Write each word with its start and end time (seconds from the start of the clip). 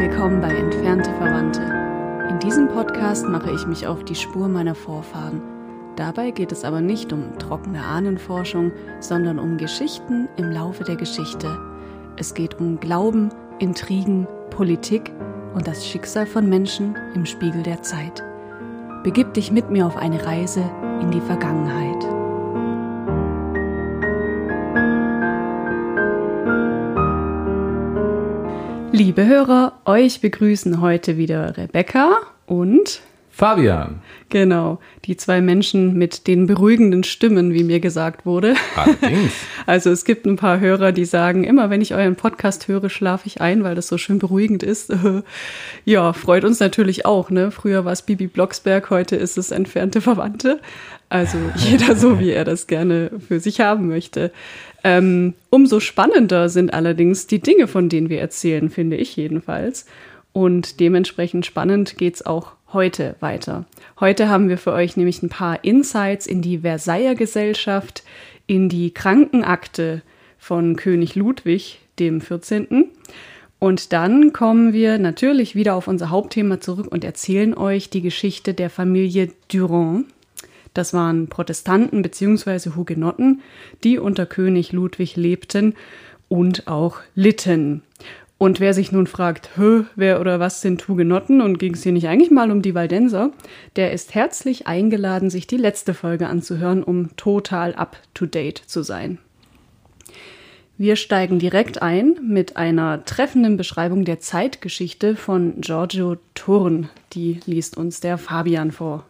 Willkommen 0.00 0.40
bei 0.40 0.48
Entfernte 0.48 1.12
Verwandte. 1.12 1.60
In 2.30 2.38
diesem 2.38 2.68
Podcast 2.68 3.26
mache 3.26 3.50
ich 3.52 3.66
mich 3.66 3.86
auf 3.86 4.02
die 4.02 4.14
Spur 4.14 4.48
meiner 4.48 4.74
Vorfahren. 4.74 5.42
Dabei 5.94 6.30
geht 6.30 6.52
es 6.52 6.64
aber 6.64 6.80
nicht 6.80 7.12
um 7.12 7.38
trockene 7.38 7.84
Ahnenforschung, 7.84 8.72
sondern 9.00 9.38
um 9.38 9.58
Geschichten 9.58 10.26
im 10.38 10.52
Laufe 10.52 10.84
der 10.84 10.96
Geschichte. 10.96 11.54
Es 12.16 12.32
geht 12.32 12.58
um 12.58 12.80
Glauben, 12.80 13.28
Intrigen, 13.58 14.26
Politik 14.48 15.12
und 15.52 15.68
das 15.68 15.86
Schicksal 15.86 16.24
von 16.24 16.48
Menschen 16.48 16.96
im 17.14 17.26
Spiegel 17.26 17.62
der 17.62 17.82
Zeit. 17.82 18.24
Begib 19.02 19.34
dich 19.34 19.52
mit 19.52 19.68
mir 19.68 19.86
auf 19.86 19.98
eine 19.98 20.24
Reise 20.24 20.64
in 21.02 21.10
die 21.10 21.20
Vergangenheit. 21.20 22.19
Liebe 29.02 29.24
Hörer, 29.24 29.80
euch 29.86 30.20
begrüßen 30.20 30.82
heute 30.82 31.16
wieder 31.16 31.56
Rebecca 31.56 32.18
und 32.44 33.00
Fabian. 33.30 34.02
Genau, 34.28 34.78
die 35.06 35.16
zwei 35.16 35.40
Menschen 35.40 35.94
mit 35.94 36.26
den 36.26 36.46
beruhigenden 36.46 37.02
Stimmen, 37.02 37.54
wie 37.54 37.64
mir 37.64 37.80
gesagt 37.80 38.26
wurde. 38.26 38.56
Allerdings. 38.76 39.32
Also 39.66 39.90
es 39.90 40.04
gibt 40.04 40.26
ein 40.26 40.36
paar 40.36 40.60
Hörer, 40.60 40.92
die 40.92 41.06
sagen, 41.06 41.44
immer 41.44 41.70
wenn 41.70 41.80
ich 41.80 41.94
euren 41.94 42.16
Podcast 42.16 42.68
höre, 42.68 42.90
schlafe 42.90 43.26
ich 43.26 43.40
ein, 43.40 43.62
weil 43.62 43.74
das 43.74 43.88
so 43.88 43.96
schön 43.96 44.18
beruhigend 44.18 44.62
ist. 44.62 44.92
ja, 45.86 46.12
freut 46.12 46.44
uns 46.44 46.60
natürlich 46.60 47.06
auch. 47.06 47.30
Ne? 47.30 47.50
Früher 47.50 47.86
war 47.86 47.92
es 47.92 48.02
Bibi 48.02 48.26
Blocksberg, 48.26 48.90
heute 48.90 49.16
ist 49.16 49.38
es 49.38 49.50
entfernte 49.50 50.02
Verwandte. 50.02 50.60
Also 51.08 51.38
jeder 51.56 51.96
so, 51.96 52.20
wie 52.20 52.30
er 52.30 52.44
das 52.44 52.66
gerne 52.66 53.10
für 53.26 53.40
sich 53.40 53.60
haben 53.60 53.88
möchte. 53.88 54.32
Ähm, 54.82 55.34
umso 55.50 55.80
spannender 55.80 56.48
sind 56.48 56.72
allerdings 56.72 57.26
die 57.26 57.40
Dinge, 57.40 57.66
von 57.66 57.88
denen 57.88 58.08
wir 58.08 58.20
erzählen, 58.20 58.70
finde 58.70 58.96
ich 58.96 59.16
jedenfalls. 59.16 59.86
Und 60.32 60.80
dementsprechend 60.80 61.44
spannend 61.44 61.98
geht's 61.98 62.24
auch 62.24 62.52
heute 62.72 63.16
weiter. 63.20 63.64
Heute 63.98 64.28
haben 64.28 64.48
wir 64.48 64.58
für 64.58 64.72
euch 64.72 64.96
nämlich 64.96 65.22
ein 65.22 65.28
paar 65.28 65.64
Insights 65.64 66.26
in 66.26 66.40
die 66.40 66.58
Versailler 66.58 67.14
Gesellschaft, 67.14 68.04
in 68.46 68.68
die 68.68 68.92
Krankenakte 68.92 70.02
von 70.38 70.76
König 70.76 71.14
Ludwig 71.14 71.80
dem 71.98 72.20
14. 72.20 72.86
Und 73.58 73.92
dann 73.92 74.32
kommen 74.32 74.72
wir 74.72 74.98
natürlich 74.98 75.54
wieder 75.54 75.74
auf 75.74 75.86
unser 75.86 76.08
Hauptthema 76.10 76.60
zurück 76.60 76.86
und 76.90 77.04
erzählen 77.04 77.54
euch 77.54 77.90
die 77.90 78.00
Geschichte 78.00 78.54
der 78.54 78.70
Familie 78.70 79.32
Durand. 79.52 80.06
Das 80.74 80.92
waren 80.92 81.28
Protestanten 81.28 82.02
bzw. 82.02 82.70
Hugenotten, 82.76 83.42
die 83.84 83.98
unter 83.98 84.26
König 84.26 84.72
Ludwig 84.72 85.16
lebten 85.16 85.74
und 86.28 86.68
auch 86.68 86.98
litten. 87.14 87.82
Und 88.38 88.58
wer 88.58 88.72
sich 88.72 88.90
nun 88.90 89.06
fragt, 89.06 89.50
Hö, 89.56 89.84
wer 89.96 90.18
oder 90.18 90.40
was 90.40 90.62
sind 90.62 90.88
Hugenotten 90.88 91.42
und 91.42 91.58
ging 91.58 91.74
es 91.74 91.82
hier 91.82 91.92
nicht 91.92 92.08
eigentlich 92.08 92.30
mal 92.30 92.50
um 92.50 92.62
die 92.62 92.74
Waldenser, 92.74 93.32
der 93.76 93.92
ist 93.92 94.14
herzlich 94.14 94.66
eingeladen, 94.66 95.28
sich 95.28 95.46
die 95.46 95.58
letzte 95.58 95.92
Folge 95.92 96.26
anzuhören, 96.26 96.82
um 96.82 97.14
total 97.16 97.74
up-to-date 97.74 98.56
zu 98.56 98.82
sein. 98.82 99.18
Wir 100.78 100.96
steigen 100.96 101.38
direkt 101.38 101.82
ein 101.82 102.16
mit 102.22 102.56
einer 102.56 103.04
treffenden 103.04 103.58
Beschreibung 103.58 104.06
der 104.06 104.20
Zeitgeschichte 104.20 105.16
von 105.16 105.60
Giorgio 105.60 106.16
Thurn. 106.34 106.88
Die 107.12 107.40
liest 107.44 107.76
uns 107.76 108.00
der 108.00 108.16
Fabian 108.16 108.72
vor. 108.72 109.04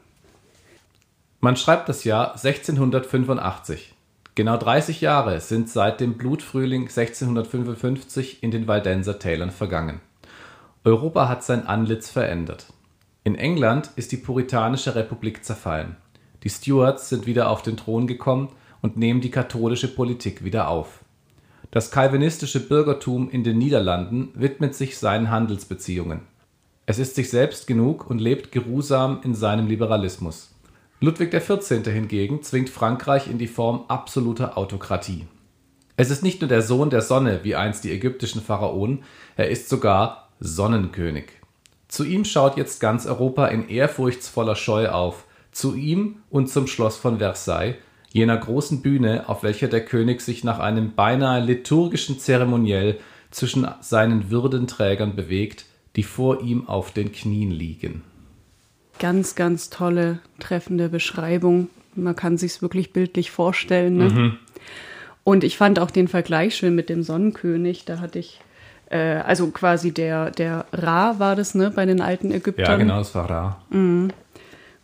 Man 1.43 1.57
schreibt 1.57 1.89
das 1.89 2.05
Jahr 2.05 2.33
1685. 2.35 3.95
Genau 4.35 4.59
30 4.59 5.01
Jahre 5.01 5.41
sind 5.41 5.71
seit 5.71 5.99
dem 5.99 6.19
Blutfrühling 6.19 6.83
1655 6.83 8.43
in 8.43 8.51
den 8.51 8.69
Waldenser 8.69 9.19
Tälern 9.19 9.51
vergangen. 9.51 10.03
Europa 10.85 11.29
hat 11.31 11.43
sein 11.43 11.67
Antlitz 11.67 12.11
verändert. 12.11 12.67
In 13.25 13.37
England 13.37 13.91
ist 13.97 14.13
die 14.13 14.19
puritanische 14.19 14.95
Republik 14.95 15.43
zerfallen. 15.43 15.97
Die 16.43 16.51
Stuarts 16.51 17.09
sind 17.09 17.25
wieder 17.25 17.49
auf 17.49 17.63
den 17.63 17.79
Thron 17.79 18.07
gekommen 18.07 18.51
und 18.83 18.99
nehmen 18.99 19.23
die 19.23 19.31
katholische 19.31 19.89
Politik 19.89 20.45
wieder 20.45 20.69
auf. 20.69 21.01
Das 21.71 21.91
calvinistische 21.91 22.61
Bürgertum 22.61 23.31
in 23.31 23.45
den 23.45 23.57
Niederlanden 23.57 24.29
widmet 24.35 24.75
sich 24.75 24.99
seinen 24.99 25.31
Handelsbeziehungen. 25.31 26.21
Es 26.85 26.99
ist 26.99 27.15
sich 27.15 27.31
selbst 27.31 27.67
genug 27.67 28.11
und 28.11 28.21
lebt 28.21 28.53
geruhsam 28.53 29.21
in 29.23 29.35
seinem 29.35 29.69
Liberalismus. 29.69 30.51
Ludwig 31.03 31.31
XIV. 31.31 31.83
hingegen 31.87 32.43
zwingt 32.43 32.69
Frankreich 32.69 33.27
in 33.27 33.39
die 33.39 33.47
Form 33.47 33.85
absoluter 33.89 34.59
Autokratie. 34.59 35.27
Es 35.97 36.11
ist 36.11 36.23
nicht 36.23 36.43
nur 36.43 36.49
der 36.49 36.61
Sohn 36.61 36.91
der 36.91 37.01
Sonne, 37.01 37.41
wie 37.43 37.57
einst 37.57 37.85
die 37.85 37.91
ägyptischen 37.91 38.43
Pharaonen, 38.43 39.03
er 39.35 39.49
ist 39.49 39.71
sogar 39.71 40.29
Sonnenkönig. 40.41 41.31
Zu 41.89 42.05
ihm 42.05 42.27
schaut 42.27 42.59
jetzt 42.59 42.81
ganz 42.81 43.07
Europa 43.07 43.47
in 43.47 43.71
ehrfurchtsvoller 43.71 44.57
Scheu 44.57 44.91
auf, 44.91 45.25
zu 45.53 45.75
ihm 45.75 46.17
und 46.29 46.51
zum 46.51 46.67
Schloss 46.67 46.99
von 46.99 47.17
Versailles, 47.17 47.77
jener 48.13 48.37
großen 48.37 48.83
Bühne, 48.83 49.27
auf 49.27 49.43
welcher 49.43 49.69
der 49.69 49.87
König 49.87 50.21
sich 50.21 50.45
nach 50.45 50.59
einem 50.59 50.95
beinahe 50.95 51.43
liturgischen 51.43 52.19
Zeremoniell 52.19 53.01
zwischen 53.31 53.67
seinen 53.81 54.31
Würdenträgern 54.31 55.17
bewegt, 55.17 55.65
die 55.97 56.03
vor 56.03 56.43
ihm 56.43 56.69
auf 56.69 56.93
den 56.93 57.11
Knien 57.11 57.53
liegen 57.53 58.03
ganz, 59.01 59.35
ganz 59.35 59.71
tolle, 59.71 60.21
treffende 60.39 60.89
Beschreibung. 60.89 61.69
Man 61.97 62.15
kann 62.15 62.39
sich 62.39 62.63
wirklich 62.63 62.93
bildlich 62.93 63.33
vorstellen. 63.33 63.97
Ne? 63.97 64.05
Mhm. 64.05 64.37
Und 65.25 65.43
ich 65.43 65.57
fand 65.57 65.81
auch 65.81 65.91
den 65.91 66.07
Vergleich 66.07 66.55
schön 66.55 66.77
mit 66.77 66.89
dem 66.89 67.03
Sonnenkönig. 67.03 67.85
Da 67.85 67.99
hatte 67.99 68.21
ich, 68.21 68.41
äh, 68.91 68.99
also 68.99 69.51
quasi 69.51 69.91
der, 69.91 70.31
der 70.31 70.67
Ra 70.73 71.19
war 71.19 71.35
das, 71.35 71.55
ne, 71.55 71.71
bei 71.71 71.85
den 71.87 72.01
alten 72.01 72.31
Ägyptern. 72.31 72.65
Ja, 72.65 72.77
genau, 72.77 72.99
das 72.99 73.15
war 73.15 73.29
Ra. 73.29 73.63
Mhm. 73.71 74.11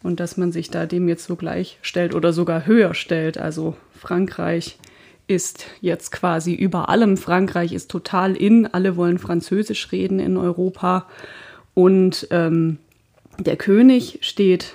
Und 0.03 0.21
dass 0.21 0.37
man 0.37 0.53
sich 0.53 0.71
da 0.71 0.87
dem 0.87 1.09
jetzt 1.09 1.25
so 1.25 1.37
gleich 1.37 1.78
stellt 1.83 2.15
oder 2.15 2.33
sogar 2.33 2.66
höher 2.66 2.94
stellt. 2.94 3.38
Also 3.38 3.77
Frankreich 3.97 4.78
ist 5.27 5.66
jetzt 5.81 6.12
quasi 6.12 6.54
über 6.54 6.88
allem. 6.88 7.16
Frankreich 7.16 7.72
ist 7.72 7.91
total 7.91 8.37
in. 8.37 8.66
Alle 8.66 8.97
wollen 8.97 9.19
Französisch 9.19 9.91
reden 9.91 10.21
in 10.21 10.37
Europa. 10.37 11.06
Und 11.75 12.28
ähm, 12.31 12.78
der 13.38 13.56
König 13.56 14.19
steht 14.22 14.74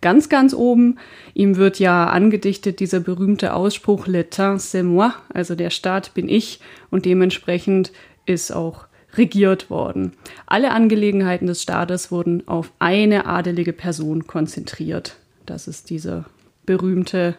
ganz, 0.00 0.28
ganz 0.28 0.54
oben. 0.54 0.98
Ihm 1.34 1.56
wird 1.56 1.78
ja 1.78 2.08
angedichtet 2.08 2.80
dieser 2.80 3.00
berühmte 3.00 3.54
Ausspruch 3.54 4.06
L'État 4.06 4.58
c'est 4.58 4.82
moi, 4.82 5.12
also 5.32 5.54
der 5.54 5.70
Staat 5.70 6.14
bin 6.14 6.28
ich 6.28 6.60
und 6.90 7.04
dementsprechend 7.04 7.92
ist 8.26 8.52
auch 8.52 8.86
regiert 9.14 9.70
worden. 9.70 10.12
Alle 10.46 10.70
Angelegenheiten 10.70 11.46
des 11.46 11.62
Staates 11.62 12.10
wurden 12.10 12.46
auf 12.46 12.72
eine 12.78 13.26
adelige 13.26 13.72
Person 13.72 14.26
konzentriert. 14.26 15.16
Das 15.46 15.66
ist 15.66 15.90
dieser 15.90 16.26
berühmte 16.66 17.36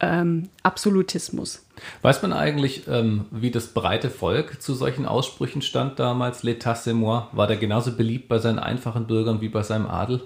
ähm, 0.00 0.48
Absolutismus. 0.62 1.65
Weiß 2.02 2.22
man 2.22 2.32
eigentlich, 2.32 2.88
ähm, 2.88 3.26
wie 3.30 3.50
das 3.50 3.68
breite 3.68 4.10
Volk 4.10 4.62
zu 4.62 4.74
solchen 4.74 5.06
Aussprüchen 5.06 5.62
stand 5.62 5.98
damals? 5.98 6.42
L'état 6.42 6.74
c'est 6.74 6.94
moi. 6.94 7.28
War 7.32 7.46
der 7.46 7.56
genauso 7.56 7.96
beliebt 7.96 8.28
bei 8.28 8.38
seinen 8.38 8.58
einfachen 8.58 9.06
Bürgern 9.06 9.40
wie 9.40 9.48
bei 9.48 9.62
seinem 9.62 9.86
Adel? 9.86 10.22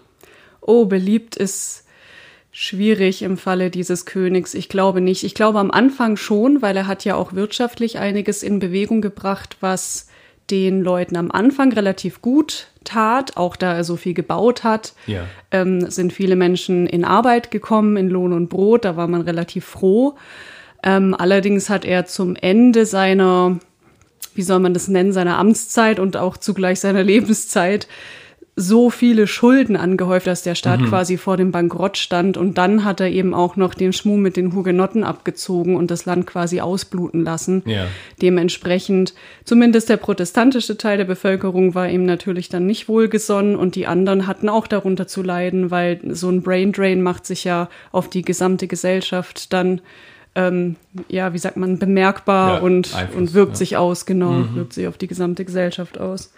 Oh, 0.61 0.87
beliebt 0.87 1.37
ist 1.37 1.87
schwierig 2.53 3.23
im 3.23 3.37
Falle 3.37 3.71
dieses 3.71 4.07
Königs. 4.07 4.55
Ich 4.55 4.69
glaube 4.69 5.01
nicht. 5.01 5.25
Ich 5.25 5.35
glaube 5.35 5.59
am 5.59 5.71
Anfang 5.71 6.17
schon, 6.17 6.63
weil 6.63 6.77
er 6.77 6.87
hat 6.87 7.05
ja 7.05 7.15
auch 7.15 7.33
wirtschaftlich 7.33 7.99
einiges 7.99 8.43
in 8.43 8.59
Bewegung 8.59 9.01
gebracht, 9.01 9.57
was 9.61 10.09
den 10.51 10.83
Leuten 10.83 11.17
am 11.17 11.31
Anfang 11.31 11.73
relativ 11.73 12.23
gut 12.23 12.67
tat, 12.83 13.37
auch 13.37 13.57
da 13.57 13.75
er 13.75 13.85
so 13.85 13.97
viel 13.97 14.15
gebaut 14.15 14.65
hat, 14.65 14.95
ja. 15.07 15.25
ähm, 15.53 15.89
sind 15.91 16.13
viele 16.13 16.35
Menschen 16.35 16.87
in 16.87 17.05
Arbeit 17.05 17.51
gekommen, 17.51 17.97
in 17.97 18.09
Lohn 18.09 18.33
und 18.33 18.49
Brot, 18.49 18.85
da 18.85 18.97
war 18.97 19.07
man 19.07 19.21
relativ 19.21 19.65
froh. 19.65 20.17
Ähm, 20.83 21.15
allerdings 21.17 21.69
hat 21.69 21.85
er 21.85 22.07
zum 22.07 22.37
Ende 22.37 22.87
seiner, 22.87 23.59
wie 24.35 24.43
soll 24.43 24.61
man 24.61 24.75
das 24.75 24.89
nennen, 24.89 25.13
seiner 25.13 25.39
Amtszeit 25.39 25.99
und 25.99 26.17
auch 26.17 26.37
zugleich 26.37 26.81
seiner 26.81 27.03
Lebenszeit 27.05 27.87
so 28.61 28.91
viele 28.91 29.27
Schulden 29.27 29.77
angehäuft, 29.77 30.27
dass 30.27 30.43
der 30.43 30.55
Staat 30.55 30.81
mhm. 30.81 30.87
quasi 30.87 31.17
vor 31.17 31.37
dem 31.37 31.51
Bankrott 31.51 31.97
stand. 31.97 32.37
Und 32.37 32.59
dann 32.59 32.85
hat 32.85 33.01
er 33.01 33.09
eben 33.09 33.33
auch 33.33 33.57
noch 33.57 33.75
den 33.75 33.93
Schmuh 33.93 34.17
mit 34.17 34.37
den 34.37 34.55
Hugenotten 34.55 35.03
abgezogen 35.03 35.77
und 35.77 35.91
das 35.91 36.05
Land 36.05 36.27
quasi 36.27 36.61
ausbluten 36.61 37.25
lassen. 37.25 37.63
Ja. 37.65 37.87
Dementsprechend, 38.21 39.15
zumindest 39.45 39.89
der 39.89 39.97
protestantische 39.97 40.77
Teil 40.77 40.99
der 40.99 41.05
Bevölkerung 41.05 41.75
war 41.75 41.89
ihm 41.89 42.05
natürlich 42.05 42.49
dann 42.49 42.67
nicht 42.67 42.89
wohlgesonnen 42.89 43.57
und 43.57 43.75
die 43.75 43.87
anderen 43.87 44.27
hatten 44.27 44.49
auch 44.49 44.67
darunter 44.67 45.07
zu 45.07 45.23
leiden, 45.23 45.71
weil 45.71 46.01
so 46.11 46.29
ein 46.29 46.43
Braindrain 46.43 47.03
macht 47.03 47.27
sich 47.27 47.45
ja 47.45 47.69
auf 47.93 48.09
die 48.09 48.23
gesamte 48.23 48.67
Gesellschaft 48.67 49.53
dann 49.53 49.81
ähm, 50.35 50.77
ja, 51.09 51.33
wie 51.33 51.39
sagt 51.39 51.57
man, 51.57 51.79
bemerkbar 51.79 52.57
ja, 52.57 52.61
und, 52.61 52.95
und 53.17 53.35
wirkt 53.35 53.53
ja. 53.53 53.57
sich 53.57 53.77
aus, 53.77 54.07
genau, 54.07 54.31
mhm. 54.31 54.55
wirkt 54.55 54.73
sich 54.73 54.87
auf 54.87 54.97
die 54.97 55.09
gesamte 55.09 55.45
Gesellschaft 55.45 55.99
aus. 55.99 56.33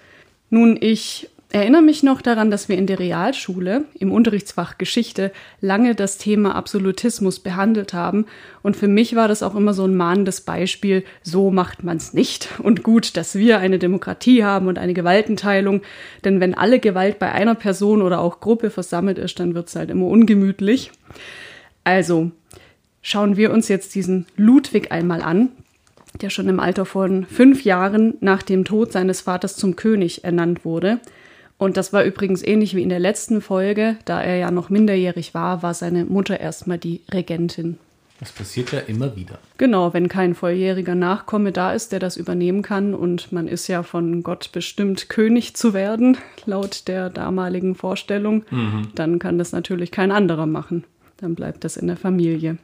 Nun, 0.50 0.76
ich 0.80 1.30
erinnere 1.52 1.82
mich 1.82 2.02
noch 2.02 2.22
daran, 2.22 2.50
dass 2.50 2.68
wir 2.68 2.78
in 2.78 2.86
der 2.86 2.98
Realschule 2.98 3.84
im 3.98 4.10
Unterrichtsfach 4.10 4.78
Geschichte 4.78 5.32
lange 5.60 5.94
das 5.94 6.16
Thema 6.16 6.54
Absolutismus 6.54 7.40
behandelt 7.40 7.92
haben. 7.92 8.26
Und 8.62 8.76
für 8.76 8.88
mich 8.88 9.14
war 9.14 9.28
das 9.28 9.42
auch 9.42 9.54
immer 9.54 9.74
so 9.74 9.84
ein 9.84 9.94
mahnendes 9.94 10.40
Beispiel, 10.40 11.04
so 11.22 11.50
macht 11.50 11.84
man 11.84 11.98
es 11.98 12.14
nicht. 12.14 12.48
Und 12.62 12.82
gut, 12.82 13.16
dass 13.16 13.34
wir 13.34 13.58
eine 13.58 13.78
Demokratie 13.78 14.44
haben 14.44 14.66
und 14.66 14.78
eine 14.78 14.94
Gewaltenteilung. 14.94 15.82
Denn 16.24 16.40
wenn 16.40 16.54
alle 16.54 16.80
Gewalt 16.80 17.18
bei 17.18 17.30
einer 17.30 17.54
Person 17.54 18.00
oder 18.00 18.20
auch 18.20 18.40
Gruppe 18.40 18.70
versammelt 18.70 19.18
ist, 19.18 19.38
dann 19.38 19.54
wird 19.54 19.68
es 19.68 19.76
halt 19.76 19.90
immer 19.90 20.06
ungemütlich. 20.06 20.90
Also 21.84 22.30
schauen 23.02 23.36
wir 23.36 23.52
uns 23.52 23.68
jetzt 23.68 23.94
diesen 23.94 24.26
Ludwig 24.36 24.92
einmal 24.92 25.22
an, 25.22 25.50
der 26.20 26.30
schon 26.30 26.48
im 26.48 26.60
Alter 26.60 26.86
von 26.86 27.26
fünf 27.26 27.64
Jahren 27.64 28.14
nach 28.20 28.42
dem 28.42 28.64
Tod 28.64 28.92
seines 28.92 29.22
Vaters 29.22 29.56
zum 29.56 29.76
König 29.76 30.24
ernannt 30.24 30.64
wurde. 30.64 31.00
Und 31.58 31.76
das 31.76 31.92
war 31.92 32.04
übrigens 32.04 32.42
ähnlich 32.42 32.74
wie 32.74 32.82
in 32.82 32.88
der 32.88 32.98
letzten 32.98 33.40
Folge. 33.40 33.96
Da 34.04 34.20
er 34.22 34.36
ja 34.36 34.50
noch 34.50 34.68
minderjährig 34.68 35.34
war, 35.34 35.62
war 35.62 35.74
seine 35.74 36.04
Mutter 36.04 36.40
erstmal 36.40 36.78
die 36.78 37.00
Regentin. 37.12 37.78
Das 38.18 38.30
passiert 38.30 38.70
ja 38.70 38.78
immer 38.80 39.16
wieder. 39.16 39.38
Genau, 39.58 39.92
wenn 39.92 40.08
kein 40.08 40.36
volljähriger 40.36 40.94
Nachkomme 40.94 41.50
da 41.50 41.72
ist, 41.72 41.90
der 41.90 41.98
das 41.98 42.16
übernehmen 42.16 42.62
kann. 42.62 42.94
Und 42.94 43.32
man 43.32 43.48
ist 43.48 43.66
ja 43.66 43.82
von 43.82 44.22
Gott 44.22 44.50
bestimmt, 44.52 45.08
König 45.08 45.54
zu 45.54 45.74
werden, 45.74 46.16
laut 46.46 46.86
der 46.86 47.10
damaligen 47.10 47.74
Vorstellung, 47.74 48.44
mhm. 48.50 48.88
dann 48.94 49.18
kann 49.18 49.38
das 49.38 49.50
natürlich 49.50 49.90
kein 49.90 50.12
anderer 50.12 50.46
machen. 50.46 50.84
Dann 51.16 51.34
bleibt 51.34 51.64
das 51.64 51.76
in 51.76 51.88
der 51.88 51.96
Familie. 51.96 52.58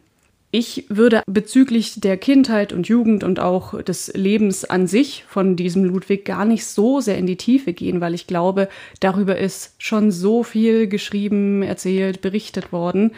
Ich 0.50 0.86
würde 0.88 1.22
bezüglich 1.26 2.00
der 2.00 2.16
Kindheit 2.16 2.72
und 2.72 2.88
Jugend 2.88 3.22
und 3.22 3.38
auch 3.38 3.82
des 3.82 4.10
Lebens 4.14 4.64
an 4.64 4.86
sich 4.86 5.24
von 5.28 5.56
diesem 5.56 5.84
Ludwig 5.84 6.24
gar 6.24 6.46
nicht 6.46 6.64
so 6.64 7.00
sehr 7.00 7.18
in 7.18 7.26
die 7.26 7.36
Tiefe 7.36 7.74
gehen, 7.74 8.00
weil 8.00 8.14
ich 8.14 8.26
glaube, 8.26 8.68
darüber 9.00 9.36
ist 9.36 9.74
schon 9.76 10.10
so 10.10 10.42
viel 10.42 10.86
geschrieben, 10.86 11.62
erzählt, 11.62 12.22
berichtet 12.22 12.72
worden. 12.72 13.12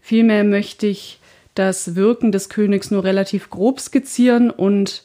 Vielmehr 0.00 0.42
möchte 0.42 0.88
ich 0.88 1.20
das 1.54 1.94
Wirken 1.94 2.32
des 2.32 2.48
Königs 2.48 2.90
nur 2.90 3.04
relativ 3.04 3.48
grob 3.48 3.78
skizzieren 3.78 4.50
und 4.50 5.04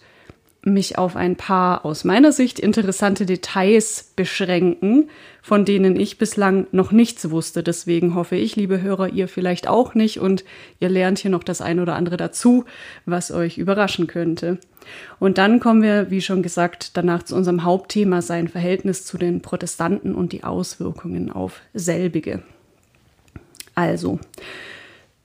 mich 0.74 0.98
auf 0.98 1.16
ein 1.16 1.36
paar 1.36 1.86
aus 1.86 2.04
meiner 2.04 2.32
Sicht 2.32 2.60
interessante 2.60 3.26
Details 3.26 4.12
beschränken, 4.16 5.10
von 5.42 5.66
denen 5.66 5.96
ich 5.96 6.18
bislang 6.18 6.68
noch 6.72 6.92
nichts 6.92 7.30
wusste. 7.30 7.64
Deswegen 7.64 8.16
hoffe 8.16 8.36
ich, 8.36 8.56
liebe 8.56 8.82
Hörer, 8.82 9.10
ihr 9.10 9.28
vielleicht 9.28 9.68
auch 9.68 9.96
nicht 9.96 10.20
und 10.20 10.44
ihr 10.80 10.90
lernt 10.90 11.20
hier 11.20 11.32
noch 11.32 11.44
das 11.44 11.62
ein 11.62 11.80
oder 11.80 11.96
andere 11.96 12.18
dazu, 12.18 12.66
was 13.06 13.32
euch 13.32 13.58
überraschen 13.58 14.08
könnte. 14.08 14.58
Und 15.20 15.38
dann 15.38 15.60
kommen 15.60 15.82
wir, 15.82 16.12
wie 16.12 16.22
schon 16.22 16.44
gesagt, 16.44 16.98
danach 16.98 17.24
zu 17.24 17.36
unserem 17.36 17.64
Hauptthema, 17.64 18.22
sein 18.22 18.48
Verhältnis 18.48 19.06
zu 19.06 19.18
den 19.18 19.42
Protestanten 19.42 20.16
und 20.16 20.34
die 20.34 20.44
Auswirkungen 20.44 21.32
auf 21.32 21.62
selbige. 21.74 22.42
Also, 23.76 24.20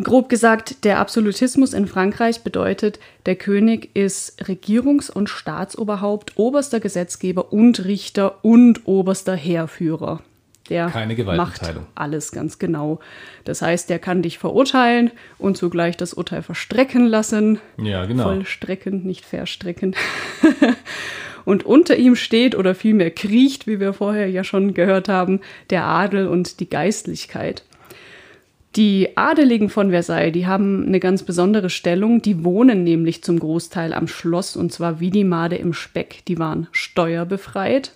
Grob 0.04 0.28
gesagt, 0.28 0.84
der 0.84 0.98
Absolutismus 0.98 1.72
in 1.72 1.86
Frankreich 1.86 2.42
bedeutet, 2.42 2.98
der 3.26 3.36
König 3.36 3.94
ist 3.94 4.42
Regierungs- 4.42 5.10
und 5.10 5.28
Staatsoberhaupt, 5.28 6.32
oberster 6.36 6.80
Gesetzgeber 6.80 7.52
und 7.52 7.84
Richter 7.84 8.44
und 8.44 8.86
oberster 8.86 9.36
Heerführer. 9.36 10.22
Der 10.68 10.86
Keine 10.86 11.16
Gewaltenteilung. 11.16 11.82
macht 11.82 11.92
alles 11.96 12.32
ganz 12.32 12.58
genau. 12.58 13.00
Das 13.44 13.62
heißt, 13.62 13.90
der 13.90 13.98
kann 13.98 14.22
dich 14.22 14.38
verurteilen 14.38 15.10
und 15.38 15.56
zugleich 15.56 15.96
das 15.96 16.14
Urteil 16.14 16.42
verstrecken 16.42 17.06
lassen. 17.06 17.58
Ja, 17.76 18.04
genau. 18.06 18.24
Vollstrecken, 18.24 19.02
nicht 19.02 19.24
verstrecken. 19.24 19.96
und 21.44 21.66
unter 21.66 21.96
ihm 21.96 22.14
steht 22.14 22.54
oder 22.54 22.74
vielmehr 22.74 23.10
kriecht, 23.10 23.66
wie 23.66 23.80
wir 23.80 23.92
vorher 23.92 24.30
ja 24.30 24.44
schon 24.44 24.72
gehört 24.72 25.08
haben, 25.08 25.40
der 25.70 25.84
Adel 25.84 26.28
und 26.28 26.60
die 26.60 26.70
Geistlichkeit. 26.70 27.64
Die 28.74 29.18
Adeligen 29.18 29.68
von 29.68 29.90
Versailles, 29.90 30.32
die 30.32 30.46
haben 30.46 30.86
eine 30.86 30.98
ganz 30.98 31.24
besondere 31.24 31.68
Stellung. 31.68 32.22
Die 32.22 32.42
wohnen 32.42 32.84
nämlich 32.84 33.22
zum 33.22 33.38
Großteil 33.38 33.92
am 33.92 34.08
Schloss 34.08 34.56
und 34.56 34.72
zwar 34.72 34.98
wie 34.98 35.10
die 35.10 35.24
Made 35.24 35.56
im 35.56 35.74
Speck. 35.74 36.24
Die 36.26 36.38
waren 36.38 36.68
steuerbefreit. 36.72 37.92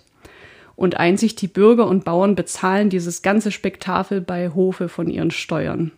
Und 0.75 0.97
einzig 0.97 1.35
die 1.35 1.47
Bürger 1.47 1.87
und 1.87 2.05
Bauern 2.05 2.35
bezahlen 2.35 2.91
dieses 2.91 3.23
ganze 3.23 3.51
Spektakel 3.51 4.21
bei 4.21 4.49
Hofe 4.49 4.89
von 4.89 5.09
ihren 5.09 5.31
Steuern. 5.31 5.91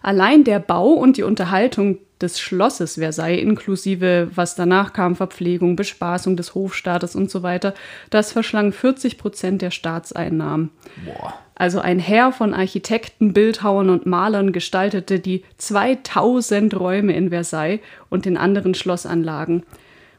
Allein 0.00 0.44
der 0.44 0.60
Bau 0.60 0.90
und 0.90 1.16
die 1.16 1.24
Unterhaltung 1.24 1.98
des 2.20 2.40
Schlosses 2.40 2.94
Versailles, 2.94 3.42
inklusive 3.42 4.30
was 4.34 4.54
danach 4.54 4.92
kam, 4.92 5.16
Verpflegung, 5.16 5.76
Bespaßung 5.76 6.36
des 6.36 6.54
Hofstaates 6.54 7.14
und 7.14 7.30
so 7.30 7.42
weiter, 7.42 7.74
das 8.10 8.32
verschlang 8.32 8.72
40 8.72 9.18
Prozent 9.18 9.62
der 9.62 9.70
Staatseinnahmen. 9.70 10.70
Boah. 11.04 11.34
Also 11.54 11.80
ein 11.80 11.98
Heer 11.98 12.32
von 12.32 12.52
Architekten, 12.52 13.32
Bildhauern 13.32 13.88
und 13.88 14.04
Malern 14.04 14.52
gestaltete 14.52 15.18
die 15.20 15.42
2000 15.56 16.78
Räume 16.78 17.16
in 17.16 17.30
Versailles 17.30 17.80
und 18.10 18.26
den 18.26 18.36
anderen 18.36 18.74
Schlossanlagen. 18.74 19.62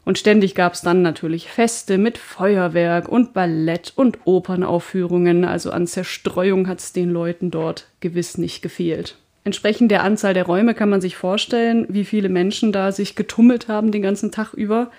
Und 0.04 0.18
ständig 0.18 0.54
gab 0.54 0.72
es 0.72 0.80
dann 0.80 1.02
natürlich 1.02 1.48
Feste 1.48 1.98
mit 1.98 2.18
Feuerwerk 2.18 3.08
und 3.08 3.34
Ballett 3.34 3.92
und 3.94 4.18
Opernaufführungen. 4.24 5.44
Also 5.44 5.70
an 5.70 5.86
Zerstreuung 5.86 6.66
hat 6.66 6.80
es 6.80 6.92
den 6.92 7.10
Leuten 7.10 7.50
dort 7.50 7.88
gewiss 8.00 8.38
nicht 8.38 8.62
gefehlt. 8.62 9.16
Entsprechend 9.44 9.90
der 9.90 10.02
Anzahl 10.02 10.34
der 10.34 10.44
Räume 10.44 10.74
kann 10.74 10.90
man 10.90 11.00
sich 11.00 11.16
vorstellen, 11.16 11.86
wie 11.88 12.04
viele 12.04 12.28
Menschen 12.28 12.72
da 12.72 12.92
sich 12.92 13.16
getummelt 13.16 13.68
haben 13.68 13.92
den 13.92 14.02
ganzen 14.02 14.30
Tag 14.30 14.52
über. 14.54 14.90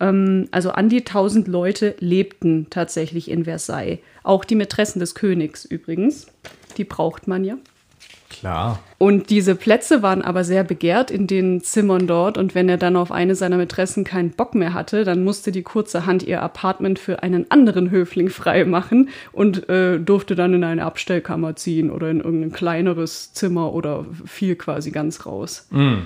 Ähm, 0.00 0.48
also 0.50 0.70
an 0.70 0.88
die 0.88 0.98
1000 0.98 1.48
Leute 1.48 1.94
lebten 1.98 2.68
tatsächlich 2.70 3.30
in 3.30 3.44
Versailles. 3.44 3.98
Auch 4.22 4.44
die 4.44 4.54
Mätressen 4.54 5.00
des 5.00 5.14
Königs 5.14 5.64
übrigens. 5.64 6.26
Die 6.76 6.84
braucht 6.84 7.26
man 7.26 7.44
ja. 7.44 7.56
Klar. 8.46 8.78
Und 8.98 9.28
diese 9.30 9.56
Plätze 9.56 10.02
waren 10.02 10.22
aber 10.22 10.44
sehr 10.44 10.62
begehrt 10.62 11.10
in 11.10 11.26
den 11.26 11.62
Zimmern 11.62 12.06
dort. 12.06 12.38
Und 12.38 12.54
wenn 12.54 12.68
er 12.68 12.76
dann 12.76 12.94
auf 12.94 13.10
eine 13.10 13.34
seiner 13.34 13.56
Mätressen 13.56 14.04
keinen 14.04 14.30
Bock 14.30 14.54
mehr 14.54 14.72
hatte, 14.72 15.02
dann 15.02 15.24
musste 15.24 15.50
die 15.50 15.64
kurzerhand 15.64 16.22
ihr 16.22 16.40
Apartment 16.40 17.00
für 17.00 17.24
einen 17.24 17.50
anderen 17.50 17.90
Höfling 17.90 18.30
freimachen 18.30 19.08
und 19.32 19.68
äh, 19.68 19.98
durfte 19.98 20.36
dann 20.36 20.54
in 20.54 20.62
eine 20.62 20.84
Abstellkammer 20.84 21.56
ziehen 21.56 21.90
oder 21.90 22.08
in 22.08 22.20
irgendein 22.20 22.52
kleineres 22.52 23.32
Zimmer 23.32 23.72
oder 23.72 24.06
fiel 24.24 24.54
quasi 24.54 24.92
ganz 24.92 25.26
raus. 25.26 25.66
Mm. 25.70 26.02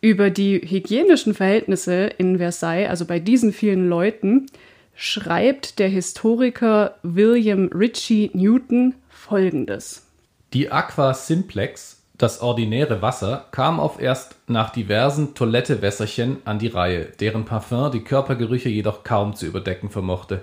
Über 0.00 0.30
die 0.30 0.58
hygienischen 0.58 1.34
Verhältnisse 1.34 2.06
in 2.16 2.38
Versailles, 2.38 2.88
also 2.88 3.04
bei 3.04 3.20
diesen 3.20 3.52
vielen 3.52 3.90
Leuten, 3.90 4.46
schreibt 4.94 5.80
der 5.80 5.88
Historiker 5.88 6.94
William 7.02 7.68
Ritchie 7.74 8.30
Newton 8.32 8.94
folgendes. 9.10 10.05
Die 10.52 10.70
Aqua 10.70 11.12
Simplex, 11.12 12.02
das 12.16 12.40
ordinäre 12.40 13.02
Wasser, 13.02 13.46
kam 13.50 13.80
auf 13.80 14.00
erst 14.00 14.36
nach 14.46 14.70
diversen 14.70 15.34
Toilettewässerchen 15.34 16.38
an 16.44 16.60
die 16.60 16.68
Reihe, 16.68 17.06
deren 17.18 17.44
Parfum 17.44 17.90
die 17.90 18.04
Körpergerüche 18.04 18.68
jedoch 18.68 19.02
kaum 19.02 19.34
zu 19.34 19.44
überdecken 19.44 19.90
vermochte. 19.90 20.42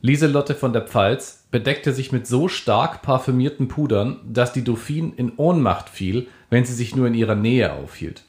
Lieselotte 0.00 0.56
von 0.56 0.72
der 0.72 0.82
Pfalz 0.82 1.44
bedeckte 1.52 1.92
sich 1.92 2.10
mit 2.10 2.26
so 2.26 2.48
stark 2.48 3.02
parfümierten 3.02 3.68
Pudern, 3.68 4.18
dass 4.24 4.52
die 4.52 4.64
Dauphine 4.64 5.12
in 5.16 5.34
Ohnmacht 5.36 5.88
fiel, 5.88 6.26
wenn 6.50 6.64
sie 6.64 6.74
sich 6.74 6.96
nur 6.96 7.06
in 7.06 7.14
ihrer 7.14 7.36
Nähe 7.36 7.72
aufhielt. 7.72 8.24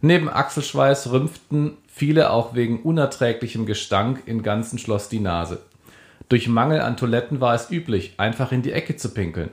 Neben 0.00 0.30
Achselschweiß 0.30 1.12
rümpften 1.12 1.76
viele 1.86 2.30
auch 2.30 2.54
wegen 2.54 2.80
unerträglichem 2.82 3.66
Gestank 3.66 4.22
im 4.24 4.42
ganzen 4.42 4.78
Schloss 4.78 5.10
die 5.10 5.20
Nase. 5.20 5.60
Durch 6.30 6.48
Mangel 6.48 6.80
an 6.80 6.96
Toiletten 6.96 7.42
war 7.42 7.54
es 7.54 7.70
üblich, 7.70 8.14
einfach 8.16 8.50
in 8.52 8.62
die 8.62 8.72
Ecke 8.72 8.96
zu 8.96 9.10
pinkeln. 9.10 9.50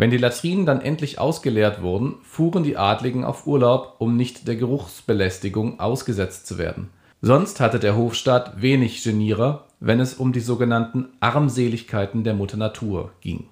Wenn 0.00 0.10
die 0.10 0.16
Latrinen 0.16 0.64
dann 0.64 0.80
endlich 0.80 1.18
ausgeleert 1.18 1.82
wurden, 1.82 2.14
fuhren 2.22 2.62
die 2.62 2.78
Adligen 2.78 3.22
auf 3.22 3.46
Urlaub, 3.46 3.96
um 3.98 4.16
nicht 4.16 4.48
der 4.48 4.56
Geruchsbelästigung 4.56 5.78
ausgesetzt 5.78 6.46
zu 6.46 6.56
werden. 6.56 6.88
Sonst 7.20 7.60
hatte 7.60 7.78
der 7.78 7.98
Hofstaat 7.98 8.62
wenig 8.62 9.04
Genierer, 9.04 9.66
wenn 9.78 10.00
es 10.00 10.14
um 10.14 10.32
die 10.32 10.40
sogenannten 10.40 11.10
Armseligkeiten 11.20 12.24
der 12.24 12.32
Mutter 12.32 12.56
Natur 12.56 13.10
ging. 13.20 13.44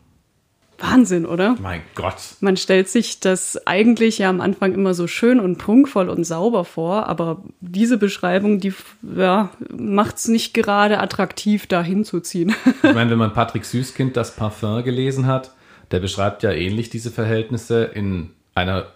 Wahnsinn, 0.78 1.26
oder? 1.26 1.54
Mein 1.60 1.82
Gott. 1.94 2.16
Man 2.40 2.56
stellt 2.56 2.88
sich 2.88 3.20
das 3.20 3.66
eigentlich 3.66 4.16
ja 4.16 4.30
am 4.30 4.40
Anfang 4.40 4.72
immer 4.72 4.94
so 4.94 5.06
schön 5.06 5.40
und 5.40 5.58
prunkvoll 5.58 6.08
und 6.08 6.24
sauber 6.24 6.64
vor, 6.64 7.08
aber 7.08 7.42
diese 7.60 7.98
Beschreibung, 7.98 8.58
die 8.58 8.72
ja, 9.02 9.50
macht 9.76 10.16
es 10.16 10.28
nicht 10.28 10.54
gerade 10.54 10.98
attraktiv, 10.98 11.66
da 11.66 11.82
hinzuziehen. 11.82 12.54
ich 12.82 12.94
meine, 12.94 13.10
wenn 13.10 13.18
man 13.18 13.34
Patrick 13.34 13.66
Süßkind 13.66 14.16
das 14.16 14.34
Parfum 14.34 14.82
gelesen 14.82 15.26
hat, 15.26 15.50
der 15.90 16.00
beschreibt 16.00 16.42
ja 16.42 16.52
ähnlich 16.52 16.90
diese 16.90 17.10
Verhältnisse 17.10 17.84
in 17.84 18.30
einer 18.54 18.86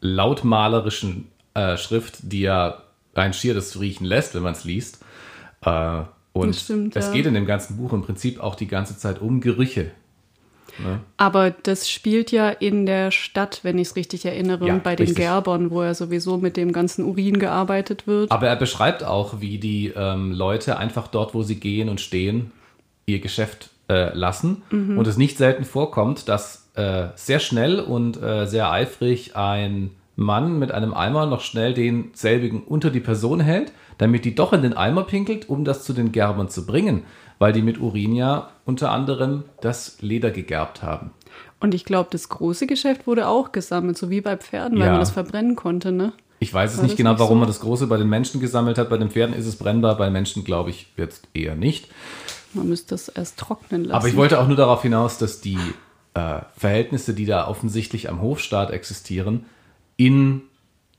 lautmalerischen 0.00 1.28
äh, 1.54 1.76
Schrift, 1.76 2.18
die 2.22 2.42
ja 2.42 2.82
ein 3.14 3.32
schier 3.32 3.54
das 3.54 3.78
riechen 3.78 4.04
lässt, 4.04 4.34
wenn 4.34 4.42
man 4.42 4.52
es 4.52 4.64
liest. 4.64 5.04
Äh, 5.64 6.02
und 6.32 6.56
stimmt, 6.56 6.96
es 6.96 7.06
ja. 7.06 7.12
geht 7.12 7.26
in 7.26 7.34
dem 7.34 7.46
ganzen 7.46 7.76
Buch 7.76 7.92
im 7.92 8.02
Prinzip 8.02 8.40
auch 8.40 8.54
die 8.54 8.66
ganze 8.66 8.96
Zeit 8.96 9.20
um 9.20 9.40
Gerüche. 9.40 9.90
Ne? 10.78 11.00
Aber 11.18 11.50
das 11.50 11.90
spielt 11.90 12.32
ja 12.32 12.48
in 12.48 12.86
der 12.86 13.10
Stadt, 13.10 13.60
wenn 13.62 13.78
ich 13.78 13.88
es 13.88 13.96
richtig 13.96 14.24
erinnere, 14.24 14.66
ja, 14.66 14.78
bei 14.78 14.96
den 14.96 15.08
richtig. 15.08 15.24
Gerbern, 15.24 15.70
wo 15.70 15.82
er 15.82 15.94
sowieso 15.94 16.38
mit 16.38 16.56
dem 16.56 16.72
ganzen 16.72 17.04
Urin 17.04 17.38
gearbeitet 17.38 18.06
wird. 18.06 18.30
Aber 18.30 18.48
er 18.48 18.56
beschreibt 18.56 19.04
auch, 19.04 19.40
wie 19.40 19.58
die 19.58 19.92
ähm, 19.94 20.32
Leute 20.32 20.78
einfach 20.78 21.08
dort, 21.08 21.34
wo 21.34 21.42
sie 21.42 21.60
gehen 21.60 21.90
und 21.90 22.00
stehen, 22.00 22.52
ihr 23.04 23.20
Geschäft 23.20 23.70
äh, 23.92 24.16
lassen 24.16 24.62
und 24.70 25.06
es 25.06 25.16
nicht 25.16 25.36
selten 25.38 25.64
vorkommt, 25.64 26.28
dass 26.28 26.70
äh, 26.74 27.08
sehr 27.14 27.38
schnell 27.40 27.80
und 27.80 28.20
äh, 28.22 28.46
sehr 28.46 28.70
eifrig 28.70 29.36
ein 29.36 29.90
Mann 30.16 30.58
mit 30.58 30.72
einem 30.72 30.94
Eimer 30.94 31.26
noch 31.26 31.40
schnell 31.40 31.74
denselbigen 31.74 32.62
unter 32.62 32.90
die 32.90 33.00
Person 33.00 33.40
hält, 33.40 33.72
damit 33.98 34.24
die 34.24 34.34
doch 34.34 34.52
in 34.52 34.62
den 34.62 34.74
Eimer 34.74 35.04
pinkelt, 35.04 35.48
um 35.48 35.64
das 35.64 35.84
zu 35.84 35.92
den 35.92 36.12
Gerbern 36.12 36.48
zu 36.48 36.66
bringen, 36.66 37.02
weil 37.38 37.52
die 37.52 37.62
mit 37.62 37.78
Urin 37.80 38.14
ja 38.14 38.50
unter 38.64 38.90
anderem 38.90 39.44
das 39.60 39.98
Leder 40.00 40.30
gegerbt 40.30 40.82
haben. 40.82 41.10
Und 41.60 41.74
ich 41.74 41.84
glaube, 41.84 42.08
das 42.10 42.28
große 42.28 42.66
Geschäft 42.66 43.06
wurde 43.06 43.28
auch 43.28 43.52
gesammelt, 43.52 43.96
so 43.96 44.10
wie 44.10 44.20
bei 44.20 44.36
Pferden, 44.36 44.78
weil 44.78 44.86
Ja. 44.86 44.92
man 44.92 45.00
das 45.00 45.10
verbrennen 45.10 45.56
konnte, 45.56 45.92
ne? 45.92 46.12
Ich 46.40 46.52
weiß 46.52 46.74
es 46.74 46.82
nicht 46.82 46.96
genau, 46.96 47.10
nicht 47.10 47.20
warum 47.20 47.36
so? 47.36 47.40
man 47.40 47.46
das 47.46 47.60
Große 47.60 47.86
bei 47.86 47.96
den 47.98 48.08
Menschen 48.08 48.40
gesammelt 48.40 48.76
hat. 48.76 48.90
Bei 48.90 48.96
den 48.98 49.10
Pferden 49.10 49.32
ist 49.36 49.46
es 49.46 49.54
brennbar, 49.56 49.96
bei 49.96 50.10
Menschen 50.10 50.42
glaube 50.42 50.70
ich 50.70 50.88
jetzt 50.96 51.28
eher 51.34 51.54
nicht. 51.54 51.88
Man 52.54 52.68
müsste 52.68 52.94
es 52.94 53.08
erst 53.08 53.38
trocknen 53.38 53.84
lassen. 53.84 53.96
Aber 53.96 54.08
ich 54.08 54.16
wollte 54.16 54.40
auch 54.40 54.46
nur 54.46 54.56
darauf 54.56 54.82
hinaus, 54.82 55.18
dass 55.18 55.40
die 55.40 55.58
äh, 56.14 56.40
Verhältnisse, 56.56 57.14
die 57.14 57.26
da 57.26 57.48
offensichtlich 57.48 58.08
am 58.08 58.20
Hofstaat 58.20 58.70
existieren, 58.70 59.46
in 59.96 60.42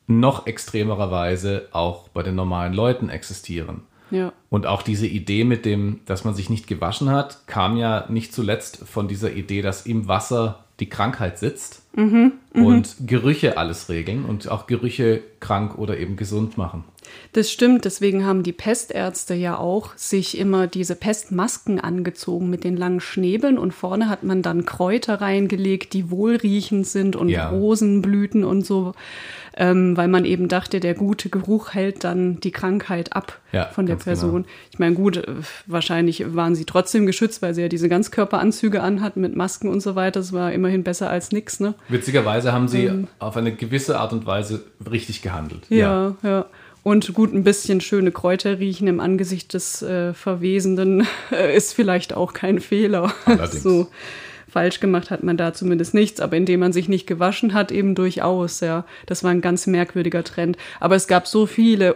noch 0.07 0.47
extremerer 0.47 1.11
Weise 1.11 1.67
auch 1.71 2.09
bei 2.09 2.23
den 2.23 2.35
normalen 2.35 2.73
Leuten 2.73 3.09
existieren. 3.09 3.83
Ja. 4.11 4.33
Und 4.49 4.65
auch 4.65 4.81
diese 4.81 5.07
Idee 5.07 5.43
mit 5.43 5.65
dem, 5.65 6.01
dass 6.05 6.23
man 6.23 6.35
sich 6.35 6.49
nicht 6.49 6.67
gewaschen 6.67 7.09
hat, 7.09 7.47
kam 7.47 7.77
ja 7.77 8.05
nicht 8.09 8.33
zuletzt 8.33 8.79
von 8.85 9.07
dieser 9.07 9.31
Idee, 9.31 9.61
dass 9.61 9.85
im 9.85 10.07
Wasser 10.07 10.65
die 10.79 10.89
Krankheit 10.89 11.39
sitzt 11.39 11.82
und 11.95 12.95
Gerüche 13.05 13.57
alles 13.57 13.89
regeln 13.89 14.25
und 14.25 14.49
auch 14.49 14.65
Gerüche 14.65 15.21
krank 15.39 15.77
oder 15.77 15.97
eben 15.99 16.15
gesund 16.15 16.57
machen. 16.57 16.83
Das 17.33 17.51
stimmt, 17.51 17.85
deswegen 17.85 18.25
haben 18.25 18.43
die 18.43 18.53
Pestärzte 18.53 19.33
ja 19.35 19.57
auch 19.57 19.95
sich 19.97 20.37
immer 20.37 20.67
diese 20.67 20.95
Pestmasken 20.95 21.79
angezogen 21.79 22.49
mit 22.49 22.63
den 22.63 22.77
langen 22.77 23.01
Schnäbeln 23.01 23.57
und 23.57 23.73
vorne 23.73 24.09
hat 24.09 24.23
man 24.23 24.41
dann 24.41 24.65
Kräuter 24.65 25.21
reingelegt, 25.21 25.93
die 25.93 26.09
wohlriechend 26.09 26.87
sind 26.87 27.15
und 27.15 27.29
Ja. 27.29 27.49
Rosenblüten 27.49 28.43
und 28.43 28.65
so, 28.65 28.93
ähm, 29.55 29.95
weil 29.95 30.07
man 30.07 30.25
eben 30.25 30.47
dachte, 30.47 30.79
der 30.79 30.93
gute 30.93 31.29
Geruch 31.29 31.73
hält 31.73 32.03
dann 32.03 32.39
die 32.39 32.51
Krankheit 32.51 33.15
ab 33.15 33.39
Ja, 33.51 33.65
von 33.67 33.85
der 33.85 33.95
genau. 33.95 34.05
Person. 34.05 34.45
Ich 34.71 34.79
meine, 34.79 34.95
gut, 34.95 35.17
äh, 35.17 35.33
wahrscheinlich 35.67 36.35
waren 36.35 36.55
sie 36.55 36.65
trotzdem 36.65 37.05
geschützt, 37.05 37.41
weil 37.41 37.53
sie 37.53 37.61
ja 37.61 37.67
diese 37.67 37.89
Ganzkörperanzüge 37.89 38.81
anhatten 38.81 39.21
mit 39.21 39.35
Masken 39.35 39.67
und 39.67 39.81
so 39.81 39.95
weiter. 39.95 40.19
Das 40.19 40.33
war 40.33 40.51
immerhin 40.51 40.83
besser 40.83 41.09
als 41.09 41.31
nix, 41.31 41.59
ne? 41.59 41.75
Witzigerweise 41.89 42.51
haben 42.53 42.67
sie 42.67 43.05
auf 43.19 43.37
eine 43.37 43.53
gewisse 43.53 43.99
Art 43.99 44.13
und 44.13 44.25
Weise 44.25 44.63
richtig 44.89 45.21
gehandelt. 45.21 45.65
Ja, 45.69 46.15
ja. 46.23 46.45
Und 46.83 47.13
gut, 47.13 47.33
ein 47.33 47.45
bisschen 47.45 47.79
schöne 47.79 48.11
Kräuter 48.11 48.59
riechen 48.59 48.87
im 48.87 48.99
Angesicht 48.99 49.53
des 49.53 49.81
äh, 49.81 50.13
Verwesenden 50.13 51.07
äh, 51.31 51.55
ist 51.55 51.73
vielleicht 51.73 52.13
auch 52.13 52.33
kein 52.33 52.59
Fehler. 52.59 53.13
Allerdings. 53.25 53.63
So 53.63 53.87
falsch 54.53 54.79
gemacht 54.79 55.11
hat 55.11 55.23
man 55.23 55.35
da 55.35 55.53
zumindest 55.53 55.93
nichts, 55.93 56.21
aber 56.21 56.37
indem 56.37 56.61
man 56.61 56.73
sich 56.73 56.87
nicht 56.87 57.07
gewaschen 57.07 57.53
hat, 57.53 57.71
eben 57.71 57.95
durchaus, 57.95 58.59
ja. 58.61 58.85
Das 59.07 59.23
war 59.23 59.31
ein 59.31 59.41
ganz 59.41 59.67
merkwürdiger 59.67 60.23
Trend. 60.23 60.57
Aber 60.79 60.95
es 60.95 61.07
gab 61.07 61.27
so 61.27 61.45
viele 61.45 61.95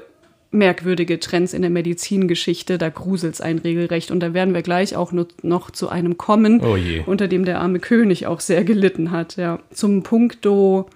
merkwürdige 0.50 1.20
Trends 1.20 1.54
in 1.54 1.62
der 1.62 1.72
Medizingeschichte, 1.72 2.78
da 2.78 2.90
gruselt's 2.90 3.42
ein 3.42 3.60
regelrecht. 3.60 4.12
Und 4.12 4.22
da 4.22 4.34
werden 4.34 4.54
wir 4.54 4.64
gleich 4.64 4.96
auch 4.96 5.12
noch, 5.12 5.72
zu 5.72 5.90
einem 5.90 6.18
kommen, 6.18 6.62
Oh 6.62 6.78
unter 7.06 7.28
dem 7.28 7.46
der 7.46 7.62
arme 7.62 7.80
König 7.80 8.26
auch 8.26 8.40
sehr 8.40 8.64
gelitten 8.64 9.12
hat, 9.12 9.38
ja. 9.38 9.60
Zum 9.72 10.04
Punkto 10.04 10.90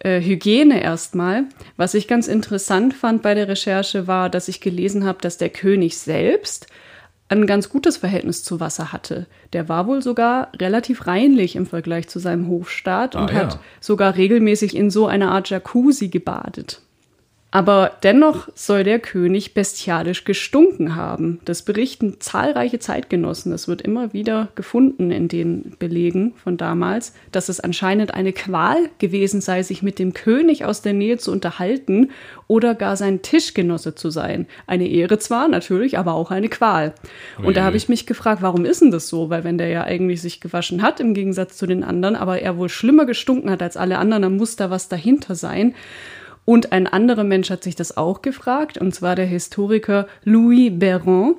äh, 0.00 0.20
Hygiene 0.20 0.82
erstmal. 0.82 1.44
Was 1.76 1.94
ich 1.94 2.06
ganz 2.06 2.28
interessant 2.28 2.94
fand 2.94 3.22
bei 3.22 3.34
der 3.34 3.48
Recherche 3.48 4.06
war, 4.06 4.30
dass 4.30 4.48
ich 4.48 4.60
gelesen 4.60 5.04
habe, 5.04 5.18
dass 5.20 5.36
der 5.36 5.50
König 5.50 5.98
selbst 5.98 6.68
ein 7.40 7.46
ganz 7.46 7.68
gutes 7.68 7.96
Verhältnis 7.96 8.44
zu 8.44 8.60
Wasser 8.60 8.92
hatte. 8.92 9.26
Der 9.52 9.68
war 9.68 9.86
wohl 9.86 10.02
sogar 10.02 10.50
relativ 10.60 11.06
reinlich 11.06 11.56
im 11.56 11.66
Vergleich 11.66 12.08
zu 12.08 12.18
seinem 12.18 12.48
Hofstaat 12.48 13.16
und 13.16 13.30
Ah, 13.30 13.32
ja. 13.32 13.38
hat 13.40 13.58
sogar 13.80 14.16
regelmäßig 14.16 14.76
in 14.76 14.90
so 14.90 15.06
einer 15.06 15.30
Art 15.32 15.48
Jacuzzi 15.50 16.08
gebadet. 16.08 16.80
Aber 17.54 17.92
dennoch 18.02 18.48
soll 18.54 18.82
der 18.82 18.98
König 18.98 19.52
bestialisch 19.52 20.24
gestunken 20.24 20.96
haben. 20.96 21.38
Das 21.44 21.60
berichten 21.60 22.16
zahlreiche 22.18 22.78
Zeitgenossen. 22.78 23.52
Das 23.52 23.68
wird 23.68 23.82
immer 23.82 24.14
wieder 24.14 24.48
gefunden 24.54 25.10
in 25.10 25.28
den 25.28 25.74
Belegen 25.78 26.32
von 26.42 26.56
damals, 26.56 27.12
dass 27.30 27.50
es 27.50 27.60
anscheinend 27.60 28.14
eine 28.14 28.32
Qual 28.32 28.88
gewesen 28.98 29.42
sei, 29.42 29.62
sich 29.62 29.82
mit 29.82 29.98
dem 29.98 30.14
König 30.14 30.64
aus 30.64 30.80
der 30.80 30.94
Nähe 30.94 31.18
zu 31.18 31.30
unterhalten 31.30 32.10
oder 32.46 32.74
gar 32.74 32.96
sein 32.96 33.20
Tischgenosse 33.20 33.94
zu 33.94 34.08
sein. 34.08 34.46
Eine 34.66 34.88
Ehre 34.88 35.18
zwar, 35.18 35.46
natürlich, 35.46 35.98
aber 35.98 36.14
auch 36.14 36.30
eine 36.30 36.48
Qual. 36.48 36.94
Und 37.42 37.58
da 37.58 37.64
habe 37.64 37.76
ich 37.76 37.86
mich 37.86 38.06
gefragt, 38.06 38.40
warum 38.40 38.64
ist 38.64 38.80
denn 38.80 38.90
das 38.90 39.08
so? 39.08 39.28
Weil 39.28 39.44
wenn 39.44 39.58
der 39.58 39.68
ja 39.68 39.84
eigentlich 39.84 40.22
sich 40.22 40.40
gewaschen 40.40 40.80
hat, 40.80 41.00
im 41.00 41.12
Gegensatz 41.12 41.58
zu 41.58 41.66
den 41.66 41.84
anderen, 41.84 42.16
aber 42.16 42.40
er 42.40 42.56
wohl 42.56 42.70
schlimmer 42.70 43.04
gestunken 43.04 43.50
hat 43.50 43.60
als 43.60 43.76
alle 43.76 43.98
anderen, 43.98 44.22
dann 44.22 44.36
muss 44.38 44.56
da 44.56 44.70
was 44.70 44.88
dahinter 44.88 45.34
sein. 45.34 45.74
Und 46.44 46.72
ein 46.72 46.86
anderer 46.86 47.24
Mensch 47.24 47.50
hat 47.50 47.62
sich 47.62 47.76
das 47.76 47.96
auch 47.96 48.22
gefragt, 48.22 48.78
und 48.78 48.94
zwar 48.94 49.14
der 49.14 49.26
Historiker 49.26 50.06
Louis 50.24 50.72
Berrand. 50.74 51.36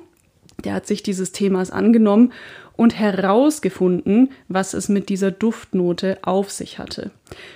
Der 0.64 0.74
hat 0.74 0.86
sich 0.86 1.02
dieses 1.02 1.32
Themas 1.32 1.70
angenommen 1.70 2.32
und 2.76 2.98
herausgefunden, 2.98 4.32
was 4.48 4.74
es 4.74 4.88
mit 4.88 5.08
dieser 5.08 5.30
Duftnote 5.30 6.18
auf 6.22 6.50
sich 6.50 6.78
hatte. 6.78 7.10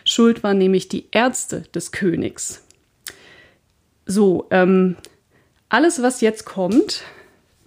Schuld 0.05 0.43
waren 0.43 0.59
nämlich 0.59 0.89
die 0.89 1.07
Ärzte 1.11 1.63
des 1.75 1.91
Königs. 1.93 2.65
So, 4.05 4.47
ähm, 4.51 4.97
alles, 5.69 6.03
was 6.03 6.21
jetzt 6.21 6.45
kommt, 6.45 7.03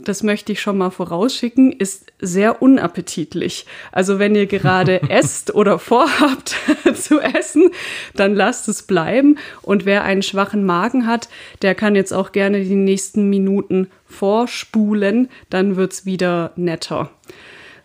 das 0.04 0.24
möchte 0.24 0.52
ich 0.52 0.62
schon 0.62 0.78
mal 0.78 0.90
vorausschicken, 0.90 1.72
ist 1.72 2.12
sehr 2.20 2.62
unappetitlich. 2.62 3.66
Also 3.92 4.20
wenn 4.20 4.36
ihr 4.36 4.46
gerade 4.46 5.02
esst 5.10 5.54
oder 5.54 5.80
vorhabt 5.80 6.56
zu 6.96 7.20
essen, 7.20 7.72
dann 8.16 8.36
lasst 8.36 8.68
es 8.68 8.84
bleiben. 8.84 9.38
Und 9.62 9.86
wer 9.86 10.04
einen 10.04 10.22
schwachen 10.22 10.66
Magen 10.66 11.08
hat, 11.08 11.30
der 11.62 11.76
kann 11.76 11.96
jetzt 11.96 12.14
auch 12.14 12.32
gerne 12.32 12.64
die 12.64 12.76
nächsten 12.76 13.30
Minuten 13.30 13.88
vorspulen, 14.06 15.30
dann 15.50 15.76
wird's 15.76 16.06
wieder 16.06 16.52
netter. 16.56 17.10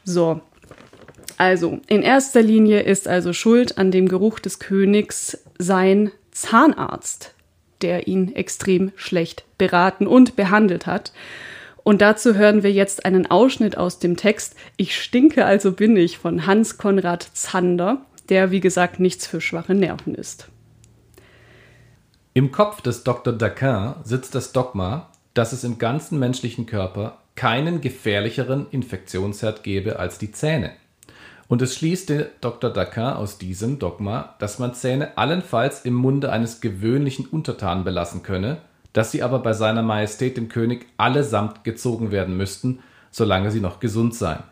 So. 0.05 0.41
Also, 1.39 1.81
in 1.87 2.03
erster 2.03 2.43
Linie 2.43 2.81
ist 2.81 3.09
also 3.09 3.35
Schuld 3.35 3.77
an 3.77 3.91
dem 3.91 4.09
Geruch 4.09 4.39
des 4.39 4.59
Königs 4.59 5.39
sein 5.59 6.11
Zahnarzt, 6.31 7.35
der 7.83 8.09
ihn 8.09 8.35
extrem 8.35 8.93
schlecht 8.97 9.45
beraten 9.59 10.07
und 10.07 10.37
behandelt 10.37 10.87
hat. 10.87 11.13
Und 11.87 12.02
dazu 12.02 12.35
hören 12.35 12.64
wir 12.64 12.73
jetzt 12.73 13.05
einen 13.05 13.31
Ausschnitt 13.31 13.78
aus 13.78 14.00
dem 14.00 14.16
Text 14.16 14.57
Ich 14.76 15.00
stinke, 15.00 15.45
also 15.45 15.71
bin 15.71 15.97
ich 15.97 16.19
von 16.19 16.45
Hans 16.45 16.78
Konrad 16.78 17.31
Zander, 17.33 18.05
der 18.28 18.50
wie 18.50 18.59
gesagt 18.59 18.99
nichts 18.99 19.28
für 19.28 19.40
schwache 19.40 19.73
Nerven 19.73 20.16
ist. 20.16 20.49
Im 22.35 22.50
Kopf 22.50 22.81
des 22.81 23.05
Dr. 23.05 23.33
Daquin 23.33 23.95
sitzt 24.02 24.35
das 24.35 24.50
Dogma, 24.50 25.12
dass 25.33 25.52
es 25.52 25.62
im 25.62 25.78
ganzen 25.78 26.19
menschlichen 26.19 26.66
Körper 26.66 27.19
keinen 27.37 27.81
gefährlicheren 27.81 28.66
Infektionsherd 28.73 29.62
gebe 29.62 30.00
als 30.00 30.19
die 30.19 30.33
Zähne. 30.33 30.73
Und 31.47 31.62
es 31.62 31.76
schließt 31.76 32.09
der 32.09 32.31
Dr. 32.40 32.71
Daquin 32.71 33.05
aus 33.05 33.38
diesem 33.38 33.78
Dogma, 33.78 34.35
dass 34.40 34.59
man 34.59 34.75
Zähne 34.75 35.16
allenfalls 35.16 35.85
im 35.85 35.95
Munde 35.95 36.33
eines 36.33 36.61
gewöhnlichen 36.61 37.26
Untertanen 37.26 37.85
belassen 37.85 38.25
könne, 38.25 38.59
dass 38.97 39.12
sie 39.12 39.23
aber 39.23 39.41
bei 39.41 39.53
seiner 39.53 39.83
Majestät 39.83 40.38
dem 40.38 40.49
König 40.49 40.87
allesamt 40.97 41.65
gezogen 41.65 42.12
werden 42.12 42.35
müssten, 42.35 42.79
solange 43.11 43.50
sie 43.50 43.61
noch 43.61 43.79
gesund 43.79 44.15
seien. 44.15 44.43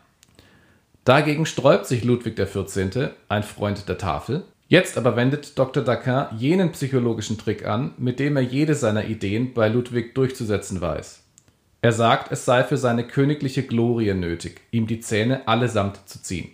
Dagegen 1.03 1.47
sträubt 1.47 1.87
sich 1.87 2.03
Ludwig 2.03 2.35
XIV., 2.35 3.09
ein 3.27 3.41
Freund 3.41 3.89
der 3.89 3.97
Tafel. 3.97 4.43
Jetzt 4.67 4.99
aber 4.99 5.15
wendet 5.15 5.57
Dr. 5.57 5.83
Daquin 5.83 6.37
jenen 6.37 6.71
psychologischen 6.73 7.39
Trick 7.39 7.65
an, 7.65 7.95
mit 7.97 8.19
dem 8.19 8.35
er 8.35 8.43
jede 8.43 8.75
seiner 8.75 9.05
Ideen 9.05 9.55
bei 9.55 9.67
Ludwig 9.67 10.13
durchzusetzen 10.13 10.79
weiß. 10.79 11.23
Er 11.81 11.91
sagt, 11.91 12.31
es 12.31 12.45
sei 12.45 12.63
für 12.63 12.77
seine 12.77 13.03
königliche 13.03 13.63
Glorie 13.63 14.13
nötig, 14.13 14.61
ihm 14.69 14.85
die 14.85 14.99
Zähne 14.99 15.47
allesamt 15.47 16.01
zu 16.05 16.21
ziehen. 16.21 16.51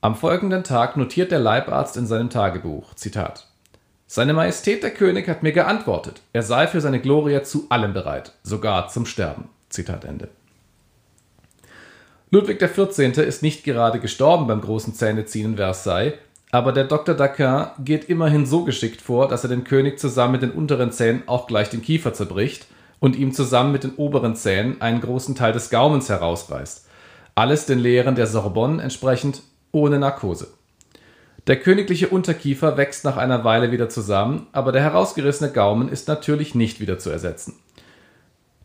Am 0.00 0.16
folgenden 0.16 0.64
Tag 0.64 0.96
notiert 0.96 1.30
der 1.30 1.38
Leibarzt 1.38 1.96
in 1.96 2.06
seinem 2.06 2.30
Tagebuch, 2.30 2.94
Zitat, 2.94 3.46
Seine 4.08 4.34
Majestät 4.34 4.84
der 4.84 4.92
König 4.92 5.28
hat 5.28 5.42
mir 5.42 5.50
geantwortet, 5.50 6.20
er 6.32 6.42
sei 6.42 6.68
für 6.68 6.80
seine 6.80 7.00
Glorie 7.00 7.42
zu 7.42 7.66
allem 7.70 7.92
bereit, 7.92 8.32
sogar 8.44 8.88
zum 8.88 9.04
Sterben. 9.04 9.48
Zitat 9.68 10.04
Ende. 10.04 10.28
Ludwig 12.30 12.60
XIV. 12.60 13.18
ist 13.18 13.42
nicht 13.42 13.64
gerade 13.64 13.98
gestorben 13.98 14.46
beim 14.46 14.60
großen 14.60 14.94
Zähneziehen 14.94 15.52
in 15.52 15.56
Versailles, 15.56 16.14
aber 16.52 16.72
der 16.72 16.84
Dr. 16.84 17.16
Daquin 17.16 17.66
geht 17.84 18.08
immerhin 18.08 18.46
so 18.46 18.64
geschickt 18.64 19.02
vor, 19.02 19.26
dass 19.26 19.42
er 19.42 19.50
den 19.50 19.64
König 19.64 19.98
zusammen 19.98 20.32
mit 20.32 20.42
den 20.42 20.52
unteren 20.52 20.92
Zähnen 20.92 21.24
auch 21.26 21.48
gleich 21.48 21.70
den 21.70 21.82
Kiefer 21.82 22.14
zerbricht 22.14 22.66
und 23.00 23.16
ihm 23.16 23.32
zusammen 23.32 23.72
mit 23.72 23.82
den 23.82 23.94
oberen 23.96 24.36
Zähnen 24.36 24.80
einen 24.80 25.00
großen 25.00 25.34
Teil 25.34 25.52
des 25.52 25.68
Gaumens 25.70 26.08
herausreißt. 26.08 26.86
Alles 27.34 27.66
den 27.66 27.80
Lehren 27.80 28.14
der 28.14 28.28
Sorbonne 28.28 28.82
entsprechend 28.82 29.42
ohne 29.72 29.98
Narkose. 29.98 30.48
Der 31.46 31.60
königliche 31.60 32.08
Unterkiefer 32.08 32.76
wächst 32.76 33.04
nach 33.04 33.16
einer 33.16 33.44
Weile 33.44 33.70
wieder 33.70 33.88
zusammen, 33.88 34.46
aber 34.52 34.72
der 34.72 34.82
herausgerissene 34.82 35.52
Gaumen 35.52 35.88
ist 35.88 36.08
natürlich 36.08 36.54
nicht 36.54 36.80
wieder 36.80 36.98
zu 36.98 37.10
ersetzen. 37.10 37.54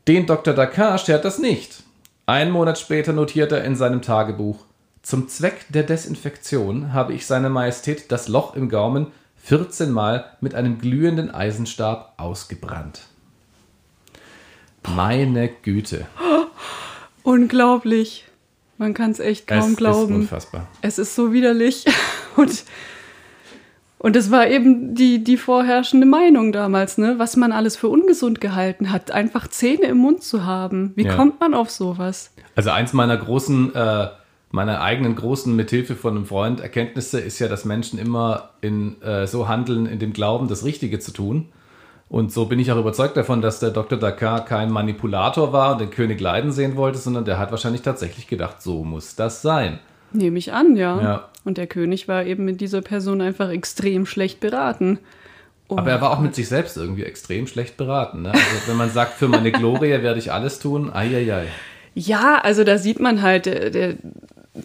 Den 0.07 0.25
Dr. 0.25 0.53
Daquin 0.53 0.97
stört 0.97 1.25
das 1.25 1.37
nicht. 1.37 1.83
Einen 2.25 2.51
Monat 2.51 2.79
später 2.79 3.13
notiert 3.13 3.51
er 3.51 3.63
in 3.63 3.75
seinem 3.75 4.01
Tagebuch, 4.01 4.65
zum 5.03 5.27
Zweck 5.27 5.65
der 5.69 5.81
Desinfektion 5.81 6.93
habe 6.93 7.13
ich 7.13 7.25
seine 7.25 7.49
Majestät 7.49 8.11
das 8.11 8.27
Loch 8.27 8.55
im 8.55 8.69
Gaumen 8.69 9.07
14 9.43 9.91
Mal 9.91 10.25
mit 10.41 10.53
einem 10.53 10.77
glühenden 10.77 11.31
Eisenstab 11.31 12.13
ausgebrannt. 12.17 13.01
Meine 14.87 15.49
Güte. 15.49 16.05
Unglaublich. 17.23 18.25
Man 18.77 18.93
kann 18.93 19.11
es 19.11 19.19
echt 19.19 19.47
kaum 19.47 19.71
es 19.71 19.77
glauben. 19.77 20.13
ist 20.13 20.21
unfassbar. 20.21 20.67
Es 20.83 20.99
ist 20.99 21.15
so 21.15 21.33
widerlich. 21.33 21.85
Und, 22.37 22.63
und 23.99 24.15
das 24.15 24.31
war 24.31 24.47
eben 24.47 24.95
die, 24.95 25.23
die 25.23 25.37
vorherrschende 25.37 26.07
Meinung 26.07 26.51
damals, 26.51 26.97
ne? 26.97 27.15
was 27.17 27.35
man 27.35 27.51
alles 27.51 27.75
für 27.75 27.87
ungesund 27.87 28.41
gehalten 28.41 28.91
hat, 28.91 29.11
einfach 29.11 29.47
Zähne 29.47 29.85
im 29.85 29.97
Mund 29.97 30.23
zu 30.23 30.45
haben. 30.45 30.93
Wie 30.95 31.05
Ja. 31.05 31.15
kommt 31.15 31.39
man 31.39 31.53
auf 31.53 31.69
sowas? 31.69 32.33
Also 32.55 32.71
eins 32.71 32.93
meiner 32.93 33.17
großen, 33.17 33.75
äh, 33.75 34.07
meiner 34.49 34.81
eigenen 34.81 35.15
großen, 35.15 35.55
mithilfe 35.55 35.95
von 35.95 36.15
einem 36.15 36.25
Freund, 36.25 36.59
Erkenntnisse 36.59 37.19
ist 37.19 37.39
ja, 37.39 37.47
dass 37.47 37.63
Menschen 37.63 37.99
immer 37.99 38.49
in, 38.61 39.01
äh, 39.01 39.27
so 39.27 39.47
handeln, 39.47 39.85
in 39.85 39.99
dem 39.99 40.13
Glauben, 40.13 40.47
das 40.47 40.65
Richtige 40.65 40.99
zu 40.99 41.11
tun. 41.11 41.49
Und 42.09 42.33
so 42.33 42.45
bin 42.45 42.59
ich 42.59 42.69
auch 42.73 42.77
überzeugt 42.77 43.15
davon, 43.15 43.41
dass 43.41 43.59
der 43.61 43.69
Dr. 43.69 43.97
Dakar 43.97 44.43
kein 44.43 44.69
Manipulator 44.69 45.53
war 45.53 45.71
und 45.73 45.79
den 45.81 45.91
König 45.91 46.19
leiden 46.19 46.51
sehen 46.51 46.75
wollte, 46.75 46.97
sondern 46.97 47.23
der 47.23 47.39
hat 47.39 47.51
wahrscheinlich 47.51 47.83
tatsächlich 47.83 48.27
gedacht, 48.27 48.61
so 48.61 48.83
muss 48.83 49.15
das 49.15 49.41
sein. 49.41 49.79
Nehme 50.11 50.37
ich 50.37 50.51
an, 50.51 50.75
ja. 50.75 51.01
Ja. 51.01 51.29
Und 51.43 51.57
der 51.57 51.67
König 51.67 52.07
war 52.07 52.25
eben 52.25 52.45
mit 52.45 52.61
dieser 52.61 52.81
Person 52.81 53.21
einfach 53.21 53.49
extrem 53.49 54.05
schlecht 54.05 54.39
beraten. 54.39 54.99
Oh, 55.67 55.77
Aber 55.77 55.89
er 55.89 56.01
war 56.01 56.11
auch 56.11 56.19
mit 56.19 56.35
sich 56.35 56.47
selbst 56.47 56.77
irgendwie 56.77 57.03
extrem 57.03 57.47
schlecht 57.47 57.77
beraten. 57.77 58.23
Ne? 58.23 58.31
Also 58.31 58.67
wenn 58.67 58.75
man 58.77 58.89
sagt, 58.89 59.13
für 59.13 59.27
meine 59.27 59.51
Glorie 59.51 59.89
werde 59.89 60.19
ich 60.19 60.31
alles 60.31 60.59
tun, 60.59 60.91
eieiei. 60.93 61.47
Ja, 61.95 62.39
also 62.41 62.63
da 62.63 62.77
sieht 62.77 62.99
man 62.99 63.21
halt, 63.21 63.45
der, 63.45 63.69
der, 63.69 63.95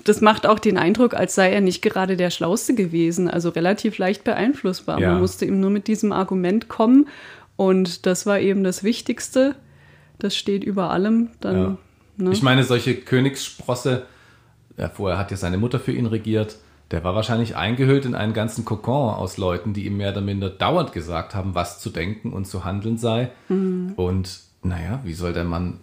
das 0.04 0.20
macht 0.20 0.46
auch 0.46 0.58
den 0.58 0.76
Eindruck, 0.78 1.14
als 1.14 1.34
sei 1.34 1.50
er 1.52 1.60
nicht 1.60 1.80
gerade 1.82 2.16
der 2.16 2.30
Schlauste 2.30 2.74
gewesen, 2.74 3.28
also 3.30 3.50
relativ 3.50 3.98
leicht 3.98 4.24
beeinflussbar. 4.24 5.00
Ja. 5.00 5.10
Man 5.12 5.20
musste 5.20 5.44
ihm 5.44 5.60
nur 5.60 5.70
mit 5.70 5.86
diesem 5.86 6.12
Argument 6.12 6.68
kommen 6.68 7.08
und 7.56 8.04
das 8.06 8.26
war 8.26 8.38
eben 8.40 8.64
das 8.64 8.82
Wichtigste. 8.84 9.54
Das 10.18 10.36
steht 10.36 10.64
über 10.64 10.90
allem. 10.90 11.30
Dann, 11.40 11.56
Ja. 11.56 11.76
ne? 12.16 12.30
Ich 12.32 12.42
meine, 12.42 12.64
solche 12.64 12.94
Königssprosse, 12.96 14.06
ja, 14.76 14.88
vorher 14.88 15.18
hat 15.18 15.30
ja 15.30 15.36
seine 15.36 15.58
Mutter 15.58 15.78
für 15.78 15.92
ihn 15.92 16.06
regiert, 16.06 16.56
der 16.90 17.02
war 17.02 17.14
wahrscheinlich 17.14 17.56
eingehüllt 17.56 18.04
in 18.04 18.14
einen 18.14 18.32
ganzen 18.32 18.64
Kokon 18.64 19.14
aus 19.14 19.38
Leuten, 19.38 19.72
die 19.72 19.86
ihm 19.86 19.96
mehr 19.96 20.12
oder 20.12 20.20
minder 20.20 20.50
dauernd 20.50 20.92
gesagt 20.92 21.34
haben, 21.34 21.54
was 21.54 21.80
zu 21.80 21.90
denken 21.90 22.32
und 22.32 22.46
zu 22.46 22.64
handeln 22.64 22.96
sei. 22.96 23.30
Mhm. 23.48 23.94
Und 23.96 24.40
naja, 24.62 25.00
wie 25.04 25.14
soll 25.14 25.32
der 25.32 25.44
Mann 25.44 25.80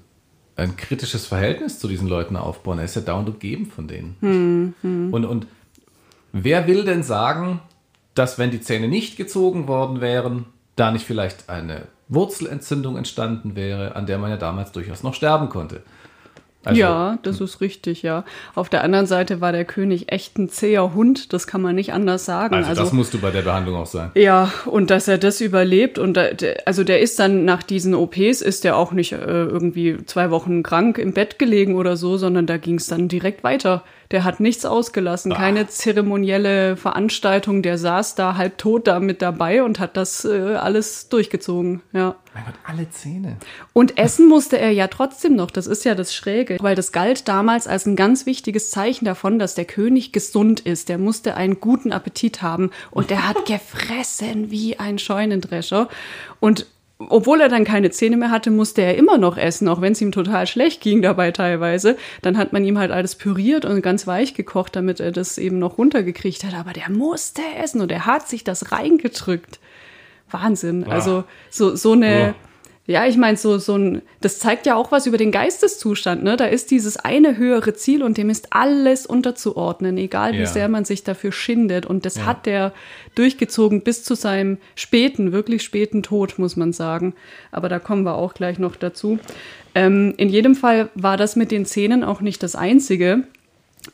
ein 0.55 0.77
kritisches 0.77 1.25
Verhältnis 1.25 1.79
zu 1.79 1.87
diesen 1.87 2.07
Leuten 2.07 2.37
aufbauen? 2.37 2.79
Er 2.79 2.85
ist 2.85 2.95
ja 2.95 3.01
dauernd 3.01 3.27
umgeben 3.27 3.65
von 3.65 3.87
denen. 3.87 4.15
Mhm. 4.21 5.13
Und, 5.13 5.25
und 5.25 5.47
wer 6.31 6.67
will 6.67 6.85
denn 6.85 7.03
sagen, 7.03 7.59
dass 8.15 8.39
wenn 8.39 8.51
die 8.51 8.61
Zähne 8.61 8.87
nicht 8.87 9.17
gezogen 9.17 9.67
worden 9.67 9.99
wären, 9.99 10.45
da 10.75 10.91
nicht 10.91 11.05
vielleicht 11.05 11.49
eine 11.49 11.87
Wurzelentzündung 12.07 12.95
entstanden 12.95 13.55
wäre, 13.55 13.95
an 13.95 14.05
der 14.05 14.19
man 14.19 14.29
ja 14.29 14.37
damals 14.37 14.71
durchaus 14.71 15.03
noch 15.03 15.15
sterben 15.15 15.49
konnte? 15.49 15.83
Also, 16.65 16.79
ja, 16.79 17.17
das 17.23 17.41
ist 17.41 17.61
richtig, 17.61 18.01
ja. 18.03 18.23
Auf 18.55 18.69
der 18.69 18.83
anderen 18.83 19.05
Seite 19.05 19.41
war 19.41 19.51
der 19.51 19.65
König 19.65 20.11
echt 20.11 20.37
ein 20.37 20.49
zäher 20.49 20.93
Hund, 20.93 21.33
das 21.33 21.47
kann 21.47 21.61
man 21.61 21.75
nicht 21.75 21.93
anders 21.93 22.25
sagen. 22.25 22.55
Also, 22.55 22.81
das 22.81 22.93
musst 22.93 23.13
du 23.13 23.19
bei 23.19 23.31
der 23.31 23.41
Behandlung 23.41 23.75
auch 23.75 23.85
sein. 23.85 24.11
Ja, 24.15 24.51
und 24.65 24.89
dass 24.89 25.07
er 25.07 25.17
das 25.17 25.41
überlebt 25.41 25.99
und 25.99 26.15
da, 26.15 26.27
also 26.65 26.83
der 26.83 27.01
ist 27.01 27.19
dann 27.19 27.45
nach 27.45 27.63
diesen 27.63 27.93
OPs 27.93 28.41
ist 28.41 28.63
der 28.63 28.77
auch 28.77 28.91
nicht 28.91 29.11
äh, 29.11 29.17
irgendwie 29.17 29.97
zwei 30.05 30.31
Wochen 30.31 30.63
krank 30.63 30.97
im 30.97 31.13
Bett 31.13 31.39
gelegen 31.39 31.75
oder 31.75 31.97
so, 31.97 32.17
sondern 32.17 32.45
da 32.45 32.57
ging 32.57 32.75
es 32.75 32.87
dann 32.87 33.07
direkt 33.07 33.43
weiter. 33.43 33.83
Der 34.11 34.23
hat 34.23 34.39
nichts 34.39 34.65
ausgelassen, 34.65 35.31
Ah. 35.31 35.35
keine 35.37 35.67
zeremonielle 35.67 36.77
Veranstaltung. 36.77 37.61
Der 37.63 37.77
saß 37.77 38.15
da 38.15 38.35
halb 38.35 38.57
tot 38.57 38.87
da 38.87 38.99
mit 38.99 39.21
dabei 39.21 39.63
und 39.63 39.79
hat 39.79 39.97
das 39.97 40.25
äh, 40.25 40.55
alles 40.55 41.09
durchgezogen. 41.09 41.81
Ja. 41.93 42.15
Mein 42.33 42.45
Gott, 42.45 42.55
alle 42.65 42.89
Zähne. 42.89 43.37
Und 43.73 43.97
essen 43.97 44.27
musste 44.27 44.57
er 44.57 44.71
ja 44.71 44.87
trotzdem 44.87 45.35
noch. 45.35 45.51
Das 45.51 45.67
ist 45.67 45.85
ja 45.85 45.93
das 45.95 46.15
Schräge, 46.15 46.57
weil 46.61 46.75
das 46.75 46.91
galt 46.91 47.27
damals 47.27 47.67
als 47.67 47.85
ein 47.85 47.95
ganz 47.95 48.25
wichtiges 48.25 48.71
Zeichen 48.71 49.05
davon, 49.05 49.37
dass 49.39 49.53
der 49.55 49.65
König 49.65 50.11
gesund 50.13 50.59
ist. 50.59 50.89
Der 50.89 50.97
musste 50.97 51.35
einen 51.35 51.59
guten 51.59 51.91
Appetit 51.91 52.41
haben 52.41 52.71
und 52.91 53.09
der 53.11 53.27
hat 53.27 53.45
gefressen 53.45 54.49
wie 54.51 54.79
ein 54.79 54.97
Scheunendrescher. 54.99 55.89
Und 56.39 56.65
obwohl 57.09 57.41
er 57.41 57.49
dann 57.49 57.63
keine 57.63 57.91
Zähne 57.91 58.17
mehr 58.17 58.31
hatte, 58.31 58.51
musste 58.51 58.81
er 58.81 58.95
immer 58.97 59.17
noch 59.17 59.37
essen, 59.37 59.67
auch 59.67 59.81
wenn 59.81 59.93
es 59.93 60.01
ihm 60.01 60.11
total 60.11 60.47
schlecht 60.47 60.81
ging 60.81 61.01
dabei 61.01 61.31
teilweise. 61.31 61.97
Dann 62.21 62.37
hat 62.37 62.53
man 62.53 62.63
ihm 62.63 62.77
halt 62.77 62.91
alles 62.91 63.15
püriert 63.15 63.65
und 63.65 63.81
ganz 63.81 64.07
weich 64.07 64.33
gekocht, 64.33 64.75
damit 64.75 64.99
er 64.99 65.11
das 65.11 65.37
eben 65.37 65.59
noch 65.59 65.77
runtergekriegt 65.77 66.43
hat. 66.43 66.53
Aber 66.53 66.73
der 66.73 66.89
musste 66.89 67.41
essen 67.61 67.81
und 67.81 67.91
er 67.91 68.05
hat 68.05 68.27
sich 68.27 68.43
das 68.43 68.71
reingedrückt. 68.71 69.59
Wahnsinn. 70.29 70.83
Also 70.85 71.23
so, 71.49 71.75
so 71.75 71.93
eine. 71.93 72.35
Ja, 72.85 73.05
ich 73.05 73.15
meine, 73.15 73.37
so, 73.37 73.59
so 73.59 73.77
ein, 73.77 74.01
das 74.19 74.39
zeigt 74.39 74.65
ja 74.65 74.75
auch 74.75 74.91
was 74.91 75.07
über 75.07 75.17
den 75.17 75.31
Geisteszustand, 75.31 76.21
ne? 76.21 76.35
Da 76.35 76.45
ist 76.47 76.69
dieses 76.69 76.97
eine 76.97 77.37
höhere 77.37 77.73
Ziel 77.75 78.03
und 78.03 78.17
dem 78.17 78.29
ist 78.29 78.47
alles 78.51 79.05
unterzuordnen, 79.05 79.97
egal 79.97 80.33
wie 80.33 80.39
Ja. 80.39 80.45
sehr 80.47 80.67
man 80.67 80.83
sich 80.83 81.03
dafür 81.05 81.31
schindet. 81.31 81.85
Und 81.85 82.05
das 82.05 82.17
Ja. 82.17 82.25
hat 82.25 82.45
der 82.45 82.73
durchgezogen 83.15 83.83
bis 83.83 84.03
zu 84.03 84.15
seinem 84.15 84.57
späten, 84.75 85.31
wirklich 85.31 85.63
späten 85.63 86.03
Tod, 86.03 86.37
muss 86.39 86.57
man 86.57 86.73
sagen. 86.73 87.13
Aber 87.53 87.69
da 87.69 87.79
kommen 87.79 88.03
wir 88.03 88.15
auch 88.15 88.33
gleich 88.33 88.59
noch 88.59 88.75
dazu. 88.75 89.17
Ähm, 89.75 90.13
in 90.17 90.27
jedem 90.27 90.53
Fall 90.55 90.89
war 90.93 91.15
das 91.15 91.37
mit 91.37 91.51
den 91.51 91.65
Zähnen 91.65 92.03
auch 92.03 92.19
nicht 92.19 92.43
das 92.43 92.55
einzige 92.55 93.23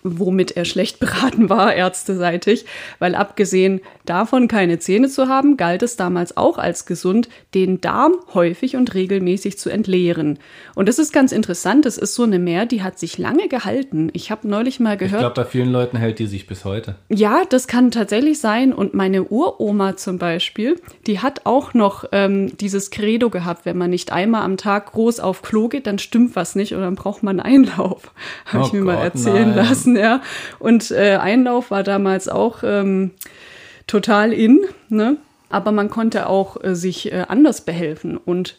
womit 0.04 0.52
er 0.58 0.66
schlecht 0.66 1.00
beraten 1.00 1.50
war, 1.50 1.74
ärzteseitig, 1.74 2.66
weil 3.00 3.16
abgesehen 3.16 3.82
davon 4.06 4.48
keine 4.48 4.80
Zähne 4.80 5.10
zu 5.10 5.28
haben, 5.28 5.58
galt 5.58 5.84
es 5.84 5.96
damals 5.96 6.38
auch 6.38 6.58
als 6.58 6.86
gesund, 6.86 7.30
den 7.54 7.82
Darm 7.82 8.14
häufig 8.34 8.76
und 8.76 8.94
regelmäßig 8.94 9.58
zu 9.60 9.70
entleeren. 9.70 10.40
Und 10.76 10.90
das 10.90 11.00
ist 11.00 11.14
ganz 11.14 11.32
interessant, 11.32 11.86
das 11.86 11.98
ist 11.98 12.16
so 12.16 12.24
eine 12.24 12.40
Mehr, 12.40 12.66
die 12.66 12.82
hat 12.84 13.00
sich 13.00 13.18
lange 13.18 13.48
gehalten. 13.48 14.10
Ich 14.14 14.32
habe 14.32 14.48
neulich 14.48 14.80
mal 14.80 14.94
Ich 14.94 15.00
gehört, 15.00 15.22
glaube, 15.22 15.36
bei 15.36 15.46
vielen 15.46 15.72
Leuten 15.72 15.98
hält 15.98 16.20
die 16.20 16.28
sich 16.28 16.48
bis 16.48 16.66
heute. 16.66 16.96
ja, 17.10 17.44
das 17.50 17.68
kann 17.68 17.92
tatsächlich 17.92 18.40
sein. 18.40 18.74
Und 18.74 18.94
meine 18.94 19.24
Uroma 19.26 19.98
zum 19.98 20.18
Beispiel, 20.18 20.80
die 21.08 21.20
hat 21.20 21.46
auch 21.46 21.74
noch 21.74 22.06
ähm, 22.12 22.56
dieses 22.58 22.92
Credo 22.92 23.30
gehabt, 23.30 23.66
wenn 23.66 23.78
man 23.78 23.90
nicht 23.90 24.12
einmal 24.12 24.44
am 24.44 24.58
Tag 24.58 24.92
groß 24.92 25.20
auf 25.20 25.42
Klo 25.42 25.68
geht, 25.68 25.88
dann 25.88 26.00
stimmt 26.00 26.36
was 26.36 26.56
nicht 26.56 26.74
und 26.74 26.82
dann 26.82 26.96
braucht 26.96 27.24
man 27.24 27.40
Einlauf. 27.40 28.12
Habe 28.46 28.64
Oh 28.64 28.68
ich 28.68 28.74
mir 28.74 28.82
mal 28.82 28.96
Gott, 28.96 29.04
erzählen 29.06 29.50
nein. 29.50 29.56
lassen, 29.56 29.79
ja. 29.86 30.22
Und 30.60 30.92
äh, 30.92 31.18
Einlauf 31.22 31.72
war 31.72 31.84
damals 31.84 32.28
auch 32.28 32.64
ähm, 32.64 33.12
total 33.88 34.34
in, 34.34 34.62
ne? 34.90 35.18
Aber 35.50 35.72
man 35.72 35.90
konnte 35.90 36.28
auch 36.28 36.64
äh, 36.64 36.76
sich 36.76 37.12
äh, 37.12 37.26
anders 37.28 37.62
behelfen. 37.62 38.18
Und 38.18 38.58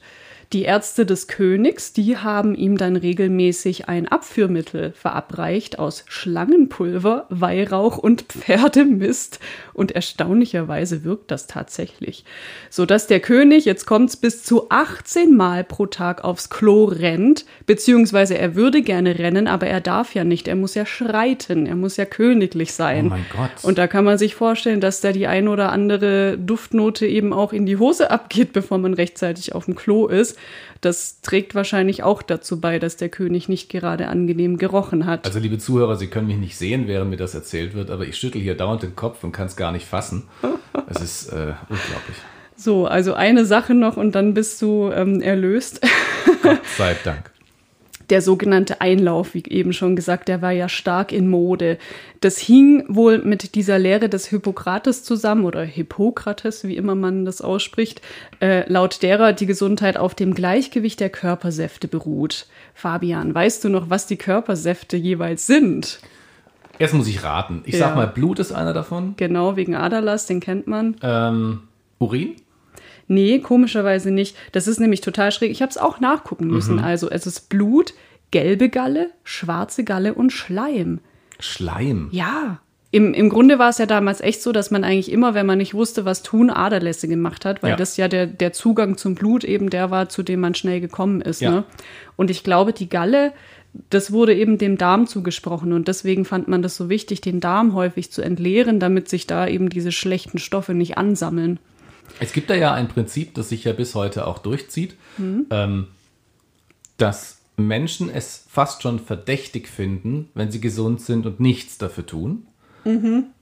die 0.52 0.62
Ärzte 0.62 1.06
des 1.06 1.28
Königs, 1.28 1.92
die 1.92 2.16
haben 2.16 2.56
ihm 2.56 2.76
dann 2.76 2.96
regelmäßig 2.96 3.88
ein 3.88 4.08
Abführmittel 4.08 4.92
verabreicht 4.92 5.78
aus 5.78 6.04
Schlangenpulver, 6.08 7.26
Weihrauch 7.28 7.98
und 7.98 8.22
Pferdemist. 8.22 9.38
Und 9.74 9.92
erstaunlicherweise 9.92 11.04
wirkt 11.04 11.30
das 11.30 11.46
tatsächlich. 11.46 12.24
Sodass 12.68 13.06
der 13.06 13.20
König, 13.20 13.64
jetzt 13.64 13.86
kommt's, 13.86 14.16
bis 14.16 14.42
zu 14.42 14.70
18 14.70 15.36
Mal 15.36 15.62
pro 15.62 15.86
Tag 15.86 16.24
aufs 16.24 16.50
Klo 16.50 16.86
rennt, 16.86 17.44
beziehungsweise 17.66 18.36
er 18.36 18.56
würde 18.56 18.82
gerne 18.82 19.20
rennen, 19.20 19.46
aber 19.46 19.68
er 19.68 19.80
darf 19.80 20.16
ja 20.16 20.24
nicht. 20.24 20.48
Er 20.48 20.56
muss 20.56 20.74
ja 20.74 20.84
schreiten, 20.84 21.66
er 21.66 21.76
muss 21.76 21.96
ja 21.96 22.06
königlich 22.06 22.72
sein. 22.72 23.06
Oh 23.06 23.10
mein 23.10 23.26
Gott. 23.32 23.50
Und 23.62 23.78
da 23.78 23.86
kann 23.86 24.04
man 24.04 24.18
sich 24.18 24.34
vorstellen, 24.34 24.80
dass 24.80 25.00
da 25.00 25.12
die 25.12 25.28
ein 25.28 25.46
oder 25.46 25.70
andere 25.70 26.36
Duftnote 26.38 27.06
eben 27.06 27.32
auch 27.32 27.52
in 27.52 27.66
die 27.66 27.76
Hose 27.76 28.10
abgeht, 28.10 28.52
bevor 28.52 28.78
man 28.78 28.94
rechtzeitig 28.94 29.54
auf 29.54 29.66
dem 29.66 29.76
Klo 29.76 30.08
ist. 30.08 30.39
Das 30.81 31.20
trägt 31.20 31.55
wahrscheinlich 31.55 32.03
auch 32.03 32.22
dazu 32.22 32.61
bei, 32.61 32.79
dass 32.79 32.96
der 32.96 33.09
König 33.09 33.48
nicht 33.48 33.68
gerade 33.68 34.09
angenehm 34.09 34.57
gerochen 34.57 35.07
hat. 35.07 35.26
Also, 35.26 35.38
liebe 35.38 35.59
Zuhörer, 35.59 35.96
Sie 35.96 36.07
können 36.07 36.26
mich 36.26 36.38
nicht 36.38 36.57
sehen, 36.57 36.88
während 36.88 37.11
mir 37.11 37.16
das 37.16 37.35
erzählt 37.35 37.74
wird, 37.74 37.90
aber 37.90 38.07
ich 38.07 38.16
schüttel 38.16 38.40
hier 38.40 38.57
dauernd 38.57 38.83
den 38.83 38.96
Kopf 38.96 39.22
und 39.24 39.33
kann 39.33 39.46
es 39.46 39.57
gar 39.57 39.72
nicht 39.72 39.87
fassen. 39.87 40.24
Es 40.88 41.00
ist 41.00 41.29
äh, 41.29 41.55
unglaublich. 41.68 42.16
So, 42.57 42.87
also 42.87 43.14
eine 43.14 43.46
Sache 43.46 43.74
noch 43.74 43.96
und 43.96 44.14
dann 44.14 44.35
bist 44.35 44.61
du 44.61 44.90
ähm, 44.92 45.22
erlöst. 45.22 45.81
Gott 46.42 46.61
sei 46.76 46.94
Dank. 47.05 47.31
Der 48.11 48.23
sogenannte 48.23 48.81
Einlauf, 48.81 49.35
wie 49.35 49.44
eben 49.46 49.73
schon 49.73 49.94
gesagt, 49.94 50.29
der 50.29 50.42
war 50.42 50.51
ja 50.51 50.68
stark 50.68 51.12
in 51.12 51.29
Mode. 51.29 51.79
Das 52.20 52.38
hing 52.38 52.85
wohl 52.88 53.18
mit 53.18 53.55
dieser 53.55 53.79
Lehre 53.79 54.09
des 54.09 54.27
Hippokrates 54.27 55.05
zusammen 55.05 55.44
oder 55.44 55.62
Hippokrates, 55.62 56.64
wie 56.64 56.77
immer 56.77 56.94
man 56.96 57.25
das 57.25 57.40
ausspricht, 57.40 58.03
äh, 58.40 58.70
laut 58.70 59.03
derer 59.03 59.33
die 59.33 59.46
Gesundheit 59.46 59.96
auf 59.96 60.14
dem 60.16 60.35
Gleichgewicht 60.35 60.99
der 61.01 61.11
Körpersäfte 61.11 61.87
beruht. 61.87 62.46
Fabian, 62.75 63.33
weißt 63.35 63.62
du 63.64 63.68
noch, 63.68 63.90
was 63.90 64.07
die 64.07 64.16
Körpersäfte 64.16 64.96
jeweils 64.96 65.46
sind? 65.46 66.01
Jetzt 66.81 66.94
muss 66.94 67.07
ich 67.09 67.23
raten. 67.23 67.62
Ich 67.64 67.75
Ja. 67.75 67.88
sag 67.88 67.96
mal, 67.96 68.07
Blut 68.09 68.38
ist 68.38 68.53
einer 68.53 68.73
davon. 68.73 69.14
Genau, 69.18 69.55
wegen 69.57 69.75
Aderlass, 69.77 70.27
den 70.27 70.40
kennt 70.40 70.66
man. 70.66 70.96
Ähm, 71.03 71.61
Urin? 71.99 72.37
Nee, 73.11 73.40
komischerweise 73.40 74.12
nicht. 74.12 74.37
Das 74.53 74.68
ist 74.68 74.79
nämlich 74.79 75.01
total 75.01 75.33
schräg. 75.33 75.51
Ich 75.51 75.62
habe 75.62 75.70
es 75.70 75.79
auch 75.79 75.99
nachgucken 75.99 76.46
müssen. 76.46 76.79
Also 76.79 77.11
es 77.11 77.27
ist 77.27 77.49
Blut, 77.49 77.92
gelbe 78.31 78.68
Galle, 78.68 79.11
schwarze 79.25 79.83
Galle 79.83 80.14
und 80.14 80.31
Schleim. 80.31 81.01
Schleim. 81.40 82.09
Ja. 82.12 82.61
Im, 82.92 83.12
Im 83.12 83.29
Grunde 83.29 83.59
war 83.59 83.68
es 83.70 83.79
ja 83.79 83.87
damals 83.87 84.20
echt 84.20 84.42
so, 84.42 84.53
dass 84.53 84.70
man 84.70 84.85
eigentlich 84.85 85.11
immer, 85.11 85.35
wenn 85.35 85.44
man 85.46 85.59
nicht 85.59 85.75
wusste, 85.75 86.05
was 86.05 86.23
tun, 86.23 86.51
Aderlässe 86.51 87.09
gemacht 87.09 87.44
hat, 87.44 87.64
weil 87.64 87.70
Ja. 87.70 87.77
das 87.77 87.96
ja 87.96 88.07
der, 88.07 88.27
der 88.29 88.53
Zugang 88.53 88.96
zum 88.96 89.16
Blut 89.16 89.42
eben 89.42 89.70
der 89.70 89.90
war, 89.90 90.09
zu 90.09 90.23
dem 90.23 90.38
man 90.40 90.55
schnell 90.55 90.81
gekommen 90.81 91.20
ist. 91.20 91.40
Ja. 91.40 91.51
Ne? 91.51 91.64
Und 92.14 92.31
ich 92.31 92.44
glaube, 92.44 92.73
die 92.73 92.88
Galle, 92.88 93.33
das 93.90 94.12
wurde 94.12 94.35
eben 94.37 94.57
dem 94.57 94.79
Darm 94.79 95.09
zugesprochen 95.09 95.73
und 95.73 95.88
deswegen 95.88 96.25
fand 96.25 96.46
man 96.46 96.62
das 96.62 96.77
so 96.77 96.88
wichtig, 96.88 97.20
den 97.20 97.40
Darm 97.40 97.75
häufig 97.75 98.12
zu 98.12 98.23
entleeren, 98.23 98.79
damit 98.79 99.09
sich 99.09 99.27
da 99.27 99.49
eben 99.49 99.68
diese 99.68 99.90
schlechten 99.92 100.38
Stoffe 100.38 100.75
nicht 100.75 100.96
ansammeln. 100.96 101.59
Es 102.20 102.33
gibt 102.33 102.50
da 102.50 102.54
ja 102.54 102.72
ein 102.72 102.88
Prinzip, 102.88 103.35
das 103.35 103.48
sich 103.48 103.64
ja 103.64 103.72
bis 103.72 103.94
heute 103.94 104.26
auch 104.26 104.38
durchzieht, 104.38 104.94
ähm, 105.50 105.88
dass 106.98 107.38
Menschen 107.56 108.11
es 108.11 108.46
fast 108.48 108.83
schon 108.83 108.98
verdächtig 108.98 109.68
finden, 109.68 110.28
wenn 110.35 110.50
sie 110.50 110.61
gesund 110.61 111.00
sind 111.00 111.26
und 111.26 111.40
nichts 111.40 111.78
dafür 111.78 112.06
tun. 112.06 112.46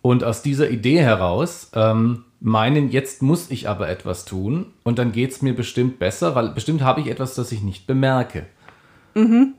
Und 0.03 0.25
aus 0.25 0.43
dieser 0.43 0.71
Idee 0.71 0.99
heraus 1.01 1.71
ähm, 1.75 2.25
meinen, 2.41 2.91
jetzt 2.91 3.23
muss 3.23 3.51
ich 3.51 3.69
aber 3.69 3.89
etwas 3.89 4.25
tun 4.25 4.67
und 4.85 4.99
dann 4.99 5.13
geht 5.13 5.31
es 5.33 5.43
mir 5.43 5.55
bestimmt 5.55 5.99
besser, 5.99 6.35
weil 6.35 6.49
bestimmt 6.51 6.83
habe 6.83 7.01
ich 7.01 7.07
etwas, 7.09 7.35
das 7.35 7.53
ich 7.53 7.63
nicht 7.63 7.87
bemerke. 7.87 8.47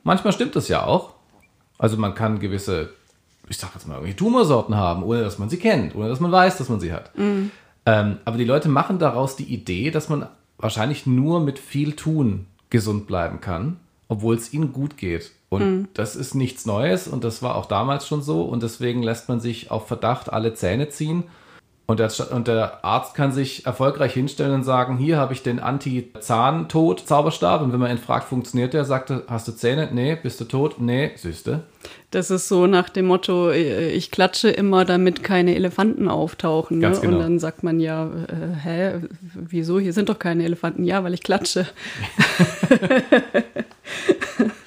Manchmal 0.03 0.33
stimmt 0.33 0.55
das 0.55 0.67
ja 0.67 0.83
auch. 0.85 1.13
Also 1.77 1.95
man 1.97 2.13
kann 2.13 2.39
gewisse, 2.39 2.89
ich 3.47 3.57
sag 3.57 3.73
jetzt 3.73 3.87
mal, 3.87 3.95
irgendwie 3.95 4.13
Tumorsorten 4.15 4.75
haben, 4.75 5.03
ohne 5.03 5.21
dass 5.21 5.39
man 5.39 5.49
sie 5.49 5.57
kennt, 5.57 5.95
ohne 5.95 6.09
dass 6.09 6.19
man 6.19 6.31
weiß, 6.31 6.57
dass 6.57 6.67
man 6.69 6.79
sie 6.81 6.91
hat. 6.93 7.11
Ähm, 7.89 8.17
aber 8.23 8.37
die 8.37 8.45
Leute 8.45 8.69
machen 8.69 8.99
daraus 8.99 9.35
die 9.35 9.51
Idee, 9.51 9.89
dass 9.89 10.09
man 10.09 10.27
wahrscheinlich 10.57 11.07
nur 11.07 11.39
mit 11.39 11.57
viel 11.57 11.93
Tun 11.93 12.45
gesund 12.69 13.07
bleiben 13.07 13.41
kann, 13.41 13.77
obwohl 14.07 14.35
es 14.35 14.53
ihnen 14.53 14.73
gut 14.73 14.97
geht. 14.97 15.31
Und 15.49 15.87
das 15.95 16.15
ist 16.15 16.35
nichts 16.35 16.67
Neues 16.67 17.07
und 17.07 17.23
das 17.23 17.41
war 17.41 17.55
auch 17.55 17.65
damals 17.65 18.07
schon 18.07 18.21
so 18.21 18.43
und 18.43 18.61
deswegen 18.61 19.01
lässt 19.01 19.29
man 19.29 19.39
sich 19.39 19.71
auf 19.71 19.87
Verdacht 19.87 20.31
alle 20.31 20.53
Zähne 20.53 20.89
ziehen. 20.89 21.23
Und 21.89 21.99
der, 21.99 22.11
und 22.31 22.47
der 22.47 22.85
Arzt 22.85 23.15
kann 23.15 23.31
sich 23.31 23.65
erfolgreich 23.65 24.13
hinstellen 24.13 24.53
und 24.53 24.63
sagen, 24.63 24.99
hier 24.99 25.17
habe 25.17 25.33
ich 25.33 25.41
den 25.41 25.59
Anti-Zahntod-Zauberstab. 25.59 27.63
Und 27.63 27.73
wenn 27.73 27.79
man 27.79 27.89
ihn 27.89 27.97
fragt, 27.97 28.29
funktioniert 28.29 28.75
der, 28.75 28.85
sagt 28.85 29.09
er, 29.09 29.23
hast 29.27 29.47
du 29.47 29.53
Zähne? 29.53 29.89
Nee. 29.91 30.15
Bist 30.21 30.39
du 30.39 30.45
tot? 30.45 30.79
Nee. 30.79 31.13
Süßte. 31.15 31.63
Das 32.11 32.29
ist 32.29 32.47
so 32.47 32.67
nach 32.67 32.89
dem 32.89 33.07
Motto, 33.07 33.49
äh, 33.49 33.89
ich 33.89 34.11
klatsche 34.11 34.51
immer, 34.51 34.85
damit 34.85 35.23
keine 35.23 35.55
Elefanten 35.55 36.09
auftauchen. 36.09 36.77
Ne? 36.77 36.91
Genau. 36.91 37.15
Und 37.15 37.21
dann 37.23 37.39
sagt 37.39 37.63
man 37.63 37.79
ja, 37.79 38.05
äh, 38.05 38.53
hä, 38.63 38.99
wieso? 39.33 39.79
Hier 39.79 39.93
sind 39.93 40.09
doch 40.09 40.19
keine 40.19 40.43
Elefanten. 40.43 40.83
Ja, 40.83 41.03
weil 41.03 41.15
ich 41.15 41.23
klatsche. 41.23 41.65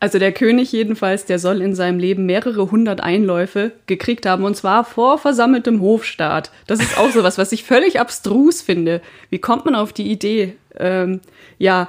Also 0.00 0.18
der 0.18 0.32
König 0.32 0.72
jedenfalls, 0.72 1.26
der 1.26 1.38
soll 1.38 1.60
in 1.60 1.74
seinem 1.74 1.98
Leben 1.98 2.24
mehrere 2.24 2.70
hundert 2.70 3.02
Einläufe 3.02 3.72
gekriegt 3.86 4.24
haben 4.24 4.44
und 4.44 4.56
zwar 4.56 4.84
vor 4.84 5.18
versammeltem 5.18 5.82
Hofstaat. 5.82 6.50
Das 6.66 6.80
ist 6.80 6.98
auch 6.98 7.10
sowas, 7.10 7.36
was 7.36 7.52
ich 7.52 7.64
völlig 7.64 8.00
abstrus 8.00 8.62
finde. 8.62 9.02
Wie 9.28 9.38
kommt 9.38 9.66
man 9.66 9.74
auf 9.74 9.92
die 9.92 10.10
Idee? 10.10 10.56
Ähm, 10.78 11.20
ja, 11.58 11.88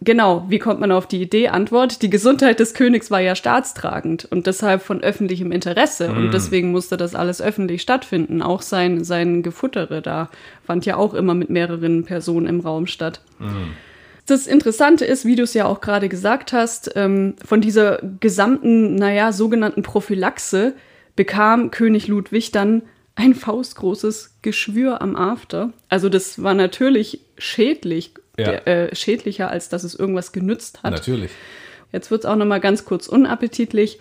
genau, 0.00 0.44
wie 0.48 0.58
kommt 0.58 0.80
man 0.80 0.90
auf 0.90 1.06
die 1.06 1.22
Idee? 1.22 1.48
Antwort, 1.48 2.02
die 2.02 2.10
Gesundheit 2.10 2.58
des 2.58 2.74
Königs 2.74 3.12
war 3.12 3.20
ja 3.20 3.36
staatstragend 3.36 4.24
und 4.24 4.48
deshalb 4.48 4.82
von 4.82 5.00
öffentlichem 5.02 5.52
Interesse 5.52 6.10
und 6.10 6.32
deswegen 6.32 6.72
musste 6.72 6.96
das 6.96 7.14
alles 7.14 7.40
öffentlich 7.40 7.80
stattfinden. 7.80 8.42
Auch 8.42 8.62
sein, 8.62 9.04
sein 9.04 9.44
Gefuttere 9.44 10.02
da 10.02 10.30
fand 10.66 10.84
ja 10.84 10.96
auch 10.96 11.14
immer 11.14 11.34
mit 11.34 11.50
mehreren 11.50 12.04
Personen 12.04 12.48
im 12.48 12.58
Raum 12.58 12.88
statt. 12.88 13.20
Das 14.26 14.46
Interessante 14.46 15.04
ist, 15.04 15.24
wie 15.24 15.36
du 15.36 15.44
es 15.44 15.54
ja 15.54 15.66
auch 15.66 15.80
gerade 15.80 16.08
gesagt 16.08 16.52
hast, 16.52 16.90
ähm, 16.96 17.34
von 17.44 17.60
dieser 17.60 18.00
gesamten, 18.20 18.96
naja, 18.96 19.32
sogenannten 19.32 19.82
Prophylaxe 19.82 20.74
bekam 21.14 21.70
König 21.70 22.08
Ludwig 22.08 22.50
dann 22.52 22.82
ein 23.14 23.34
faustgroßes 23.34 24.36
Geschwür 24.42 25.00
am 25.00 25.16
After. 25.16 25.72
Also 25.88 26.08
das 26.08 26.42
war 26.42 26.54
natürlich 26.54 27.20
schädlich, 27.38 28.12
Ja. 28.36 28.52
äh, 28.52 28.94
schädlicher, 28.94 29.48
als 29.50 29.68
dass 29.68 29.84
es 29.84 29.94
irgendwas 29.94 30.32
genützt 30.32 30.82
hat. 30.82 30.92
Natürlich. 30.92 31.30
Jetzt 31.92 32.10
wird 32.10 32.24
es 32.24 32.26
auch 32.26 32.36
noch 32.36 32.44
mal 32.44 32.60
ganz 32.60 32.84
kurz 32.84 33.06
unappetitlich. 33.06 34.00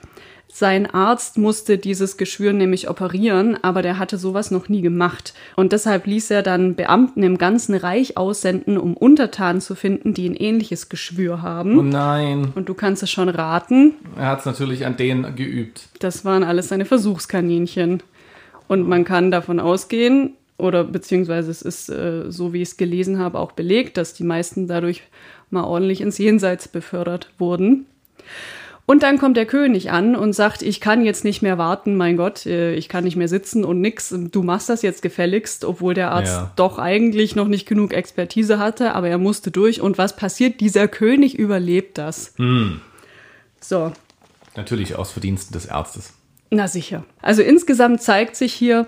Sein 0.57 0.85
Arzt 0.89 1.37
musste 1.37 1.77
dieses 1.77 2.15
Geschwür 2.15 2.53
nämlich 2.53 2.89
operieren, 2.89 3.57
aber 3.61 3.81
der 3.81 3.99
hatte 3.99 4.17
sowas 4.17 4.51
noch 4.51 4.69
nie 4.69 4.81
gemacht. 4.81 5.33
Und 5.57 5.73
deshalb 5.73 6.07
ließ 6.07 6.31
er 6.31 6.43
dann 6.43 6.75
Beamten 6.75 7.23
im 7.23 7.37
ganzen 7.37 7.75
Reich 7.75 8.15
aussenden, 8.15 8.77
um 8.77 8.95
Untertanen 8.95 9.59
zu 9.59 9.75
finden, 9.75 10.13
die 10.13 10.29
ein 10.29 10.33
ähnliches 10.37 10.87
Geschwür 10.87 11.39
Oh 11.39 11.41
haben. 11.41 11.89
nein. 11.89 12.53
Und 12.55 12.69
du 12.69 12.73
kannst 12.73 13.03
es 13.03 13.11
schon 13.11 13.27
raten, 13.27 13.95
Er 14.17 14.27
hat 14.27 14.39
es 14.39 14.45
natürlich 14.45 14.85
an 14.85 14.95
denen 14.95 15.35
geübt. 15.35 15.89
das 15.99 16.23
waren 16.23 16.45
alles 16.45 16.69
seine 16.69 16.85
Versuchskaninchen. 16.85 18.01
Und 18.69 18.87
man 18.87 19.03
kann 19.03 19.31
davon 19.31 19.59
ausgehen, 19.59 20.35
oder 20.57 20.85
beziehungsweise 20.85 21.51
es 21.51 21.63
ist, 21.63 21.89
äh, 21.89 22.31
so 22.31 22.53
wie 22.53 22.61
ich 22.61 22.69
es 22.69 22.77
gelesen 22.77 23.19
habe, 23.19 23.39
auch 23.39 23.51
belegt, 23.51 23.97
dass 23.97 24.13
die 24.13 24.23
meisten 24.23 24.67
dadurch 24.67 25.03
mal 25.49 25.65
ordentlich 25.65 25.99
ins 25.99 26.17
Jenseits 26.17 26.69
befördert 26.69 27.29
wurden. 27.39 27.87
Und 28.87 29.01
dann 29.01 29.17
kommt 29.17 29.35
der 29.35 29.47
König 29.47 29.89
an 29.91 30.15
und 30.15 30.33
sagt, 30.33 30.61
ich 30.61 30.79
kann 30.79 31.03
jetzt 31.03 31.23
nicht 31.23 31.41
mehr 31.41 31.57
warten, 31.57 31.95
mein 31.97 32.17
Gott, 32.17 32.45
äh, 32.45 32.75
ich 32.75 32.87
kann 32.87 33.03
nicht 33.03 33.15
mehr 33.15 33.27
sitzen 33.27 33.65
und 33.65 33.81
nix, 33.81 34.13
du 34.15 34.43
machst 34.43 34.69
das 34.69 34.83
jetzt 34.83 35.01
gefälligst, 35.01 35.65
obwohl 35.65 35.95
der 35.95 36.11
Arzt 36.11 36.31
Ja. 36.33 36.51
doch 36.55 36.77
eigentlich 36.77 37.35
noch 37.35 37.47
nicht 37.47 37.67
genug 37.67 37.93
Expertise 37.93 38.59
hatte, 38.59 38.93
aber 38.93 39.09
er 39.09 39.17
musste 39.17 39.49
durch. 39.49 39.81
Und 39.81 39.97
was 39.97 40.15
passiert? 40.15 40.59
Dieser 40.59 40.87
König 40.87 41.33
überlebt 41.37 41.97
das. 41.97 42.35
So, 43.59 43.91
Natürlich 44.55 44.95
aus 44.95 45.11
Verdiensten 45.11 45.53
des 45.53 45.67
Arztes. 45.67 46.13
na 46.51 46.67
sicher. 46.67 47.03
Also 47.21 47.41
insgesamt 47.41 48.01
zeigt 48.03 48.35
sich 48.35 48.53
hier, 48.53 48.85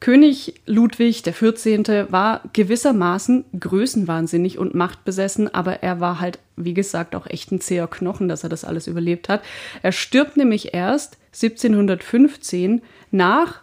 König 0.00 0.60
Ludwig 0.66 1.22
14. 1.22 1.84
war 2.10 2.42
gewissermaßen 2.52 3.44
größenwahnsinnig 3.58 4.58
und 4.58 4.74
machtbesessen, 4.74 5.54
aber 5.54 5.82
er 5.84 6.00
war 6.00 6.20
halt, 6.20 6.38
wie 6.56 6.74
gesagt, 6.74 7.14
auch 7.14 7.26
echt 7.26 7.52
ein 7.52 7.60
zäher 7.60 7.86
Knochen, 7.86 8.28
dass 8.28 8.42
er 8.42 8.48
das 8.48 8.64
alles 8.64 8.86
überlebt 8.86 9.28
hat. 9.28 9.42
Er 9.82 9.92
stirbt 9.92 10.36
nämlich 10.36 10.74
erst 10.74 11.18
1715 11.34 12.82
nach 13.10 13.60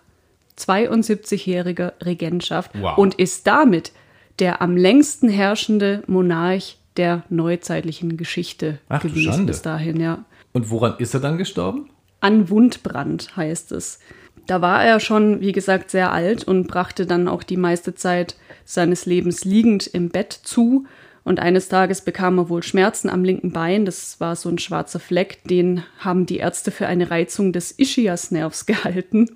72-jähriger 0.57 1.93
Regentschaft 2.05 2.71
Wow. 2.79 2.97
und 2.97 3.15
ist 3.15 3.47
damit 3.47 3.91
der 4.39 4.61
am 4.61 4.75
längsten 4.75 5.29
herrschende 5.29 6.03
Monarch 6.07 6.77
der 6.97 7.23
neuzeitlichen 7.29 8.17
Geschichte 8.17 8.79
Ach 8.89 9.01
gewesen 9.01 9.45
bis 9.45 9.61
dahin, 9.61 9.99
ja. 9.99 10.25
Und 10.53 10.69
woran 10.69 10.95
ist 10.97 11.13
er 11.13 11.19
dann 11.19 11.37
gestorben? 11.37 11.89
An 12.19 12.49
Wundbrand 12.49 13.35
heißt 13.35 13.71
es. 13.71 13.99
Da 14.45 14.61
war 14.61 14.83
er 14.83 14.99
schon, 14.99 15.39
wie 15.41 15.51
gesagt, 15.51 15.91
sehr 15.91 16.11
alt 16.11 16.43
und 16.43 16.67
brachte 16.67 17.05
dann 17.05 17.27
auch 17.27 17.43
die 17.43 17.57
meiste 17.57 17.95
Zeit 17.95 18.35
seines 18.65 19.05
Lebens 19.05 19.45
liegend 19.45 19.87
im 19.87 20.09
Bett 20.09 20.33
zu. 20.33 20.85
Und 21.23 21.39
eines 21.39 21.69
Tages 21.69 22.01
bekam 22.01 22.37
er 22.37 22.49
wohl 22.49 22.63
Schmerzen 22.63 23.09
am 23.09 23.23
linken 23.23 23.51
Bein. 23.51 23.85
Das 23.85 24.19
war 24.19 24.35
so 24.35 24.49
ein 24.49 24.57
schwarzer 24.57 24.99
Fleck. 24.99 25.43
Den 25.45 25.83
haben 25.99 26.25
die 26.25 26.37
Ärzte 26.37 26.71
für 26.71 26.87
eine 26.87 27.09
Reizung 27.09 27.53
des 27.53 27.71
Ischiasnervs 27.71 28.65
gehalten. 28.65 29.29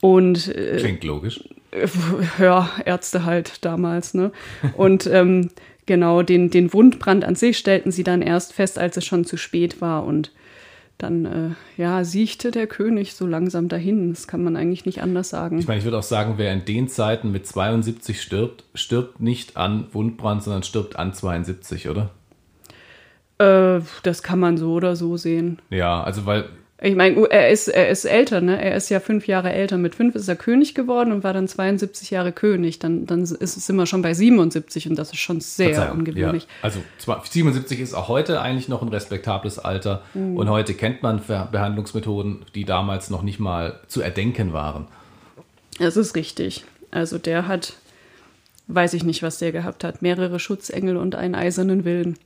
Und 0.00 0.48
äh, 0.48 0.76
Klingt 0.78 1.04
logisch. 1.04 1.44
ja, 2.38 2.70
Ärzte 2.84 3.24
halt 3.24 3.64
damals, 3.64 4.14
ne? 4.14 4.32
Und 4.76 5.06
ähm, 5.12 5.50
genau, 5.86 6.22
den, 6.22 6.50
den 6.50 6.72
Wundbrand 6.72 7.24
an 7.24 7.34
sich 7.34 7.58
stellten 7.58 7.90
sie 7.92 8.04
dann 8.04 8.22
erst 8.22 8.54
fest, 8.54 8.78
als 8.78 8.96
es 8.96 9.04
schon 9.04 9.24
zu 9.24 9.36
spät 9.36 9.80
war. 9.80 10.04
Und 10.04 10.32
dann, 10.98 11.24
äh, 11.24 11.80
ja, 11.80 12.04
siechte 12.04 12.50
der 12.50 12.66
König 12.66 13.14
so 13.14 13.26
langsam 13.26 13.68
dahin. 13.68 14.10
Das 14.10 14.26
kann 14.26 14.42
man 14.42 14.56
eigentlich 14.56 14.84
nicht 14.84 15.00
anders 15.00 15.30
sagen. 15.30 15.58
Ich 15.58 15.68
meine, 15.68 15.78
ich 15.78 15.84
würde 15.84 15.98
auch 15.98 16.02
sagen, 16.02 16.34
wer 16.36 16.52
in 16.52 16.64
den 16.64 16.88
Zeiten 16.88 17.30
mit 17.30 17.46
72 17.46 18.20
stirbt, 18.20 18.64
stirbt 18.74 19.20
nicht 19.20 19.56
an 19.56 19.86
Wundbrand, 19.92 20.42
sondern 20.42 20.64
stirbt 20.64 20.96
an 20.96 21.14
72, 21.14 21.88
oder? 21.88 22.10
Äh, 23.38 23.80
das 24.02 24.22
kann 24.22 24.40
man 24.40 24.58
so 24.58 24.72
oder 24.72 24.96
so 24.96 25.16
sehen. 25.16 25.60
Ja, 25.70 26.02
also 26.02 26.26
weil 26.26 26.46
Ich 26.80 26.94
meine, 26.94 27.28
er 27.28 27.50
ist, 27.50 27.66
er 27.66 27.88
ist 27.88 28.04
älter, 28.04 28.40
ne? 28.40 28.62
Er 28.62 28.76
ist 28.76 28.88
ja 28.88 29.00
fünf 29.00 29.26
Jahre 29.26 29.50
älter. 29.52 29.78
Mit 29.78 29.96
fünf 29.96 30.14
ist 30.14 30.28
er 30.28 30.36
König 30.36 30.76
geworden 30.76 31.10
und 31.10 31.24
war 31.24 31.32
dann 31.32 31.48
72 31.48 32.10
Jahre 32.10 32.30
König. 32.30 32.78
Dann, 32.78 33.04
dann 33.04 33.22
ist, 33.22 33.36
sind 33.38 33.74
wir 33.74 33.86
schon 33.86 34.00
bei 34.00 34.14
77 34.14 34.88
und 34.88 34.96
das 34.96 35.10
ist 35.10 35.18
schon 35.18 35.40
sehr 35.40 35.92
ungewöhnlich. 35.92 36.44
Ja. 36.44 36.48
Also 36.62 36.78
zwar- 36.98 37.24
77 37.28 37.80
ist 37.80 37.94
auch 37.94 38.06
heute 38.06 38.40
eigentlich 38.40 38.68
noch 38.68 38.82
ein 38.82 38.88
respektables 38.88 39.58
Alter 39.58 40.02
Mhm. 40.14 40.36
und 40.36 40.48
heute 40.50 40.74
kennt 40.74 41.02
man 41.02 41.20
Behandlungsmethoden, 41.26 42.44
die 42.54 42.64
damals 42.64 43.10
noch 43.10 43.22
nicht 43.22 43.40
mal 43.40 43.80
zu 43.88 44.00
erdenken 44.00 44.52
waren. 44.52 44.86
Das 45.80 45.96
ist 45.96 46.14
richtig. 46.14 46.64
Also 46.92 47.18
der 47.18 47.48
hat, 47.48 47.72
weiß 48.68 48.94
ich 48.94 49.02
nicht, 49.02 49.24
was 49.24 49.38
der 49.38 49.50
gehabt 49.50 49.82
hat, 49.82 50.00
mehrere 50.00 50.38
Schutzengel 50.38 50.96
und 50.96 51.16
einen 51.16 51.34
eisernen 51.34 51.84
Willen. 51.84 52.18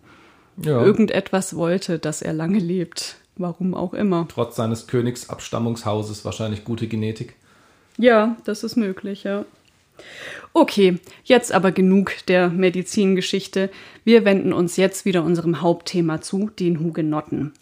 Ja. 0.62 0.84
Irgendetwas 0.84 1.56
wollte, 1.56 1.98
dass 1.98 2.20
er 2.20 2.34
lange 2.34 2.58
lebt. 2.58 3.16
Warum 3.36 3.74
auch 3.74 3.94
immer. 3.94 4.26
Trotz 4.28 4.56
seines 4.56 4.86
Königsabstammungshauses 4.86 6.24
wahrscheinlich 6.24 6.64
gute 6.64 6.86
Genetik. 6.86 7.34
Ja, 7.98 8.36
das 8.44 8.64
ist 8.64 8.76
möglich, 8.76 9.24
ja. 9.24 9.44
Okay, 10.52 10.98
jetzt 11.24 11.52
aber 11.52 11.72
genug 11.72 12.12
der 12.28 12.48
Medizingeschichte. 12.48 13.70
Wir 14.04 14.24
wenden 14.24 14.52
uns 14.52 14.76
jetzt 14.76 15.04
wieder 15.04 15.22
unserem 15.22 15.62
Hauptthema 15.62 16.20
zu, 16.20 16.50
den 16.58 16.80
Hugenotten. 16.80 17.52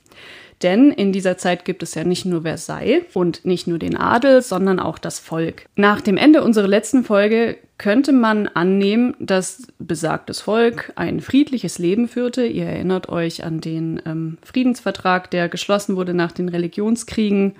Denn 0.62 0.90
in 0.90 1.12
dieser 1.12 1.38
Zeit 1.38 1.64
gibt 1.64 1.82
es 1.82 1.94
ja 1.94 2.04
nicht 2.04 2.26
nur 2.26 2.42
Versailles 2.42 3.04
und 3.14 3.46
nicht 3.46 3.66
nur 3.66 3.78
den 3.78 3.96
Adel, 3.96 4.42
sondern 4.42 4.78
auch 4.78 4.98
das 4.98 5.18
Volk. 5.18 5.64
Nach 5.74 6.02
dem 6.02 6.18
Ende 6.18 6.44
unserer 6.44 6.68
letzten 6.68 7.02
Folge 7.02 7.56
könnte 7.78 8.12
man 8.12 8.46
annehmen, 8.46 9.14
dass 9.20 9.62
besagtes 9.78 10.42
Volk 10.42 10.92
ein 10.96 11.20
friedliches 11.20 11.78
Leben 11.78 12.08
führte. 12.08 12.44
Ihr 12.44 12.66
erinnert 12.66 13.08
euch 13.08 13.42
an 13.42 13.62
den 13.62 14.02
ähm, 14.04 14.36
Friedensvertrag, 14.42 15.30
der 15.30 15.48
geschlossen 15.48 15.96
wurde 15.96 16.12
nach 16.12 16.32
den 16.32 16.50
Religionskriegen. 16.50 17.56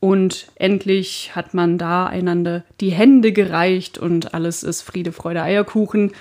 Und 0.00 0.48
endlich 0.56 1.36
hat 1.36 1.54
man 1.54 1.78
da 1.78 2.06
einander 2.06 2.64
die 2.80 2.90
Hände 2.90 3.30
gereicht 3.30 3.96
und 3.96 4.34
alles 4.34 4.64
ist 4.64 4.82
Friede, 4.82 5.12
Freude, 5.12 5.42
Eierkuchen. 5.42 6.12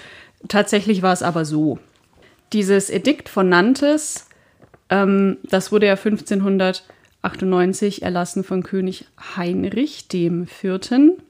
Tatsächlich 0.48 1.02
war 1.02 1.14
es 1.14 1.24
aber 1.24 1.44
so. 1.44 1.80
Dieses 2.54 2.92
Edikt 2.92 3.30
von 3.30 3.50
Nantes 3.50 4.29
ähm, 4.90 5.38
das 5.44 5.72
wurde 5.72 5.88
ja 5.88 5.94
1598 5.94 8.02
erlassen 8.02 8.44
von 8.44 8.64
König 8.64 9.06
Heinrich 9.36 10.08
dem 10.08 10.48
Vierten. 10.48 11.22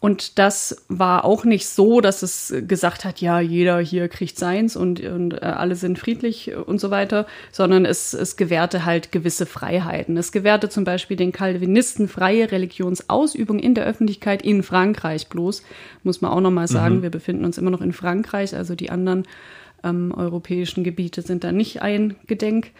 Und 0.00 0.38
das 0.38 0.82
war 0.88 1.26
auch 1.26 1.44
nicht 1.44 1.68
so, 1.68 2.00
dass 2.00 2.22
es 2.22 2.54
gesagt 2.66 3.04
hat, 3.04 3.20
ja, 3.20 3.38
jeder 3.38 3.80
hier 3.80 4.08
kriegt 4.08 4.38
seins 4.38 4.74
und, 4.74 5.00
und 5.00 5.34
äh, 5.34 5.44
alle 5.44 5.76
sind 5.76 5.98
friedlich 5.98 6.54
und 6.54 6.80
so 6.80 6.90
weiter, 6.90 7.26
sondern 7.52 7.84
es, 7.84 8.14
es 8.14 8.36
gewährte 8.36 8.86
halt 8.86 9.12
gewisse 9.12 9.44
Freiheiten. 9.44 10.16
Es 10.16 10.32
gewährte 10.32 10.70
zum 10.70 10.84
Beispiel 10.84 11.18
den 11.18 11.32
Calvinisten 11.32 12.08
freie 12.08 12.50
Religionsausübung 12.50 13.58
in 13.58 13.74
der 13.74 13.84
Öffentlichkeit 13.84 14.40
in 14.40 14.62
Frankreich 14.62 15.28
bloß. 15.28 15.62
Muss 16.02 16.22
man 16.22 16.30
auch 16.30 16.40
nochmal 16.40 16.66
sagen, 16.66 16.96
mhm. 16.96 17.02
wir 17.02 17.10
befinden 17.10 17.44
uns 17.44 17.58
immer 17.58 17.70
noch 17.70 17.82
in 17.82 17.92
Frankreich, 17.92 18.56
also 18.56 18.74
die 18.74 18.88
anderen 18.88 19.26
ähm, 19.84 20.12
europäischen 20.16 20.84
Gebiete 20.84 21.22
sind 21.22 21.44
da 21.44 21.52
nicht 21.52 21.82
eingedenk. 21.82 22.72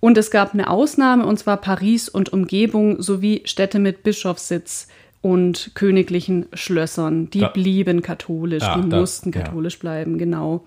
Und 0.00 0.18
es 0.18 0.30
gab 0.30 0.52
eine 0.52 0.68
Ausnahme, 0.68 1.24
und 1.24 1.38
zwar 1.38 1.56
Paris 1.56 2.08
und 2.08 2.32
Umgebung 2.32 3.00
sowie 3.00 3.42
Städte 3.46 3.78
mit 3.78 4.02
Bischofssitz 4.02 4.88
und 5.22 5.70
königlichen 5.74 6.46
Schlössern. 6.52 7.30
Die 7.30 7.40
da. 7.40 7.48
blieben 7.48 8.02
katholisch, 8.02 8.62
ja, 8.62 8.78
die 8.78 8.88
da, 8.88 9.00
mussten 9.00 9.30
katholisch 9.30 9.76
ja. 9.76 9.80
bleiben, 9.80 10.18
genau. 10.18 10.64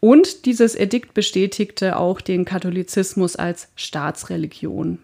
Und 0.00 0.46
dieses 0.46 0.74
Edikt 0.74 1.14
bestätigte 1.14 1.96
auch 1.96 2.20
den 2.20 2.44
Katholizismus 2.44 3.36
als 3.36 3.68
Staatsreligion. 3.76 4.98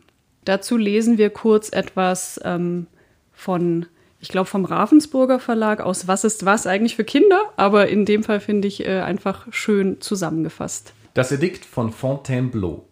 Dazu 0.44 0.76
lesen 0.76 1.18
wir 1.18 1.30
kurz 1.30 1.70
etwas 1.72 2.40
ähm, 2.44 2.86
von 3.32 3.86
ich 4.20 4.28
glaube, 4.28 4.46
vom 4.46 4.64
Ravensburger 4.64 5.38
Verlag 5.38 5.81
aus 5.81 6.09
Was 6.09 6.24
ist 6.24 6.44
was 6.44 6.66
eigentlich 6.66 6.96
für 6.96 7.04
Kinder, 7.04 7.40
aber 7.57 7.88
in 7.88 8.04
dem 8.04 8.22
Fall 8.22 8.40
finde 8.40 8.68
ich 8.68 8.85
äh, 8.85 9.00
einfach 9.00 9.46
schön 9.50 10.00
zusammengefasst. 10.00 10.92
Das 11.14 11.33
Edikt 11.33 11.64
von 11.64 11.92
Fontainebleau. 11.92 12.85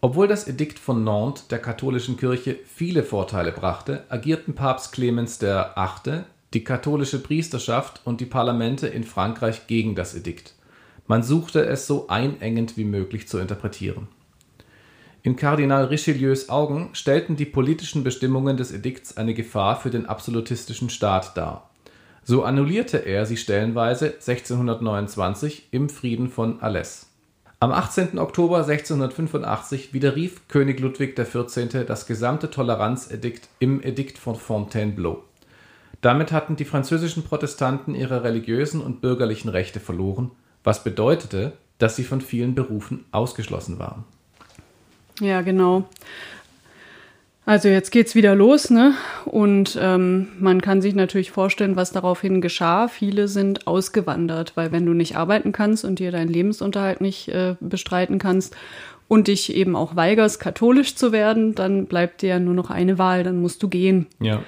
Obwohl 0.00 0.28
das 0.28 0.48
Edikt 0.48 0.78
von 0.78 1.04
Nantes 1.04 1.48
der 1.48 1.58
katholischen 1.58 2.16
Kirche 2.16 2.56
viele 2.64 3.02
Vorteile 3.02 3.52
brachte, 3.52 4.04
agierten 4.08 4.54
Papst 4.54 4.92
Clemens 4.92 5.40
VIII., 5.40 6.22
die 6.54 6.64
katholische 6.64 7.22
Priesterschaft 7.22 8.00
und 8.04 8.20
die 8.20 8.26
Parlamente 8.26 8.88
in 8.88 9.04
Frankreich 9.04 9.66
gegen 9.66 9.94
das 9.94 10.14
Edikt. 10.14 10.54
Man 11.06 11.22
suchte 11.22 11.64
es 11.66 11.86
so 11.86 12.08
einengend 12.08 12.76
wie 12.76 12.84
möglich 12.84 13.28
zu 13.28 13.38
interpretieren. 13.38 14.08
In 15.22 15.36
Kardinal 15.36 15.84
Richelieus 15.84 16.48
Augen 16.48 16.90
stellten 16.94 17.36
die 17.36 17.44
politischen 17.44 18.04
Bestimmungen 18.04 18.56
des 18.56 18.72
Edikts 18.72 19.18
eine 19.18 19.34
Gefahr 19.34 19.78
für 19.78 19.90
den 19.90 20.06
absolutistischen 20.06 20.88
Staat 20.88 21.36
dar. 21.36 21.68
So 22.24 22.42
annullierte 22.42 22.98
er 22.98 23.26
sie 23.26 23.36
stellenweise 23.36 24.06
1629 24.06 25.68
im 25.72 25.90
Frieden 25.90 26.30
von 26.30 26.60
Alès. 26.60 27.06
Am 27.58 27.72
18. 27.72 28.18
Oktober 28.18 28.58
1685 28.58 29.92
widerrief 29.92 30.48
König 30.48 30.80
Ludwig 30.80 31.14
XIV. 31.16 31.84
das 31.86 32.06
gesamte 32.06 32.50
Toleranzedikt 32.50 33.48
im 33.58 33.82
Edikt 33.82 34.16
von 34.16 34.36
Fontainebleau. 34.36 35.22
Damit 36.00 36.32
hatten 36.32 36.56
die 36.56 36.64
französischen 36.64 37.24
Protestanten 37.24 37.94
ihre 37.94 38.24
religiösen 38.24 38.80
und 38.80 39.02
bürgerlichen 39.02 39.50
Rechte 39.50 39.80
verloren, 39.80 40.30
was 40.64 40.82
bedeutete, 40.82 41.52
dass 41.76 41.96
sie 41.96 42.04
von 42.04 42.22
vielen 42.22 42.54
Berufen 42.54 43.04
ausgeschlossen 43.12 43.78
waren. 43.78 44.04
Ja, 45.20 45.42
genau. 45.42 45.84
Also 47.46 47.68
jetzt 47.68 47.90
geht's 47.90 48.14
wieder 48.14 48.34
los, 48.34 48.70
ne? 48.70 48.94
Und 49.24 49.76
ähm, 49.80 50.28
man 50.38 50.60
kann 50.60 50.82
sich 50.82 50.94
natürlich 50.94 51.30
vorstellen, 51.30 51.74
was 51.74 51.90
daraufhin 51.90 52.40
geschah. 52.40 52.86
Viele 52.86 53.28
sind 53.28 53.66
ausgewandert, 53.66 54.52
weil 54.56 54.72
wenn 54.72 54.86
du 54.86 54.92
nicht 54.92 55.16
arbeiten 55.16 55.50
kannst 55.52 55.84
und 55.84 55.98
dir 55.98 56.12
deinen 56.12 56.28
Lebensunterhalt 56.28 57.00
nicht 57.00 57.28
äh, 57.28 57.56
bestreiten 57.58 58.18
kannst 58.18 58.56
und 59.08 59.26
dich 59.26 59.54
eben 59.54 59.74
auch 59.74 59.96
weigerst, 59.96 60.38
katholisch 60.38 60.94
zu 60.94 61.12
werden, 61.12 61.54
dann 61.54 61.86
bleibt 61.86 62.22
dir 62.22 62.38
nur 62.38 62.54
noch 62.54 62.70
eine 62.70 62.98
Wahl, 62.98 63.24
dann 63.24 63.40
musst 63.40 63.62
du 63.62 63.68
gehen. 63.68 64.06
Ja. 64.20 64.42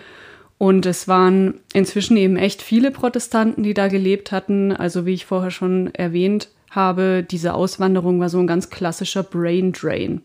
Und 0.58 0.86
es 0.86 1.08
waren 1.08 1.54
inzwischen 1.72 2.16
eben 2.16 2.36
echt 2.36 2.62
viele 2.62 2.92
Protestanten, 2.92 3.64
die 3.64 3.74
da 3.74 3.88
gelebt 3.88 4.30
hatten. 4.30 4.70
Also 4.70 5.06
wie 5.06 5.14
ich 5.14 5.26
vorher 5.26 5.50
schon 5.50 5.92
erwähnt 5.92 6.50
habe, 6.72 7.24
diese 7.28 7.54
Auswanderung 7.54 8.20
war 8.20 8.28
so 8.28 8.38
ein 8.38 8.46
ganz 8.46 8.70
klassischer 8.70 9.22
Brain 9.22 9.72
Drain. 9.72 10.22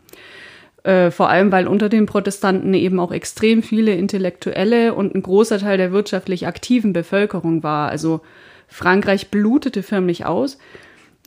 Äh, 0.83 1.11
vor 1.11 1.29
allem, 1.29 1.51
weil 1.51 1.67
unter 1.67 1.89
den 1.89 2.05
Protestanten 2.05 2.73
eben 2.73 2.99
auch 2.99 3.11
extrem 3.11 3.61
viele 3.61 3.93
Intellektuelle 3.93 4.93
und 4.93 5.13
ein 5.13 5.21
großer 5.21 5.59
Teil 5.59 5.77
der 5.77 5.91
wirtschaftlich 5.91 6.47
aktiven 6.47 6.93
Bevölkerung 6.93 7.61
war. 7.61 7.89
Also 7.89 8.21
Frankreich 8.67 9.29
blutete 9.29 9.83
förmlich 9.83 10.25
aus. 10.25 10.57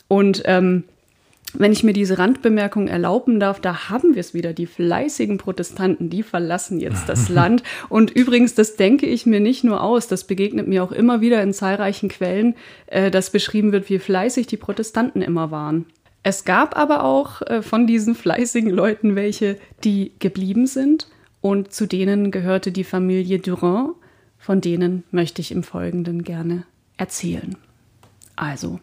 Und 0.09 0.43
ähm, 0.47 0.85
wenn 1.55 1.73
ich 1.73 1.85
mir 1.85 1.93
diese 1.93 2.19
Randbemerkung 2.19 2.89
erlauben 2.89 3.41
darf, 3.41 3.61
da 3.61 3.89
haben 3.89 4.15
wir 4.15 4.21
es 4.21 4.35
wieder. 4.35 4.53
Die 4.53 4.67
fleißigen 4.67 5.39
Protestanten, 5.39 6.11
die 6.11 6.23
verlassen 6.23 6.81
jetzt 6.81 7.09
das 7.09 7.29
Land. 7.31 7.63
Und 7.89 8.11
übrigens, 8.11 8.55
das 8.55 8.77
denke 8.77 9.07
ich 9.07 9.27
mir 9.27 9.41
nicht 9.41 9.65
nur 9.65 9.83
aus, 9.83 10.09
das 10.09 10.25
begegnet 10.25 10.69
mir 10.69 10.85
auch 10.85 10.93
immer 10.93 11.21
wieder 11.21 11.43
in 11.43 11.53
zahlreichen 11.53 12.09
Quellen, 12.09 12.55
äh, 12.87 13.11
dass 13.11 13.31
beschrieben 13.31 13.73
wird, 13.73 13.89
wie 13.91 13.99
fleißig 13.99 14.47
die 14.47 14.57
Protestanten 14.57 15.23
immer 15.23 15.51
waren. 15.51 15.87
Es 16.23 16.45
gab 16.45 16.77
aber 16.77 17.05
auch 17.05 17.43
äh, 17.43 17.63
von 17.63 17.87
diesen 17.87 18.15
fleißigen 18.15 18.71
Leuten 18.71 19.17
welche, 19.17 19.59
die 19.85 20.13
geblieben 20.19 20.67
sind 20.67 21.09
und 21.41 21.73
zu 21.73 21.87
denen 21.87 22.31
gehörte 22.31 22.73
die 22.73 22.85
Familie 22.85 23.39
Durand, 23.39 23.95
von 24.39 24.61
denen 24.61 25.05
möchte 25.11 25.41
ich 25.41 25.53
im 25.53 25.63
Folgenden 25.63 26.23
gerne 26.23 26.65
erzählen. 26.97 27.57
Also, 28.37 28.79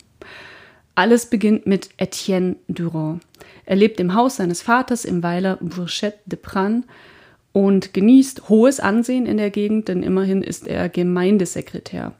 alles 0.98 1.28
beginnt 1.28 1.68
mit 1.68 1.90
Etienne 1.98 2.56
Durand. 2.68 3.22
Er 3.66 3.76
lebt 3.76 4.00
im 4.00 4.16
Haus 4.16 4.38
seines 4.38 4.64
Vaters 4.64 5.06
im 5.06 5.22
Weiler 5.22 5.58
Bourchette 5.62 6.18
de 6.26 6.40
Pran 6.42 6.86
und 7.54 7.94
genießt 7.94 8.50
hohes 8.50 8.80
Ansehen 8.80 9.28
in 9.28 9.38
der 9.38 9.52
Gegend, 9.52 9.90
denn 9.90 10.02
immerhin 10.02 10.42
ist 10.42 10.68
er 10.68 10.90
Gemeindesekretär. 10.90 12.14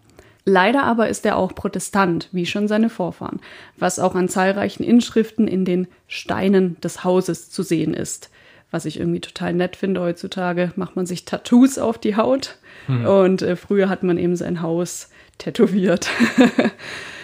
Leider 0.46 0.84
aber 0.84 1.10
ist 1.10 1.26
er 1.26 1.38
auch 1.38 1.56
Protestant, 1.56 2.30
wie 2.32 2.46
schon 2.46 2.68
seine 2.68 2.90
Vorfahren, 2.90 3.40
was 3.78 3.98
auch 3.98 4.14
an 4.14 4.30
zahlreichen 4.30 4.84
Inschriften 4.84 5.48
in 5.48 5.66
den 5.66 5.88
Steinen 6.08 6.80
des 6.82 7.04
Hauses 7.04 7.50
zu 7.50 7.64
sehen 7.64 7.96
ist. 7.96 8.30
Was 8.70 8.86
ich 8.86 9.00
irgendwie 9.00 9.22
total 9.22 9.54
nett 9.54 9.76
finde 9.76 10.02
heutzutage, 10.02 10.72
macht 10.76 10.96
man 10.96 11.08
sich 11.08 11.26
Tattoos 11.26 11.80
auf 11.80 11.98
die 11.98 12.16
Haut 12.16 12.60
hm. 12.86 13.06
und 13.06 13.42
äh, 13.42 13.56
früher 13.56 13.90
hat 13.90 14.04
man 14.04 14.20
eben 14.20 14.36
sein 14.36 14.62
Haus 14.62 15.10
tätowiert. 15.40 16.10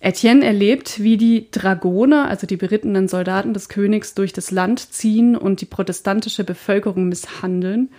Etienne 0.00 0.44
erlebt, 0.44 1.02
wie 1.02 1.16
die 1.16 1.50
Dragoner, 1.50 2.28
also 2.28 2.46
die 2.46 2.56
berittenen 2.56 3.06
Soldaten 3.06 3.52
des 3.52 3.68
Königs, 3.68 4.14
durch 4.14 4.32
das 4.32 4.50
Land 4.50 4.80
ziehen 4.92 5.36
und 5.36 5.60
die 5.60 5.66
protestantische 5.66 6.42
Bevölkerung 6.42 7.08
misshandeln 7.08 7.90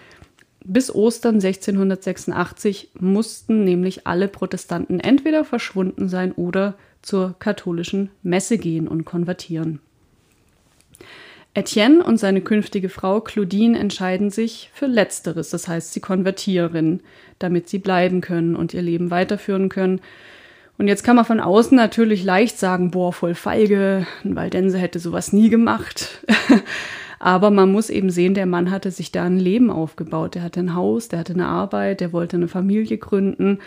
bis 0.63 0.93
Ostern 0.93 1.35
1686 1.35 2.91
mussten 2.99 3.63
nämlich 3.63 4.05
alle 4.05 4.27
Protestanten 4.27 4.99
entweder 4.99 5.43
verschwunden 5.43 6.07
sein 6.07 6.31
oder 6.33 6.75
zur 7.01 7.35
katholischen 7.39 8.11
Messe 8.21 8.57
gehen 8.57 8.87
und 8.87 9.05
konvertieren. 9.05 9.79
Etienne 11.53 12.03
und 12.03 12.17
seine 12.17 12.41
künftige 12.41 12.89
Frau 12.89 13.19
Claudine 13.19 13.77
entscheiden 13.77 14.29
sich 14.29 14.69
für 14.73 14.85
Letzteres, 14.85 15.49
das 15.49 15.67
heißt, 15.67 15.93
sie 15.93 15.99
konvertieren, 15.99 17.01
damit 17.39 17.67
sie 17.67 17.79
bleiben 17.79 18.21
können 18.21 18.55
und 18.55 18.73
ihr 18.73 18.81
Leben 18.81 19.11
weiterführen 19.11 19.67
können. 19.67 19.99
Und 20.81 20.87
jetzt 20.87 21.03
kann 21.03 21.15
man 21.15 21.25
von 21.25 21.39
außen 21.39 21.77
natürlich 21.77 22.23
leicht 22.23 22.57
sagen, 22.57 22.89
boah, 22.89 23.13
voll 23.13 23.35
feige, 23.35 24.07
ein 24.25 24.35
Waldense 24.35 24.79
hätte 24.79 24.97
sowas 24.97 25.31
nie 25.31 25.51
gemacht. 25.51 26.25
Aber 27.19 27.51
man 27.51 27.71
muss 27.71 27.91
eben 27.91 28.09
sehen, 28.09 28.33
der 28.33 28.47
Mann 28.47 28.71
hatte 28.71 28.89
sich 28.89 29.11
da 29.11 29.25
ein 29.25 29.37
Leben 29.37 29.69
aufgebaut. 29.69 30.33
Der 30.33 30.41
hatte 30.41 30.59
ein 30.59 30.73
Haus, 30.73 31.07
der 31.07 31.19
hatte 31.19 31.33
eine 31.33 31.45
Arbeit, 31.45 32.01
der 32.01 32.13
wollte 32.13 32.37
eine 32.37 32.47
Familie 32.47 32.97
gründen. 32.97 33.59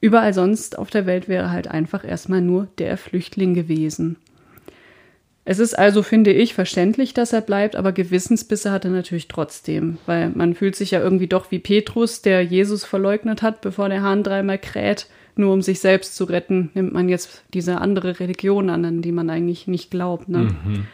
Überall 0.00 0.34
sonst 0.34 0.76
auf 0.76 0.90
der 0.90 1.06
Welt 1.06 1.28
wäre 1.28 1.52
halt 1.52 1.68
einfach 1.68 2.04
erstmal 2.04 2.40
nur 2.40 2.66
der 2.78 2.96
Flüchtling 2.96 3.54
gewesen. 3.54 4.16
Es 5.44 5.60
ist 5.60 5.78
also, 5.78 6.02
finde 6.02 6.32
ich, 6.32 6.54
verständlich, 6.54 7.14
dass 7.14 7.32
er 7.32 7.42
bleibt, 7.42 7.76
aber 7.76 7.92
Gewissensbisse 7.92 8.72
hat 8.72 8.84
er 8.84 8.90
natürlich 8.90 9.28
trotzdem, 9.28 9.98
weil 10.06 10.30
man 10.30 10.56
fühlt 10.56 10.74
sich 10.74 10.90
ja 10.90 10.98
irgendwie 10.98 11.28
doch 11.28 11.52
wie 11.52 11.60
Petrus, 11.60 12.20
der 12.20 12.42
Jesus 12.42 12.84
verleugnet 12.84 13.42
hat, 13.42 13.60
bevor 13.60 13.88
der 13.88 14.02
Hahn 14.02 14.24
dreimal 14.24 14.58
kräht. 14.58 15.06
Nur 15.34 15.52
um 15.52 15.62
sich 15.62 15.80
selbst 15.80 16.14
zu 16.16 16.24
retten, 16.24 16.70
nimmt 16.74 16.92
man 16.92 17.08
jetzt 17.08 17.42
diese 17.54 17.80
andere 17.80 18.20
Religion 18.20 18.68
an, 18.68 18.84
an 18.84 19.02
die 19.02 19.12
man 19.12 19.30
eigentlich 19.30 19.66
nicht 19.66 19.90
glaubt. 19.90 20.28
Ne? 20.28 20.38
Mhm. 20.38 20.86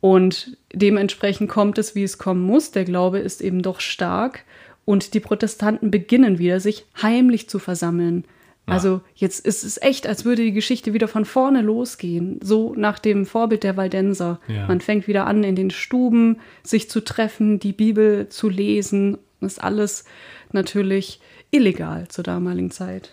Und 0.00 0.56
dementsprechend 0.72 1.50
kommt 1.50 1.76
es, 1.78 1.94
wie 1.94 2.04
es 2.04 2.18
kommen 2.18 2.42
muss. 2.42 2.70
Der 2.70 2.84
Glaube 2.84 3.18
ist 3.18 3.40
eben 3.40 3.62
doch 3.62 3.80
stark 3.80 4.44
und 4.84 5.14
die 5.14 5.20
Protestanten 5.20 5.90
beginnen 5.90 6.38
wieder, 6.38 6.60
sich 6.60 6.86
heimlich 7.00 7.48
zu 7.48 7.58
versammeln. 7.58 8.24
Ja. 8.66 8.74
Also 8.74 9.00
jetzt 9.14 9.44
ist 9.44 9.64
es 9.64 9.80
echt, 9.82 10.06
als 10.06 10.24
würde 10.24 10.42
die 10.42 10.52
Geschichte 10.52 10.94
wieder 10.94 11.08
von 11.08 11.24
vorne 11.24 11.60
losgehen, 11.60 12.40
so 12.42 12.74
nach 12.74 12.98
dem 12.98 13.26
Vorbild 13.26 13.62
der 13.62 13.76
Waldenser. 13.76 14.40
Ja. 14.48 14.66
Man 14.66 14.80
fängt 14.80 15.06
wieder 15.06 15.26
an, 15.26 15.44
in 15.44 15.56
den 15.56 15.70
Stuben 15.70 16.38
sich 16.62 16.88
zu 16.88 17.00
treffen, 17.00 17.58
die 17.58 17.72
Bibel 17.72 18.28
zu 18.28 18.48
lesen. 18.48 19.18
Das 19.40 19.54
ist 19.54 19.58
alles 19.64 20.04
natürlich 20.52 21.20
illegal 21.50 22.08
zur 22.08 22.24
damaligen 22.24 22.70
Zeit. 22.70 23.10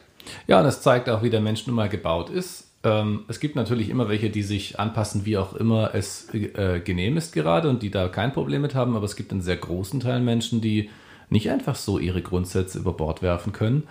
Ja, 0.47 0.59
und 0.59 0.65
es 0.65 0.81
zeigt 0.81 1.09
auch, 1.09 1.23
wie 1.23 1.29
der 1.29 1.41
Mensch 1.41 1.67
nun 1.67 1.75
mal 1.75 1.89
gebaut 1.89 2.29
ist. 2.29 2.67
Ähm, 2.83 3.25
es 3.27 3.39
gibt 3.39 3.55
natürlich 3.55 3.89
immer 3.89 4.09
welche, 4.09 4.29
die 4.29 4.43
sich 4.43 4.79
anpassen, 4.79 5.25
wie 5.25 5.37
auch 5.37 5.53
immer 5.55 5.93
es 5.93 6.33
äh, 6.33 6.79
genehm 6.83 7.17
ist 7.17 7.33
gerade 7.33 7.69
und 7.69 7.81
die 7.83 7.91
da 7.91 8.07
kein 8.07 8.33
Problem 8.33 8.61
mit 8.61 8.75
haben, 8.75 8.95
aber 8.95 9.05
es 9.05 9.15
gibt 9.15 9.31
einen 9.31 9.41
sehr 9.41 9.57
großen 9.57 9.99
Teil 9.99 10.21
Menschen, 10.21 10.61
die 10.61 10.89
nicht 11.29 11.49
einfach 11.49 11.75
so 11.75 11.99
ihre 11.99 12.21
Grundsätze 12.21 12.79
über 12.79 12.93
Bord 12.93 13.21
werfen 13.21 13.51
können. 13.51 13.83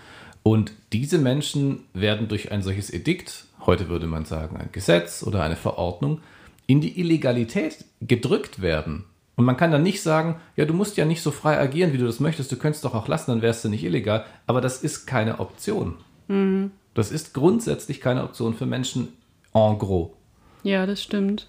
Und 0.42 0.72
diese 0.92 1.18
Menschen 1.18 1.80
werden 1.92 2.28
durch 2.28 2.52
ein 2.52 2.62
solches 2.62 2.90
Edikt, 2.92 3.46
heute 3.66 3.88
würde 3.88 4.06
man 4.06 4.24
sagen 4.24 4.56
ein 4.56 4.70
Gesetz 4.72 5.24
oder 5.24 5.42
eine 5.42 5.56
Verordnung, 5.56 6.20
in 6.66 6.80
die 6.80 6.98
Illegalität 7.00 7.84
gedrückt 8.00 8.62
werden. 8.62 9.04
Und 9.34 9.44
man 9.44 9.56
kann 9.56 9.70
dann 9.70 9.82
nicht 9.82 10.02
sagen, 10.02 10.36
ja, 10.56 10.64
du 10.64 10.72
musst 10.72 10.96
ja 10.96 11.04
nicht 11.04 11.20
so 11.20 11.30
frei 11.30 11.58
agieren, 11.58 11.92
wie 11.92 11.98
du 11.98 12.06
das 12.06 12.20
möchtest, 12.20 12.50
du 12.50 12.56
könntest 12.56 12.84
doch 12.84 12.94
auch 12.94 13.06
lassen, 13.06 13.32
dann 13.32 13.42
wärst 13.42 13.64
du 13.64 13.68
nicht 13.68 13.84
illegal. 13.84 14.24
Aber 14.46 14.60
das 14.60 14.82
ist 14.82 15.06
keine 15.06 15.40
Option. 15.40 15.96
Mhm. 16.28 16.70
Das 16.94 17.10
ist 17.10 17.34
grundsätzlich 17.34 18.00
keine 18.00 18.24
Option 18.24 18.54
für 18.54 18.66
Menschen 18.66 19.08
en 19.52 19.78
gros. 19.78 20.10
Ja, 20.62 20.86
das 20.86 21.02
stimmt. 21.02 21.46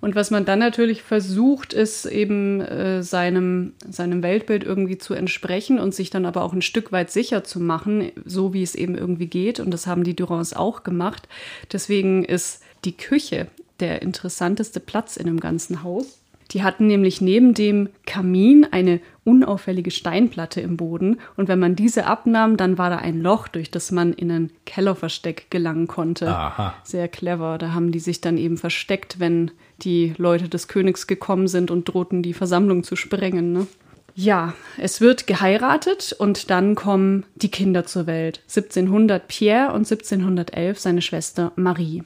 Und 0.00 0.14
was 0.14 0.30
man 0.30 0.46
dann 0.46 0.58
natürlich 0.58 1.02
versucht, 1.02 1.72
ist 1.72 2.06
eben 2.06 2.60
äh, 2.60 3.02
seinem, 3.02 3.74
seinem 3.88 4.22
Weltbild 4.22 4.64
irgendwie 4.64 4.96
zu 4.96 5.14
entsprechen 5.14 5.78
und 5.78 5.94
sich 5.94 6.08
dann 6.10 6.24
aber 6.24 6.42
auch 6.42 6.54
ein 6.54 6.62
Stück 6.62 6.90
weit 6.90 7.10
sicher 7.10 7.44
zu 7.44 7.60
machen, 7.60 8.10
so 8.24 8.54
wie 8.54 8.62
es 8.62 8.74
eben 8.74 8.96
irgendwie 8.96 9.26
geht. 9.26 9.60
Und 9.60 9.70
das 9.72 9.86
haben 9.86 10.04
die 10.04 10.16
Durans 10.16 10.54
auch 10.54 10.84
gemacht. 10.84 11.28
Deswegen 11.70 12.24
ist 12.24 12.62
die 12.84 12.96
Küche 12.96 13.48
der 13.80 14.00
interessanteste 14.00 14.80
Platz 14.80 15.16
in 15.16 15.26
dem 15.26 15.40
ganzen 15.40 15.82
Haus. 15.82 16.19
Die 16.52 16.62
hatten 16.62 16.86
nämlich 16.86 17.20
neben 17.20 17.54
dem 17.54 17.88
Kamin 18.06 18.66
eine 18.70 19.00
unauffällige 19.24 19.90
Steinplatte 19.90 20.60
im 20.60 20.76
Boden 20.76 21.18
und 21.36 21.48
wenn 21.48 21.58
man 21.58 21.76
diese 21.76 22.06
abnahm, 22.06 22.56
dann 22.56 22.78
war 22.78 22.90
da 22.90 22.96
ein 22.96 23.20
Loch, 23.20 23.48
durch 23.48 23.70
das 23.70 23.92
man 23.92 24.12
in 24.12 24.30
ein 24.30 24.50
Kellerversteck 24.66 25.50
gelangen 25.50 25.86
konnte. 25.86 26.28
Aha. 26.28 26.74
Sehr 26.82 27.06
clever. 27.06 27.58
Da 27.58 27.72
haben 27.72 27.92
die 27.92 28.00
sich 28.00 28.20
dann 28.20 28.38
eben 28.38 28.56
versteckt, 28.56 29.20
wenn 29.20 29.52
die 29.82 30.14
Leute 30.16 30.48
des 30.48 30.66
Königs 30.66 31.06
gekommen 31.06 31.46
sind 31.46 31.70
und 31.70 31.84
drohten, 31.84 32.22
die 32.22 32.34
Versammlung 32.34 32.82
zu 32.82 32.96
sprengen. 32.96 33.52
Ne? 33.52 33.66
Ja, 34.14 34.54
es 34.76 35.00
wird 35.00 35.26
geheiratet 35.26 36.14
und 36.18 36.50
dann 36.50 36.74
kommen 36.74 37.24
die 37.36 37.50
Kinder 37.50 37.86
zur 37.86 38.06
Welt. 38.06 38.40
1700 38.48 39.28
Pierre 39.28 39.68
und 39.68 39.90
1711 39.90 40.78
seine 40.78 41.02
Schwester 41.02 41.52
Marie. 41.56 42.02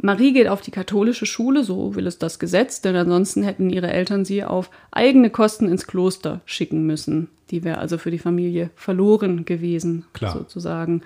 Marie 0.00 0.32
geht 0.32 0.48
auf 0.48 0.60
die 0.60 0.70
katholische 0.70 1.26
Schule, 1.26 1.64
so 1.64 1.96
will 1.96 2.06
es 2.06 2.18
das 2.18 2.38
Gesetz, 2.38 2.80
denn 2.80 2.94
ansonsten 2.94 3.42
hätten 3.42 3.68
ihre 3.68 3.90
Eltern 3.92 4.24
sie 4.24 4.44
auf 4.44 4.70
eigene 4.92 5.28
Kosten 5.28 5.68
ins 5.68 5.86
Kloster 5.86 6.40
schicken 6.44 6.86
müssen. 6.86 7.28
Die 7.50 7.64
wäre 7.64 7.78
also 7.78 7.98
für 7.98 8.10
die 8.10 8.18
Familie 8.18 8.70
verloren 8.76 9.44
gewesen, 9.44 10.04
Klar. 10.12 10.34
sozusagen. 10.34 11.02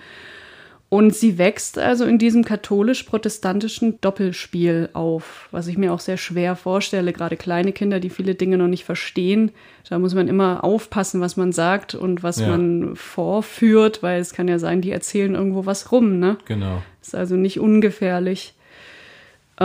Und 0.89 1.15
sie 1.15 1.39
wächst 1.39 1.79
also 1.79 2.05
in 2.05 2.19
diesem 2.19 2.45
katholisch-protestantischen 2.45 3.99
Doppelspiel 4.01 4.89
auf, 4.93 5.47
was 5.49 5.65
ich 5.65 5.75
mir 5.75 5.91
auch 5.91 5.99
sehr 5.99 6.17
schwer 6.17 6.55
vorstelle. 6.55 7.13
Gerade 7.13 7.35
kleine 7.35 7.71
Kinder, 7.71 7.99
die 7.99 8.11
viele 8.11 8.35
Dinge 8.35 8.59
noch 8.59 8.67
nicht 8.67 8.83
verstehen. 8.83 9.49
Da 9.89 9.97
muss 9.97 10.13
man 10.13 10.27
immer 10.27 10.63
aufpassen, 10.63 11.19
was 11.19 11.35
man 11.35 11.51
sagt 11.51 11.95
und 11.95 12.21
was 12.21 12.39
ja. 12.39 12.47
man 12.49 12.95
vorführt, 12.95 14.03
weil 14.03 14.21
es 14.21 14.33
kann 14.33 14.47
ja 14.47 14.59
sein, 14.59 14.81
die 14.81 14.91
erzählen 14.91 15.33
irgendwo 15.33 15.65
was 15.65 15.91
rum. 15.91 16.19
Ne? 16.19 16.37
Genau. 16.45 16.83
Ist 17.01 17.15
also 17.15 17.37
nicht 17.37 17.59
ungefährlich. 17.59 18.53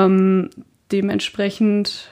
Ähm, 0.05 0.51
dementsprechend 0.91 2.11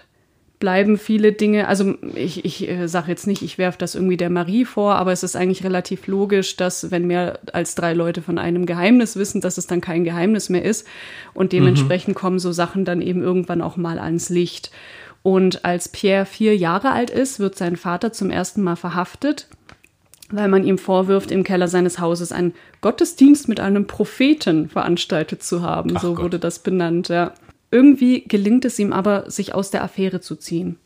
bleiben 0.58 0.96
viele 0.96 1.32
Dinge, 1.32 1.68
also 1.68 1.94
ich, 2.14 2.44
ich 2.44 2.68
äh, 2.68 2.88
sage 2.88 3.10
jetzt 3.10 3.26
nicht, 3.26 3.42
ich 3.42 3.58
werfe 3.58 3.78
das 3.78 3.94
irgendwie 3.94 4.16
der 4.16 4.30
Marie 4.30 4.64
vor, 4.64 4.94
aber 4.94 5.12
es 5.12 5.22
ist 5.22 5.36
eigentlich 5.36 5.64
relativ 5.64 6.06
logisch, 6.06 6.56
dass 6.56 6.90
wenn 6.90 7.06
mehr 7.06 7.38
als 7.52 7.74
drei 7.74 7.92
Leute 7.92 8.22
von 8.22 8.38
einem 8.38 8.64
Geheimnis 8.64 9.16
wissen, 9.16 9.40
dass 9.40 9.58
es 9.58 9.66
dann 9.66 9.80
kein 9.82 10.04
Geheimnis 10.04 10.48
mehr 10.48 10.64
ist 10.64 10.86
und 11.34 11.52
dementsprechend 11.52 12.14
mhm. 12.14 12.18
kommen 12.18 12.38
so 12.38 12.52
Sachen 12.52 12.84
dann 12.84 13.02
eben 13.02 13.22
irgendwann 13.22 13.60
auch 13.60 13.76
mal 13.76 13.98
ans 13.98 14.30
Licht. 14.30 14.70
Und 15.22 15.64
als 15.64 15.88
Pierre 15.88 16.24
vier 16.24 16.56
Jahre 16.56 16.92
alt 16.92 17.10
ist, 17.10 17.40
wird 17.40 17.56
sein 17.56 17.76
Vater 17.76 18.12
zum 18.12 18.30
ersten 18.30 18.62
Mal 18.62 18.76
verhaftet, 18.76 19.48
weil 20.30 20.48
man 20.48 20.64
ihm 20.64 20.78
vorwirft, 20.78 21.30
im 21.30 21.44
Keller 21.44 21.68
seines 21.68 21.98
Hauses 21.98 22.32
einen 22.32 22.54
Gottesdienst 22.80 23.48
mit 23.48 23.60
einem 23.60 23.86
Propheten 23.86 24.68
veranstaltet 24.68 25.42
zu 25.42 25.62
haben. 25.62 25.92
Ach 25.96 26.02
so 26.02 26.14
Gott. 26.14 26.24
wurde 26.24 26.38
das 26.38 26.60
benannt, 26.60 27.08
ja. 27.08 27.34
Irgendwie 27.70 28.24
gelingt 28.24 28.64
es 28.64 28.78
ihm 28.78 28.92
aber, 28.92 29.30
sich 29.30 29.54
aus 29.54 29.70
der 29.70 29.82
Affäre 29.82 30.20
zu 30.20 30.36
ziehen. 30.36 30.78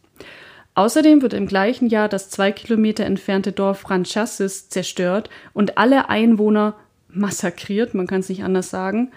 Außerdem 0.75 1.21
wird 1.21 1.35
im 1.35 1.47
gleichen 1.47 1.89
Jahr 1.89 2.09
das 2.09 2.31
zwei 2.31 2.53
Kilometer 2.53 3.05
entfernte 3.05 3.53
Dorf 3.53 3.81
Franchassis 3.81 4.69
zerstört 4.69 5.29
und 5.53 5.79
alle 5.79 6.09
Einwohner 6.09 6.77
massakriert, 7.09 7.95
man 7.95 8.07
kann 8.07 8.21
es 8.21 8.29
nicht 8.29 8.45
anders 8.45 8.71
sagen. 8.71 9.11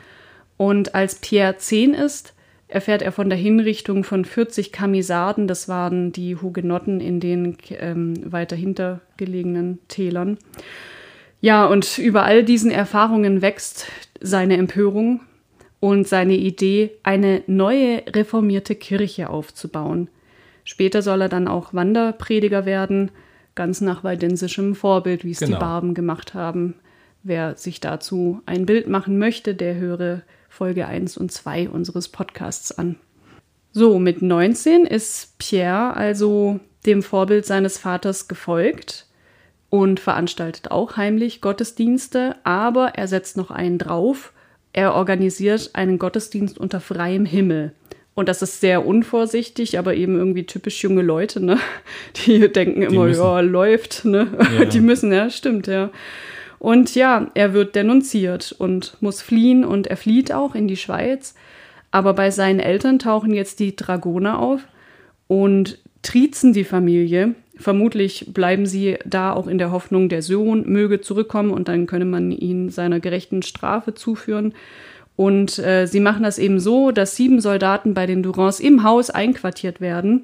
Und 0.58 0.96
als 0.96 1.16
Pierre 1.16 1.58
zehn 1.58 1.94
ist, 1.94 2.34
erfährt 2.68 3.04
er 3.04 3.12
von 3.12 3.30
der 3.30 3.38
Hinrichtung 3.38 4.04
von 4.04 4.26
40 4.26 4.72
Kamisarden, 4.72 5.48
das 5.48 5.70
waren 5.70 6.12
die 6.12 6.36
Hugenotten 6.36 7.00
in 7.00 7.20
den 7.20 7.58
ähm, 7.70 8.16
weiter 8.32 8.56
hintergelegenen 8.56 9.80
Tälern. 9.88 10.38
Ja, 11.40 11.66
und 11.66 11.98
über 11.98 12.24
all 12.24 12.44
diesen 12.44 12.72
Erfahrungen 12.72 13.42
wächst 13.42 13.88
seine 14.20 14.58
Empörung, 14.58 15.20
und 15.84 16.08
seine 16.08 16.38
Idee, 16.38 16.92
eine 17.04 17.44
neue 17.46 18.04
reformierte 18.08 18.74
Kirche 18.74 19.30
aufzubauen. 19.30 20.08
Später 20.64 21.02
soll 21.02 21.24
er 21.24 21.28
dann 21.28 21.50
auch 21.50 21.74
Wanderprediger 21.74 22.66
werden, 22.66 23.12
ganz 23.54 23.82
nach 23.82 24.02
waldensischem 24.02 24.76
Vorbild, 24.76 25.26
wie 25.26 25.32
es 25.32 25.40
genau. 25.40 25.58
die 25.58 25.60
Barben 25.60 25.94
gemacht 25.94 26.34
haben. 26.34 26.76
Wer 27.22 27.58
sich 27.58 27.82
dazu 27.82 28.40
ein 28.46 28.66
Bild 28.66 28.88
machen 28.88 29.18
möchte, 29.18 29.56
der 29.56 29.76
höre 29.76 30.22
Folge 30.48 30.88
1 30.88 31.18
und 31.18 31.34
2 31.34 31.68
unseres 31.68 32.08
Podcasts 32.08 32.72
an. 32.72 32.96
So, 33.74 34.00
mit 34.00 34.22
19 34.22 34.86
ist 34.86 35.38
Pierre 35.38 35.98
also 35.98 36.62
dem 36.86 37.04
Vorbild 37.04 37.46
seines 37.46 37.78
Vaters 37.78 38.30
gefolgt 38.30 39.06
und 39.70 40.00
veranstaltet 40.00 40.72
auch 40.72 40.96
heimlich 40.96 41.42
Gottesdienste, 41.42 42.38
aber 42.46 42.96
er 42.96 43.10
setzt 43.10 43.36
noch 43.36 43.52
einen 43.52 43.80
drauf 43.80 44.32
er 44.74 44.96
organisiert 44.96 45.70
einen 45.74 46.00
Gottesdienst 46.00 46.58
unter 46.58 46.80
freiem 46.80 47.26
Himmel. 47.26 47.74
Und 48.16 48.30
das 48.30 48.42
ist 48.42 48.62
sehr 48.62 48.86
unvorsichtig, 48.86 49.80
aber 49.80 49.96
eben 49.96 50.16
irgendwie 50.16 50.46
typisch 50.46 50.84
junge 50.84 51.02
Leute, 51.02 51.44
ne? 51.44 51.58
Die 52.26 52.52
denken 52.52 52.82
immer, 52.82 53.08
die 53.08 53.14
ja, 53.14 53.40
läuft, 53.40 54.06
ne? 54.06 54.28
Ja. 54.58 54.66
Die 54.72 54.82
müssen, 54.82 55.12
ja, 55.12 55.30
stimmt, 55.30 55.68
ja. 55.68 55.90
Und 56.60 56.96
ja, 56.96 57.30
er 57.34 57.54
wird 57.54 57.76
denunziert 57.76 58.56
und 58.58 58.98
muss 59.02 59.22
fliehen 59.22 59.66
und 59.66 59.88
er 59.88 59.98
flieht 59.98 60.32
auch 60.32 60.56
in 60.56 60.68
die 60.68 60.78
Schweiz. 60.78 61.36
Aber 61.92 62.14
bei 62.14 62.32
seinen 62.32 62.60
Eltern 62.60 63.00
tauchen 63.00 63.34
jetzt 63.34 63.60
die 63.60 63.76
Dragoner 63.76 64.40
auf 64.40 64.62
und 65.28 65.80
triezen 66.04 66.54
die 66.54 66.64
Familie 66.64 67.36
Vermutlich 67.64 68.26
bleiben 68.34 68.66
sie 68.66 68.98
da 69.06 69.32
auch 69.32 69.48
in 69.48 69.58
der 69.58 69.72
Hoffnung, 69.72 70.10
der 70.10 70.22
Sohn 70.22 70.70
möge 70.70 71.00
zurückkommen 71.00 71.50
und 71.50 71.70
dann 71.70 71.88
könne 71.88 72.04
man 72.04 72.30
ihn 72.30 72.70
seiner 72.70 73.00
gerechten 73.00 73.42
Strafe 73.42 73.94
zuführen. 73.94 74.54
Und 75.16 75.60
äh, 75.60 75.86
sie 75.86 76.02
machen 76.02 76.24
das 76.24 76.40
eben 76.40 76.60
so, 76.60 76.92
dass 76.92 77.16
sieben 77.16 77.40
Soldaten 77.40 77.94
bei 77.94 78.06
den 78.06 78.22
Durans 78.22 78.60
im 78.60 78.84
Haus 78.84 79.10
einquartiert 79.10 79.80
werden. 79.80 80.24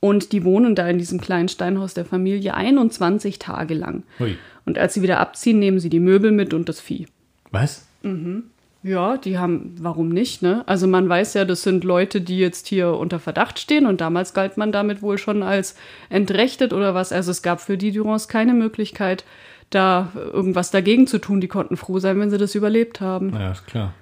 Und 0.00 0.32
die 0.32 0.42
wohnen 0.42 0.74
da 0.74 0.88
in 0.88 0.98
diesem 0.98 1.20
kleinen 1.20 1.48
Steinhaus 1.48 1.94
der 1.94 2.04
Familie 2.04 2.54
21 2.54 3.38
Tage 3.38 3.74
lang. 3.74 4.02
Hui. 4.18 4.36
Und 4.66 4.78
als 4.78 4.94
sie 4.94 5.02
wieder 5.02 5.20
abziehen, 5.20 5.60
nehmen 5.60 5.78
sie 5.78 5.90
die 5.90 6.00
Möbel 6.00 6.32
mit 6.32 6.54
und 6.54 6.68
das 6.68 6.80
Vieh. 6.80 7.06
Was? 7.52 7.86
Mhm. 8.02 8.42
Ja, 8.82 9.16
die 9.16 9.38
haben, 9.38 9.74
warum 9.80 10.08
nicht, 10.08 10.40
ne? 10.40 10.62
Also 10.66 10.86
man 10.86 11.08
weiß 11.08 11.34
ja, 11.34 11.44
das 11.44 11.62
sind 11.62 11.82
Leute, 11.82 12.20
die 12.20 12.38
jetzt 12.38 12.68
hier 12.68 12.94
unter 12.94 13.18
Verdacht 13.18 13.58
stehen 13.58 13.86
und 13.86 14.00
damals 14.00 14.34
galt 14.34 14.56
man 14.56 14.70
damit 14.70 15.02
wohl 15.02 15.18
schon 15.18 15.42
als 15.42 15.74
entrechtet 16.10 16.72
oder 16.72 16.94
was. 16.94 17.12
Also 17.12 17.32
es 17.32 17.42
gab 17.42 17.60
für 17.60 17.76
die 17.76 17.90
Durans 17.90 18.28
keine 18.28 18.54
Möglichkeit, 18.54 19.24
da 19.70 20.12
irgendwas 20.14 20.70
dagegen 20.70 21.08
zu 21.08 21.18
tun. 21.18 21.40
Die 21.40 21.48
konnten 21.48 21.76
froh 21.76 21.98
sein, 21.98 22.20
wenn 22.20 22.30
sie 22.30 22.38
das 22.38 22.54
überlebt 22.54 23.00
haben. 23.00 23.32
Ja, 23.34 23.50
ist 23.50 23.66
klar. 23.66 23.94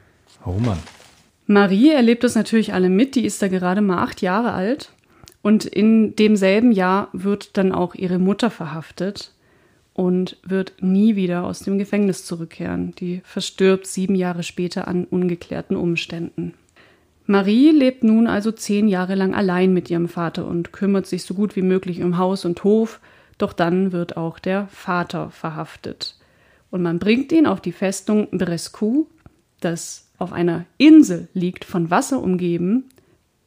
Oh 0.45 0.59
Mann. 0.61 0.79
Marie 1.47 1.91
erlebt 1.91 2.23
das 2.25 2.35
natürlich 2.35 2.75
alle 2.75 2.91
mit, 2.91 3.15
die 3.15 3.25
ist 3.25 3.41
da 3.41 3.49
gerade 3.49 3.81
mal 3.81 4.03
acht 4.03 4.21
Jahre 4.21 4.53
alt. 4.53 4.91
Und 5.41 5.65
in 5.65 6.17
demselben 6.17 6.73
Jahr 6.73 7.09
wird 7.13 7.57
dann 7.57 7.73
auch 7.73 7.95
ihre 7.95 8.19
Mutter 8.19 8.51
verhaftet 8.51 9.33
und 9.97 10.37
wird 10.43 10.75
nie 10.83 11.17
wieder 11.17 11.45
aus 11.45 11.61
dem 11.61 11.79
Gefängnis 11.79 12.27
zurückkehren. 12.27 12.95
Die 12.97 13.23
verstirbt 13.25 13.87
sieben 13.87 14.15
Jahre 14.15 14.43
später 14.43 14.89
an 14.89 15.07
ungeklärten 15.07 15.75
Umständen. 15.75 16.53
Marie 17.25 17.71
lebt 17.71 18.05
nun 18.05 18.27
also 18.27 18.53
zehn 18.53 18.89
Jahre 18.89 19.15
lang 19.15 19.35
allein 19.35 19.73
mit 19.73 19.89
ihrem 19.89 20.09
Vater 20.09 20.47
und 20.47 20.71
kümmert 20.73 21.07
sich 21.07 21.23
so 21.23 21.33
gut 21.33 21.57
wie 21.57 21.63
möglich 21.63 22.03
um 22.03 22.19
Haus 22.19 22.45
und 22.45 22.63
Hof, 22.63 23.01
doch 23.39 23.55
dann 23.55 23.91
wird 23.91 24.19
auch 24.19 24.39
der 24.39 24.69
Vater 24.69 25.31
verhaftet. 25.31 26.17
Und 26.71 26.83
man 26.83 26.99
bringt 26.99 27.33
ihn 27.33 27.47
auf 27.47 27.63
die 27.63 27.73
Festung 27.73 28.29
Brescu, 28.33 29.07
das 29.61 30.11
auf 30.19 30.35
einer 30.35 30.67
Insel 30.77 31.29
liegt, 31.33 31.65
von 31.65 31.91
Wasser 31.91 32.23
umgeben. 32.23 32.85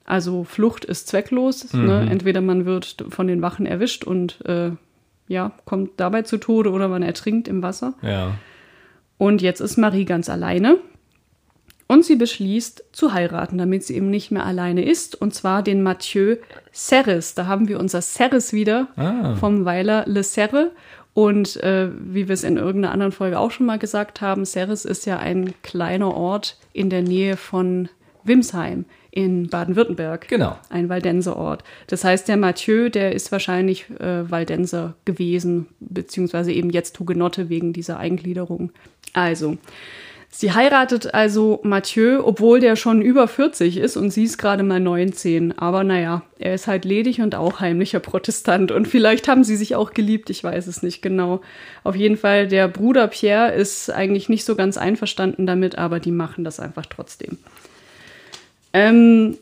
Also 0.03 0.45
Flucht 0.45 0.83
ist 0.83 1.07
zwecklos. 1.07 1.73
Ne? 1.73 1.79
Mhm. 1.79 1.87
Ne? 1.87 2.07
Entweder 2.09 2.41
man 2.41 2.65
wird 2.65 3.05
von 3.09 3.27
den 3.27 3.43
Wachen 3.43 3.67
erwischt 3.67 4.03
und 4.03 4.43
äh, 4.45 4.71
ja, 5.29 5.53
kommt 5.63 5.91
dabei 5.97 6.23
zu 6.23 6.37
Tode 6.37 6.71
oder 6.71 6.89
man 6.89 7.03
ertrinkt 7.03 7.47
im 7.47 7.61
Wasser. 7.61 7.93
Ja. 8.01 8.33
Und 9.17 9.41
jetzt 9.41 9.61
ist 9.61 9.77
Marie 9.77 10.03
ganz 10.03 10.27
alleine. 10.27 10.77
Und 11.87 12.03
sie 12.03 12.15
beschließt 12.15 12.83
zu 12.91 13.13
heiraten, 13.13 13.57
damit 13.57 13.83
sie 13.83 13.95
eben 13.95 14.09
nicht 14.09 14.31
mehr 14.31 14.45
alleine 14.45 14.83
ist. 14.83 15.15
Und 15.19 15.33
zwar 15.33 15.63
den 15.63 15.81
Mathieu 15.81 16.37
Serres. 16.71 17.35
Da 17.35 17.45
haben 17.45 17.67
wir 17.67 17.79
unser 17.79 18.01
Serres 18.01 18.53
wieder 18.53 18.87
ah. 18.95 19.35
vom 19.35 19.65
Weiler 19.65 20.03
Le 20.07 20.23
Serre. 20.23 20.71
Und 21.13 21.57
äh, 21.57 21.89
wie 21.99 22.27
wir 22.27 22.33
es 22.33 22.43
in 22.43 22.57
irgendeiner 22.57 22.93
anderen 22.93 23.11
Folge 23.11 23.39
auch 23.39 23.51
schon 23.51 23.65
mal 23.65 23.79
gesagt 23.79 24.21
haben, 24.21 24.45
Serres 24.45 24.85
ist 24.85 25.05
ja 25.05 25.17
ein 25.17 25.53
kleiner 25.61 26.15
Ort 26.15 26.57
in 26.73 26.89
der 26.89 27.01
Nähe 27.01 27.37
von 27.37 27.89
Wimsheim 28.23 28.85
in 29.11 29.47
Baden-Württemberg. 29.47 30.27
Genau. 30.27 30.57
Ein 30.69 30.89
Waldenser 30.89 31.35
Ort. 31.35 31.63
Das 31.87 32.03
heißt, 32.03 32.27
der 32.27 32.37
Mathieu, 32.37 32.89
der 32.89 33.13
ist 33.13 33.31
wahrscheinlich 33.31 33.89
äh, 33.99 34.29
Waldenser 34.29 34.95
gewesen, 35.05 35.67
beziehungsweise 35.79 36.51
eben 36.51 36.69
jetzt 36.69 36.99
Hugenotte 36.99 37.49
wegen 37.49 37.73
dieser 37.73 37.97
Eingliederung. 37.97 38.71
Also, 39.13 39.57
Sie 40.31 40.51
heiratet 40.51 41.13
also 41.13 41.59
Mathieu, 41.63 42.21
obwohl 42.23 42.59
der 42.59 42.75
schon 42.75 43.01
über 43.01 43.27
40 43.27 43.77
ist 43.77 43.97
und 43.97 44.11
sie 44.11 44.23
ist 44.23 44.37
gerade 44.37 44.61
mal 44.61 44.79
19. 44.79 45.57
Aber 45.57 45.83
naja, 45.83 46.21
er 46.37 46.53
ist 46.53 46.67
halt 46.67 46.85
ledig 46.85 47.19
und 47.19 47.33
auch 47.33 47.59
heimlicher 47.59 47.99
Protestant. 47.99 48.71
Und 48.71 48.87
vielleicht 48.87 49.27
haben 49.27 49.43
sie 49.43 49.55
sich 49.55 49.75
auch 49.75 49.91
geliebt, 49.91 50.29
ich 50.29 50.43
weiß 50.43 50.67
es 50.67 50.83
nicht 50.83 51.01
genau. 51.01 51.41
Auf 51.83 51.95
jeden 51.95 52.15
Fall, 52.15 52.47
der 52.47 52.67
Bruder 52.67 53.07
Pierre 53.07 53.53
ist 53.53 53.89
eigentlich 53.89 54.29
nicht 54.29 54.45
so 54.45 54.55
ganz 54.55 54.77
einverstanden 54.77 55.47
damit, 55.47 55.79
aber 55.79 55.99
die 55.99 56.11
machen 56.11 56.43
das 56.43 56.59
einfach 56.59 56.85
trotzdem. 56.85 57.39
Ähm, 58.73 59.37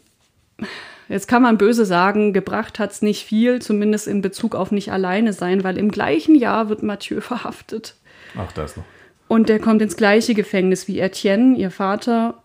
jetzt 1.09 1.27
kann 1.27 1.41
man 1.41 1.57
böse 1.57 1.85
sagen, 1.85 2.33
gebracht 2.33 2.79
hat 2.79 2.91
es 2.91 3.01
nicht 3.01 3.25
viel, 3.25 3.61
zumindest 3.61 4.07
in 4.07 4.21
Bezug 4.21 4.55
auf 4.55 4.71
nicht 4.71 4.91
alleine 4.91 5.33
sein, 5.33 5.63
weil 5.63 5.77
im 5.77 5.91
gleichen 5.91 6.35
Jahr 6.35 6.69
wird 6.69 6.83
Mathieu 6.83 7.21
verhaftet. 7.21 7.95
Ach, 8.37 8.51
da 8.51 8.65
ist 8.65 8.77
noch. 8.77 8.85
Und 9.27 9.49
er 9.49 9.59
kommt 9.59 9.81
ins 9.81 9.97
gleiche 9.97 10.33
Gefängnis 10.33 10.87
wie 10.87 10.99
Etienne, 10.99 11.57
ihr 11.57 11.71
Vater. 11.71 12.41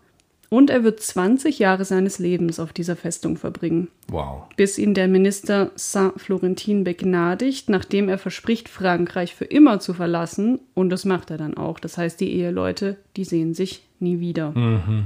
Und 0.49 0.69
er 0.69 0.83
wird 0.83 0.99
20 0.99 1.57
Jahre 1.57 1.83
seines 1.83 2.19
Lebens 2.19 2.59
auf 2.59 2.73
dieser 2.73 2.95
Festung 2.95 3.37
verbringen. 3.37 3.87
Wow. 4.09 4.43
Bis 4.55 4.77
ihn 4.77 4.93
der 4.93 5.07
Minister 5.07 5.71
Saint-Florentin 5.73 6.83
begnadigt, 6.83 7.69
nachdem 7.69 8.07
er 8.07 8.19
verspricht, 8.19 8.69
Frankreich 8.69 9.33
für 9.33 9.45
immer 9.45 9.79
zu 9.79 9.95
verlassen. 9.95 10.59
Und 10.75 10.91
das 10.91 11.05
macht 11.05 11.31
er 11.31 11.37
dann 11.37 11.57
auch. 11.57 11.79
Das 11.79 11.97
heißt, 11.97 12.19
die 12.19 12.33
Eheleute, 12.33 12.97
die 13.17 13.23
sehen 13.23 13.55
sich 13.55 13.81
nie 13.99 14.19
wieder. 14.19 14.51
Mhm. 14.51 15.05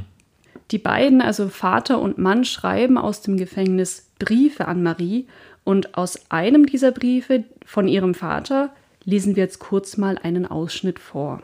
Die 0.72 0.78
beiden, 0.78 1.22
also 1.22 1.48
Vater 1.50 2.00
und 2.00 2.18
Mann, 2.18 2.44
schreiben 2.44 2.98
aus 2.98 3.22
dem 3.22 3.38
Gefängnis 3.38 4.12
Briefe 4.20 4.68
an 4.68 4.84
Marie. 4.84 5.28
Und 5.64 5.98
aus 5.98 6.32
einem 6.32 6.66
dieser 6.66 6.92
Briefe 6.92 7.44
von 7.66 7.88
ihrem 7.88 8.14
Vater 8.14 8.74
lesen 9.04 9.36
wir 9.36 9.44
jetzt 9.44 9.60
kurz 9.60 9.98
mal 9.98 10.18
einen 10.18 10.46
Ausschnitt 10.46 11.00
vor. 11.00 11.42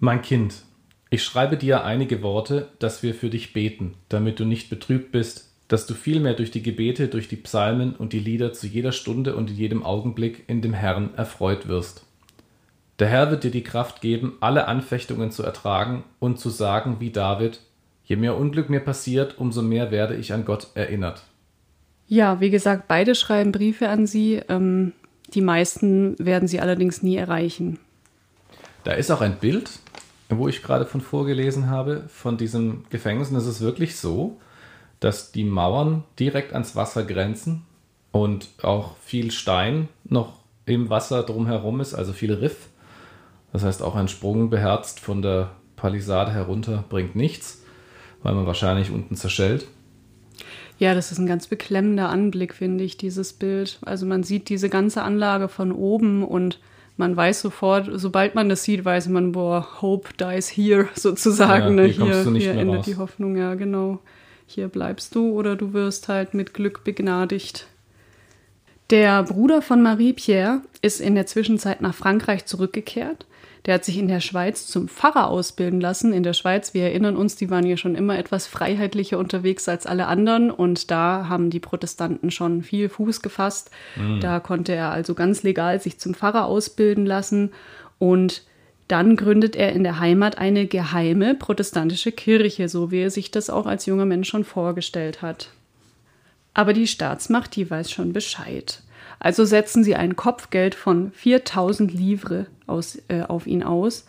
Mein 0.00 0.22
Kind, 0.22 0.62
ich 1.10 1.22
schreibe 1.22 1.56
dir 1.56 1.84
einige 1.84 2.22
Worte, 2.22 2.68
dass 2.78 3.02
wir 3.02 3.14
für 3.14 3.28
dich 3.28 3.52
beten, 3.52 3.94
damit 4.08 4.40
du 4.40 4.44
nicht 4.44 4.70
betrübt 4.70 5.12
bist, 5.12 5.50
dass 5.68 5.86
du 5.86 5.94
vielmehr 5.94 6.34
durch 6.34 6.50
die 6.50 6.62
Gebete, 6.62 7.08
durch 7.08 7.28
die 7.28 7.36
Psalmen 7.36 7.94
und 7.94 8.12
die 8.12 8.18
Lieder 8.18 8.52
zu 8.52 8.66
jeder 8.66 8.92
Stunde 8.92 9.36
und 9.36 9.50
in 9.50 9.56
jedem 9.56 9.82
Augenblick 9.82 10.44
in 10.46 10.60
dem 10.60 10.74
Herrn 10.74 11.14
erfreut 11.14 11.68
wirst. 11.68 12.04
Der 12.98 13.08
Herr 13.08 13.30
wird 13.30 13.44
dir 13.44 13.50
die 13.50 13.62
Kraft 13.62 14.00
geben, 14.00 14.36
alle 14.40 14.68
Anfechtungen 14.68 15.30
zu 15.30 15.42
ertragen 15.42 16.04
und 16.18 16.38
zu 16.38 16.50
sagen 16.50 16.96
wie 17.00 17.10
David, 17.10 17.60
je 18.04 18.16
mehr 18.16 18.36
Unglück 18.36 18.68
mir 18.70 18.80
passiert, 18.80 19.38
umso 19.38 19.62
mehr 19.62 19.90
werde 19.90 20.16
ich 20.16 20.32
an 20.32 20.44
Gott 20.44 20.68
erinnert. 20.74 21.22
Ja, 22.06 22.40
wie 22.40 22.50
gesagt, 22.50 22.88
beide 22.88 23.14
schreiben 23.14 23.52
Briefe 23.52 23.88
an 23.88 24.06
sie. 24.06 24.42
Ähm, 24.48 24.92
die 25.32 25.40
meisten 25.40 26.18
werden 26.18 26.48
sie 26.48 26.60
allerdings 26.60 27.02
nie 27.02 27.16
erreichen. 27.16 27.78
Da 28.84 28.92
ist 28.92 29.10
auch 29.10 29.20
ein 29.20 29.36
Bild, 29.36 29.70
wo 30.28 30.48
ich 30.48 30.62
gerade 30.62 30.84
von 30.84 31.00
vorgelesen 31.00 31.70
habe, 31.70 32.04
von 32.08 32.36
diesem 32.36 32.84
Gefängnis. 32.90 33.30
Und 33.30 33.36
es 33.36 33.46
ist 33.46 33.60
wirklich 33.60 33.96
so, 33.96 34.38
dass 35.00 35.32
die 35.32 35.44
Mauern 35.44 36.04
direkt 36.18 36.52
ans 36.52 36.76
Wasser 36.76 37.04
grenzen 37.04 37.62
und 38.10 38.48
auch 38.62 38.96
viel 38.98 39.30
Stein 39.30 39.88
noch 40.04 40.38
im 40.66 40.90
Wasser 40.90 41.22
drumherum 41.22 41.80
ist, 41.80 41.94
also 41.94 42.12
viel 42.12 42.34
Riff. 42.34 42.68
Das 43.52 43.64
heißt, 43.64 43.82
auch 43.82 43.96
ein 43.96 44.08
Sprung 44.08 44.50
beherzt 44.50 45.00
von 45.00 45.22
der 45.22 45.50
Palisade 45.76 46.32
herunter 46.32 46.84
bringt 46.88 47.16
nichts, 47.16 47.61
weil 48.22 48.34
man 48.34 48.46
wahrscheinlich 48.46 48.90
unten 48.90 49.16
zerschellt. 49.16 49.66
Ja, 50.78 50.94
das 50.94 51.12
ist 51.12 51.18
ein 51.18 51.26
ganz 51.26 51.46
beklemmender 51.46 52.08
Anblick, 52.08 52.54
finde 52.54 52.82
ich, 52.84 52.96
dieses 52.96 53.32
Bild. 53.32 53.78
Also 53.82 54.06
man 54.06 54.22
sieht 54.22 54.48
diese 54.48 54.68
ganze 54.68 55.02
Anlage 55.02 55.48
von 55.48 55.70
oben 55.70 56.24
und 56.24 56.58
man 56.96 57.16
weiß 57.16 57.40
sofort, 57.40 57.88
sobald 57.92 58.34
man 58.34 58.48
das 58.48 58.64
sieht, 58.64 58.84
weiß 58.84 59.08
man, 59.08 59.32
boah, 59.32 59.80
Hope 59.80 60.10
dies 60.18 60.48
here 60.48 60.88
sozusagen. 60.94 61.78
Ja, 61.78 61.84
hier, 61.84 62.04
ne? 62.04 62.14
hier, 62.14 62.40
hier 62.40 62.52
endet 62.52 62.78
raus. 62.78 62.84
die 62.86 62.96
Hoffnung, 62.96 63.36
ja, 63.36 63.54
genau. 63.54 64.00
Hier 64.46 64.68
bleibst 64.68 65.14
du 65.14 65.30
oder 65.30 65.56
du 65.56 65.72
wirst 65.72 66.08
halt 66.08 66.34
mit 66.34 66.52
Glück 66.52 66.84
begnadigt. 66.84 67.68
Der 68.90 69.22
Bruder 69.22 69.62
von 69.62 69.82
Marie-Pierre 69.82 70.60
ist 70.82 71.00
in 71.00 71.14
der 71.14 71.26
Zwischenzeit 71.26 71.80
nach 71.80 71.94
Frankreich 71.94 72.44
zurückgekehrt 72.44 73.24
der 73.66 73.74
hat 73.74 73.84
sich 73.84 73.96
in 73.96 74.08
der 74.08 74.20
Schweiz 74.20 74.66
zum 74.66 74.88
Pfarrer 74.88 75.28
ausbilden 75.28 75.80
lassen. 75.80 76.12
In 76.12 76.24
der 76.24 76.32
Schweiz, 76.32 76.74
wir 76.74 76.82
erinnern 76.82 77.16
uns, 77.16 77.36
die 77.36 77.48
waren 77.48 77.64
ja 77.64 77.76
schon 77.76 77.94
immer 77.94 78.18
etwas 78.18 78.46
freiheitlicher 78.48 79.18
unterwegs 79.18 79.68
als 79.68 79.86
alle 79.86 80.06
anderen 80.08 80.50
und 80.50 80.90
da 80.90 81.28
haben 81.28 81.50
die 81.50 81.60
Protestanten 81.60 82.30
schon 82.32 82.62
viel 82.62 82.88
Fuß 82.88 83.22
gefasst. 83.22 83.70
Mhm. 83.96 84.20
Da 84.20 84.40
konnte 84.40 84.72
er 84.72 84.90
also 84.90 85.14
ganz 85.14 85.44
legal 85.44 85.80
sich 85.80 85.98
zum 86.00 86.14
Pfarrer 86.14 86.46
ausbilden 86.46 87.06
lassen 87.06 87.52
und 87.98 88.42
dann 88.88 89.16
gründet 89.16 89.54
er 89.54 89.72
in 89.72 89.84
der 89.84 90.00
Heimat 90.00 90.38
eine 90.38 90.66
geheime 90.66 91.34
protestantische 91.34 92.10
Kirche, 92.10 92.68
so 92.68 92.90
wie 92.90 93.02
er 93.02 93.10
sich 93.10 93.30
das 93.30 93.48
auch 93.48 93.66
als 93.66 93.86
junger 93.86 94.06
Mensch 94.06 94.28
schon 94.28 94.44
vorgestellt 94.44 95.22
hat. 95.22 95.50
Aber 96.52 96.72
die 96.72 96.88
Staatsmacht, 96.88 97.54
die 97.56 97.70
weiß 97.70 97.90
schon 97.90 98.12
Bescheid. 98.12 98.82
Also 99.22 99.44
setzen 99.44 99.84
sie 99.84 99.94
ein 99.94 100.16
Kopfgeld 100.16 100.74
von 100.74 101.12
4000 101.12 101.94
Livre 101.94 102.46
aus, 102.66 102.98
äh, 103.06 103.22
auf 103.22 103.46
ihn 103.46 103.62
aus. 103.62 104.04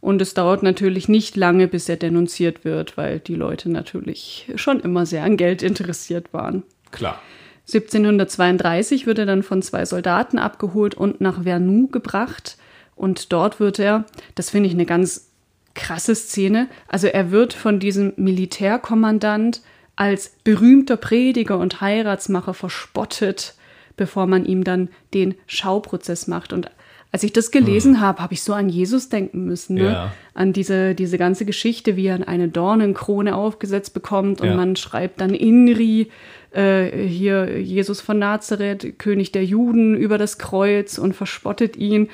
Und 0.00 0.22
es 0.22 0.32
dauert 0.32 0.62
natürlich 0.62 1.10
nicht 1.10 1.36
lange, 1.36 1.68
bis 1.68 1.90
er 1.90 1.96
denunziert 1.96 2.64
wird, 2.64 2.96
weil 2.96 3.18
die 3.18 3.34
Leute 3.34 3.70
natürlich 3.70 4.50
schon 4.54 4.80
immer 4.80 5.04
sehr 5.04 5.24
an 5.24 5.36
Geld 5.36 5.62
interessiert 5.62 6.32
waren. 6.32 6.62
Klar. 6.90 7.20
1732 7.66 9.06
wird 9.06 9.18
er 9.18 9.26
dann 9.26 9.42
von 9.42 9.60
zwei 9.60 9.84
Soldaten 9.84 10.38
abgeholt 10.38 10.94
und 10.94 11.20
nach 11.20 11.42
Vernou 11.42 11.88
gebracht. 11.88 12.56
Und 12.94 13.34
dort 13.34 13.60
wird 13.60 13.78
er, 13.78 14.06
das 14.36 14.48
finde 14.48 14.68
ich 14.68 14.74
eine 14.74 14.86
ganz 14.86 15.32
krasse 15.74 16.14
Szene, 16.14 16.68
also 16.88 17.08
er 17.08 17.30
wird 17.30 17.52
von 17.52 17.78
diesem 17.78 18.14
Militärkommandant 18.16 19.60
als 19.96 20.34
berühmter 20.44 20.96
Prediger 20.96 21.58
und 21.58 21.82
Heiratsmacher 21.82 22.54
verspottet 22.54 23.55
bevor 23.96 24.26
man 24.26 24.44
ihm 24.44 24.64
dann 24.64 24.88
den 25.14 25.34
Schauprozess 25.46 26.26
macht. 26.26 26.52
Und 26.52 26.70
als 27.12 27.22
ich 27.22 27.32
das 27.32 27.50
gelesen 27.50 27.94
hm. 27.94 28.00
habe, 28.00 28.22
habe 28.22 28.34
ich 28.34 28.42
so 28.42 28.52
an 28.52 28.68
Jesus 28.68 29.08
denken 29.08 29.44
müssen, 29.44 29.76
ne? 29.76 29.84
ja. 29.84 30.12
an 30.34 30.52
diese, 30.52 30.94
diese 30.94 31.18
ganze 31.18 31.44
Geschichte, 31.44 31.96
wie 31.96 32.06
er 32.06 32.28
eine 32.28 32.48
Dornenkrone 32.48 33.34
aufgesetzt 33.34 33.94
bekommt 33.94 34.40
und 34.40 34.48
ja. 34.48 34.56
man 34.56 34.76
schreibt 34.76 35.20
dann 35.20 35.32
Inri, 35.32 36.08
äh, 36.52 37.06
hier 37.06 37.60
Jesus 37.60 38.00
von 38.00 38.18
Nazareth, 38.18 38.98
König 38.98 39.32
der 39.32 39.44
Juden, 39.44 39.94
über 39.96 40.18
das 40.18 40.38
Kreuz 40.38 40.98
und 40.98 41.14
verspottet 41.14 41.76
ihn. 41.76 42.08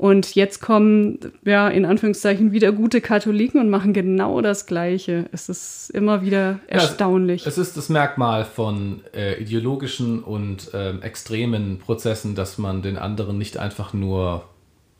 Und 0.00 0.34
jetzt 0.34 0.62
kommen, 0.62 1.18
ja, 1.44 1.68
in 1.68 1.84
Anführungszeichen 1.84 2.52
wieder 2.52 2.72
gute 2.72 3.02
Katholiken 3.02 3.60
und 3.60 3.68
machen 3.68 3.92
genau 3.92 4.40
das 4.40 4.64
Gleiche. 4.64 5.26
Es 5.30 5.50
ist 5.50 5.90
immer 5.90 6.22
wieder 6.22 6.58
erstaunlich. 6.68 7.42
Ja, 7.42 7.48
es 7.48 7.58
ist 7.58 7.76
das 7.76 7.90
Merkmal 7.90 8.46
von 8.46 9.02
äh, 9.14 9.38
ideologischen 9.42 10.24
und 10.24 10.72
äh, 10.72 10.96
extremen 11.00 11.80
Prozessen, 11.80 12.34
dass 12.34 12.56
man 12.56 12.80
den 12.80 12.96
anderen 12.96 13.36
nicht 13.36 13.58
einfach 13.58 13.92
nur 13.92 14.46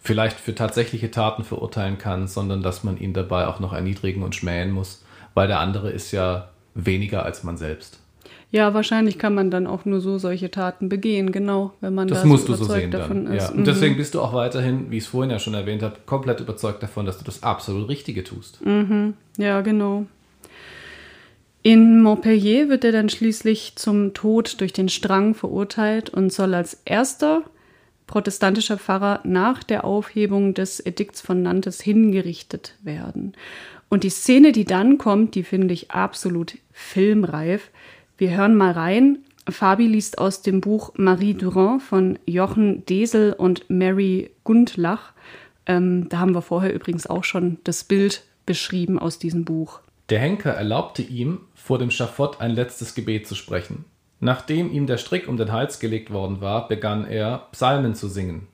vielleicht 0.00 0.38
für 0.38 0.54
tatsächliche 0.54 1.10
Taten 1.10 1.44
verurteilen 1.44 1.96
kann, 1.96 2.28
sondern 2.28 2.62
dass 2.62 2.84
man 2.84 2.98
ihn 2.98 3.14
dabei 3.14 3.46
auch 3.46 3.58
noch 3.58 3.72
erniedrigen 3.72 4.22
und 4.22 4.34
schmähen 4.34 4.70
muss. 4.70 5.02
weil 5.32 5.48
der 5.48 5.60
andere 5.60 5.90
ist 5.90 6.12
ja 6.12 6.50
weniger 6.74 7.24
als 7.24 7.42
man 7.42 7.56
selbst. 7.56 8.00
Ja, 8.52 8.74
wahrscheinlich 8.74 9.18
kann 9.18 9.34
man 9.34 9.50
dann 9.50 9.68
auch 9.68 9.84
nur 9.84 10.00
so 10.00 10.18
solche 10.18 10.50
Taten 10.50 10.88
begehen, 10.88 11.30
genau, 11.30 11.72
wenn 11.80 11.94
man 11.94 12.08
das 12.08 12.22
da 12.22 12.26
musst 12.26 12.46
so 12.46 12.54
du 12.54 12.64
so 12.64 12.72
sehen 12.72 12.90
davon 12.90 13.26
dann. 13.26 13.34
ist. 13.34 13.50
Ja. 13.50 13.54
Und 13.54 13.66
deswegen 13.66 13.96
bist 13.96 14.14
du 14.14 14.20
auch 14.20 14.32
weiterhin, 14.32 14.90
wie 14.90 14.96
ich 14.96 15.04
es 15.04 15.08
vorhin 15.08 15.30
ja 15.30 15.38
schon 15.38 15.54
erwähnt 15.54 15.82
habe, 15.82 15.96
komplett 16.04 16.40
überzeugt 16.40 16.82
davon, 16.82 17.06
dass 17.06 17.18
du 17.18 17.24
das 17.24 17.44
absolut 17.44 17.88
Richtige 17.88 18.24
tust. 18.24 18.64
Mhm. 18.64 19.14
Ja, 19.36 19.60
genau. 19.60 20.06
In 21.62 22.02
Montpellier 22.02 22.68
wird 22.70 22.84
er 22.84 22.92
dann 22.92 23.08
schließlich 23.08 23.74
zum 23.76 24.14
Tod 24.14 24.60
durch 24.60 24.72
den 24.72 24.88
Strang 24.88 25.34
verurteilt 25.34 26.10
und 26.10 26.32
soll 26.32 26.54
als 26.54 26.80
erster 26.84 27.42
protestantischer 28.06 28.78
Pfarrer 28.78 29.20
nach 29.22 29.62
der 29.62 29.84
Aufhebung 29.84 30.54
des 30.54 30.80
Edikts 30.80 31.20
von 31.20 31.42
Nantes 31.42 31.80
hingerichtet 31.80 32.74
werden. 32.82 33.34
Und 33.88 34.02
die 34.02 34.10
Szene, 34.10 34.52
die 34.52 34.64
dann 34.64 34.98
kommt, 34.98 35.34
die 35.34 35.44
finde 35.44 35.74
ich 35.74 35.90
absolut 35.90 36.56
filmreif. 36.72 37.70
Wir 38.20 38.36
hören 38.36 38.54
mal 38.54 38.72
rein. 38.72 39.20
Fabi 39.48 39.86
liest 39.86 40.18
aus 40.18 40.42
dem 40.42 40.60
Buch 40.60 40.92
Marie 40.98 41.32
Durand 41.32 41.82
von 41.82 42.18
Jochen 42.26 42.84
Desel 42.84 43.32
und 43.32 43.70
Mary 43.70 44.30
Gundlach. 44.44 45.14
Ähm, 45.64 46.06
da 46.10 46.18
haben 46.18 46.34
wir 46.34 46.42
vorher 46.42 46.74
übrigens 46.74 47.06
auch 47.06 47.24
schon 47.24 47.56
das 47.64 47.82
Bild 47.82 48.24
beschrieben 48.44 48.98
aus 48.98 49.18
diesem 49.18 49.46
Buch. 49.46 49.80
Der 50.10 50.18
Henker 50.18 50.50
erlaubte 50.50 51.00
ihm, 51.00 51.40
vor 51.54 51.78
dem 51.78 51.90
Schafott 51.90 52.42
ein 52.42 52.50
letztes 52.50 52.94
Gebet 52.94 53.26
zu 53.26 53.34
sprechen. 53.34 53.86
Nachdem 54.20 54.70
ihm 54.70 54.86
der 54.86 54.98
Strick 54.98 55.26
um 55.26 55.38
den 55.38 55.50
Hals 55.50 55.80
gelegt 55.80 56.12
worden 56.12 56.42
war, 56.42 56.68
begann 56.68 57.06
er, 57.06 57.46
Psalmen 57.52 57.94
zu 57.94 58.06
singen. 58.06 58.48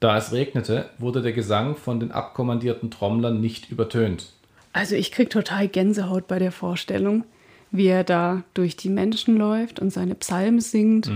Da 0.00 0.18
es 0.18 0.32
regnete, 0.32 0.90
wurde 0.98 1.22
der 1.22 1.32
Gesang 1.32 1.76
von 1.76 2.00
den 2.00 2.10
abkommandierten 2.10 2.90
Trommlern 2.90 3.40
nicht 3.40 3.70
übertönt. 3.70 4.32
Also 4.72 4.96
ich 4.96 5.12
krieg 5.12 5.30
total 5.30 5.68
Gänsehaut 5.68 6.26
bei 6.26 6.40
der 6.40 6.50
Vorstellung, 6.50 7.22
wie 7.70 7.86
er 7.86 8.04
da 8.04 8.44
durch 8.54 8.76
die 8.76 8.88
Menschen 8.88 9.36
läuft 9.36 9.78
und 9.78 9.92
seine 9.92 10.14
Psalmen 10.14 10.60
singt. 10.60 11.10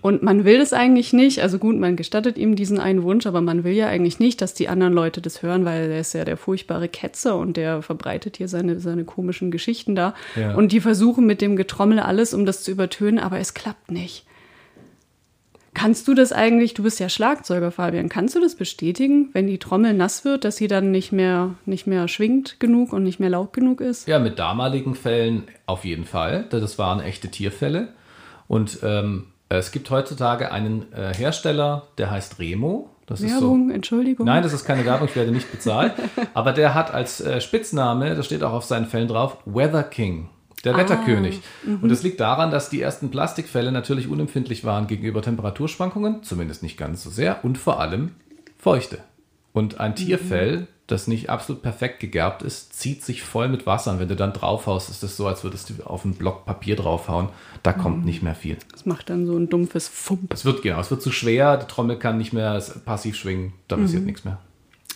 Und 0.00 0.22
man 0.22 0.44
will 0.44 0.58
das 0.58 0.72
eigentlich 0.72 1.12
nicht. 1.12 1.40
Also 1.42 1.58
gut, 1.58 1.78
man 1.78 1.96
gestattet 1.96 2.38
ihm 2.38 2.56
diesen 2.56 2.78
einen 2.78 3.02
Wunsch, 3.02 3.26
aber 3.26 3.40
man 3.40 3.64
will 3.64 3.74
ja 3.74 3.86
eigentlich 3.86 4.18
nicht, 4.18 4.40
dass 4.40 4.54
die 4.54 4.68
anderen 4.68 4.92
Leute 4.94 5.20
das 5.20 5.42
hören, 5.42 5.64
weil 5.64 5.90
er 5.90 6.00
ist 6.00 6.14
ja 6.14 6.24
der 6.24 6.36
furchtbare 6.36 6.88
Ketzer 6.88 7.36
und 7.36 7.56
der 7.56 7.82
verbreitet 7.82 8.38
hier 8.38 8.48
seine, 8.48 8.80
seine 8.80 9.04
komischen 9.04 9.50
Geschichten 9.50 9.94
da. 9.94 10.14
Ja. 10.36 10.54
Und 10.54 10.72
die 10.72 10.80
versuchen 10.80 11.26
mit 11.26 11.40
dem 11.40 11.56
Getrommel 11.56 12.00
alles, 12.00 12.32
um 12.32 12.46
das 12.46 12.62
zu 12.62 12.70
übertönen, 12.70 13.18
aber 13.18 13.38
es 13.38 13.54
klappt 13.54 13.90
nicht. 13.90 14.24
Kannst 15.72 16.08
du 16.08 16.14
das 16.14 16.32
eigentlich, 16.32 16.74
du 16.74 16.82
bist 16.82 16.98
ja 16.98 17.08
Schlagzeuger, 17.08 17.70
Fabian, 17.70 18.08
kannst 18.08 18.34
du 18.34 18.40
das 18.40 18.56
bestätigen, 18.56 19.30
wenn 19.32 19.46
die 19.46 19.58
Trommel 19.58 19.94
nass 19.94 20.24
wird, 20.24 20.44
dass 20.44 20.56
sie 20.56 20.66
dann 20.66 20.90
nicht 20.90 21.12
mehr, 21.12 21.54
nicht 21.64 21.86
mehr 21.86 22.08
schwingt 22.08 22.58
genug 22.58 22.92
und 22.92 23.04
nicht 23.04 23.20
mehr 23.20 23.30
laut 23.30 23.52
genug 23.52 23.80
ist? 23.80 24.08
Ja, 24.08 24.18
mit 24.18 24.38
damaligen 24.38 24.96
Fällen 24.96 25.44
auf 25.66 25.84
jeden 25.84 26.04
Fall. 26.04 26.46
Das 26.50 26.78
waren 26.78 27.00
echte 27.00 27.28
Tierfälle. 27.28 27.88
Und 28.48 28.80
ähm, 28.82 29.26
es 29.48 29.70
gibt 29.70 29.90
heutzutage 29.90 30.50
einen 30.50 30.92
äh, 30.92 31.14
Hersteller, 31.14 31.86
der 31.98 32.10
heißt 32.10 32.40
Remo. 32.40 32.90
Das 33.06 33.20
ist 33.20 33.30
so. 33.30 33.40
Werbung, 33.42 33.70
Entschuldigung. 33.70 34.26
Nein, 34.26 34.42
das 34.42 34.52
ist 34.52 34.64
keine 34.64 34.84
Werbung, 34.84 35.08
ich 35.08 35.16
werde 35.16 35.32
nicht 35.32 35.50
bezahlt. 35.50 35.92
Aber 36.34 36.52
der 36.52 36.74
hat 36.74 36.92
als 36.92 37.20
äh, 37.20 37.40
Spitzname, 37.40 38.14
das 38.14 38.26
steht 38.26 38.42
auch 38.42 38.52
auf 38.52 38.64
seinen 38.64 38.86
Fällen 38.86 39.08
drauf, 39.08 39.38
Weather 39.46 39.84
King. 39.84 40.28
Der 40.64 40.76
Wetterkönig. 40.76 41.40
Und 41.64 41.88
das 41.88 42.02
liegt 42.02 42.20
daran, 42.20 42.50
dass 42.50 42.68
die 42.68 42.82
ersten 42.82 43.10
Plastikfälle 43.10 43.72
natürlich 43.72 44.08
unempfindlich 44.08 44.64
waren 44.64 44.86
gegenüber 44.86 45.22
Temperaturschwankungen, 45.22 46.22
zumindest 46.22 46.62
nicht 46.62 46.76
ganz 46.76 47.02
so 47.02 47.10
sehr, 47.10 47.44
und 47.44 47.56
vor 47.56 47.80
allem 47.80 48.12
Feuchte. 48.58 48.98
Und 49.52 49.80
ein 49.80 49.96
Tierfell, 49.96 50.66
das 50.86 51.06
nicht 51.06 51.30
absolut 51.30 51.62
perfekt 51.62 52.00
gegerbt 52.00 52.42
ist, 52.42 52.74
zieht 52.74 53.02
sich 53.02 53.22
voll 53.22 53.48
mit 53.48 53.66
Wasser. 53.66 53.92
Und 53.92 54.00
wenn 54.00 54.08
du 54.08 54.16
dann 54.16 54.32
draufhaust, 54.32 54.90
ist 54.90 55.02
es 55.02 55.16
so, 55.16 55.26
als 55.26 55.44
würdest 55.44 55.70
du 55.70 55.82
auf 55.84 56.04
einen 56.04 56.14
Block 56.14 56.44
Papier 56.44 56.76
draufhauen. 56.76 57.30
Da 57.62 57.72
kommt 57.72 58.04
nicht 58.04 58.22
mehr 58.22 58.34
viel. 58.34 58.58
Das 58.70 58.86
macht 58.86 59.10
dann 59.10 59.26
so 59.26 59.36
ein 59.36 59.48
dumpfes 59.48 59.88
Fump. 59.88 60.32
Es 60.32 60.44
wird, 60.44 60.62
genau, 60.62 60.80
es 60.80 60.90
wird 60.90 61.02
zu 61.02 61.10
schwer, 61.10 61.56
die 61.56 61.66
Trommel 61.66 61.98
kann 61.98 62.18
nicht 62.18 62.32
mehr 62.32 62.62
passiv 62.84 63.16
schwingen, 63.16 63.52
da 63.66 63.76
passiert 63.76 64.04
nichts 64.04 64.24
mehr. 64.24 64.38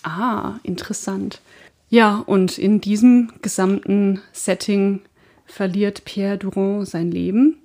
Ah, 0.02 0.54
interessant. 0.62 1.40
Ja, 1.88 2.22
und 2.26 2.58
in 2.58 2.80
diesem 2.80 3.32
gesamten 3.40 4.20
Setting 4.32 5.00
verliert 5.46 6.04
Pierre 6.04 6.38
Durand 6.38 6.88
sein 6.88 7.10
Leben 7.10 7.58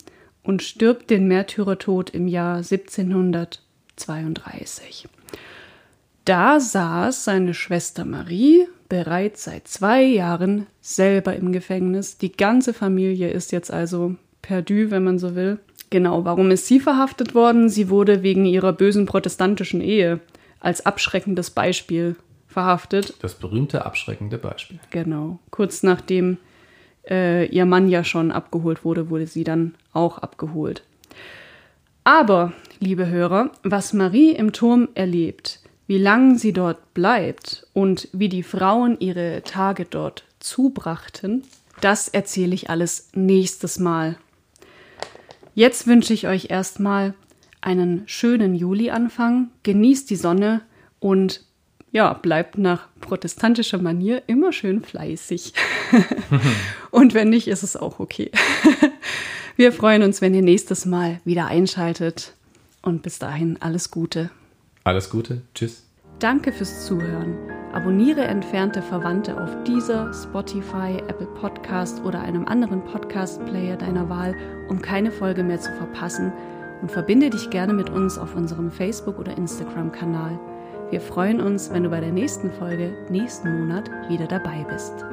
und 0.43 0.63
stirbt 0.63 1.09
den 1.09 1.27
Märtyrertod 1.27 2.11
im 2.11 2.27
Jahr 2.27 2.57
1732. 2.57 5.07
Da 6.25 6.59
saß 6.59 7.23
seine 7.23 7.53
Schwester 7.53 8.03
Marie 8.05 8.67
bereits 8.87 9.45
seit 9.45 9.67
zwei 9.67 10.03
Jahren 10.03 10.67
selber 10.81 11.35
im 11.35 11.51
Gefängnis. 11.51 12.17
Die 12.17 12.31
ganze 12.31 12.73
Familie 12.73 13.29
ist 13.29 13.51
jetzt 13.51 13.71
also 13.71 14.15
perdu, 14.41 14.91
wenn 14.91 15.03
man 15.03 15.19
so 15.19 15.35
will. 15.35 15.59
Genau, 15.89 16.25
warum 16.25 16.51
ist 16.51 16.67
sie 16.67 16.79
verhaftet 16.79 17.33
worden? 17.33 17.69
Sie 17.69 17.89
wurde 17.89 18.21
wegen 18.21 18.45
ihrer 18.45 18.73
bösen 18.73 19.05
protestantischen 19.05 19.81
Ehe 19.81 20.19
als 20.59 20.85
abschreckendes 20.85 21.49
Beispiel 21.49 22.15
verhaftet. 22.47 23.15
Das 23.21 23.35
berühmte 23.35 23.85
abschreckende 23.85 24.37
Beispiel. 24.37 24.79
Genau. 24.91 25.39
Kurz 25.51 25.83
nachdem 25.83 26.37
äh, 27.09 27.45
ihr 27.47 27.65
Mann 27.65 27.89
ja 27.89 28.03
schon 28.03 28.31
abgeholt 28.31 28.85
wurde, 28.85 29.09
wurde 29.09 29.27
sie 29.27 29.43
dann 29.43 29.75
auch 29.93 30.19
abgeholt. 30.19 30.83
Aber, 32.03 32.53
liebe 32.79 33.07
Hörer, 33.07 33.51
was 33.63 33.93
Marie 33.93 34.31
im 34.31 34.53
Turm 34.53 34.89
erlebt, 34.95 35.59
wie 35.87 35.97
lang 35.97 36.37
sie 36.37 36.53
dort 36.53 36.93
bleibt 36.93 37.67
und 37.73 38.07
wie 38.13 38.29
die 38.29 38.43
Frauen 38.43 38.97
ihre 38.99 39.41
Tage 39.43 39.85
dort 39.85 40.23
zubrachten, 40.39 41.43
das 41.81 42.07
erzähle 42.07 42.53
ich 42.53 42.69
alles 42.69 43.09
nächstes 43.13 43.79
Mal. 43.79 44.17
Jetzt 45.55 45.87
wünsche 45.87 46.13
ich 46.13 46.27
euch 46.27 46.49
erstmal 46.49 47.13
einen 47.61 48.03
schönen 48.05 48.55
Julianfang, 48.55 49.49
genießt 49.63 50.09
die 50.09 50.15
Sonne 50.15 50.61
und 50.99 51.43
ja, 51.91 52.13
bleibt 52.13 52.57
nach 52.57 52.87
protestantischer 53.01 53.79
Manier 53.79 54.23
immer 54.27 54.51
schön 54.53 54.81
fleißig. 54.81 55.53
und 56.91 57.13
wenn 57.13 57.29
nicht, 57.29 57.47
ist 57.47 57.63
es 57.63 57.75
auch 57.75 57.99
okay. 57.99 58.31
Wir 59.55 59.71
freuen 59.71 60.03
uns, 60.03 60.21
wenn 60.21 60.33
ihr 60.33 60.41
nächstes 60.41 60.85
Mal 60.85 61.19
wieder 61.25 61.47
einschaltet. 61.47 62.33
Und 62.81 63.01
bis 63.01 63.19
dahin 63.19 63.57
alles 63.59 63.91
Gute. 63.91 64.29
Alles 64.85 65.09
Gute, 65.09 65.41
tschüss. 65.53 65.83
Danke 66.19 66.51
fürs 66.51 66.85
Zuhören. 66.85 67.37
Abonniere 67.73 68.21
entfernte 68.21 68.81
Verwandte 68.81 69.41
auf 69.41 69.63
dieser, 69.63 70.13
Spotify, 70.13 70.97
Apple 71.07 71.27
Podcast 71.27 72.03
oder 72.03 72.21
einem 72.21 72.45
anderen 72.45 72.83
Podcast-Player 72.83 73.77
deiner 73.77 74.09
Wahl, 74.09 74.35
um 74.69 74.81
keine 74.81 75.11
Folge 75.11 75.43
mehr 75.43 75.59
zu 75.59 75.71
verpassen. 75.73 76.31
Und 76.81 76.91
verbinde 76.91 77.29
dich 77.29 77.49
gerne 77.49 77.73
mit 77.73 77.89
uns 77.89 78.17
auf 78.17 78.35
unserem 78.35 78.71
Facebook- 78.71 79.19
oder 79.19 79.37
Instagram-Kanal. 79.37 80.39
Wir 80.89 81.01
freuen 81.01 81.39
uns, 81.39 81.71
wenn 81.71 81.83
du 81.83 81.89
bei 81.89 81.99
der 81.99 82.11
nächsten 82.11 82.51
Folge 82.51 82.91
nächsten 83.09 83.59
Monat 83.59 83.91
wieder 84.09 84.25
dabei 84.25 84.65
bist. 84.67 85.05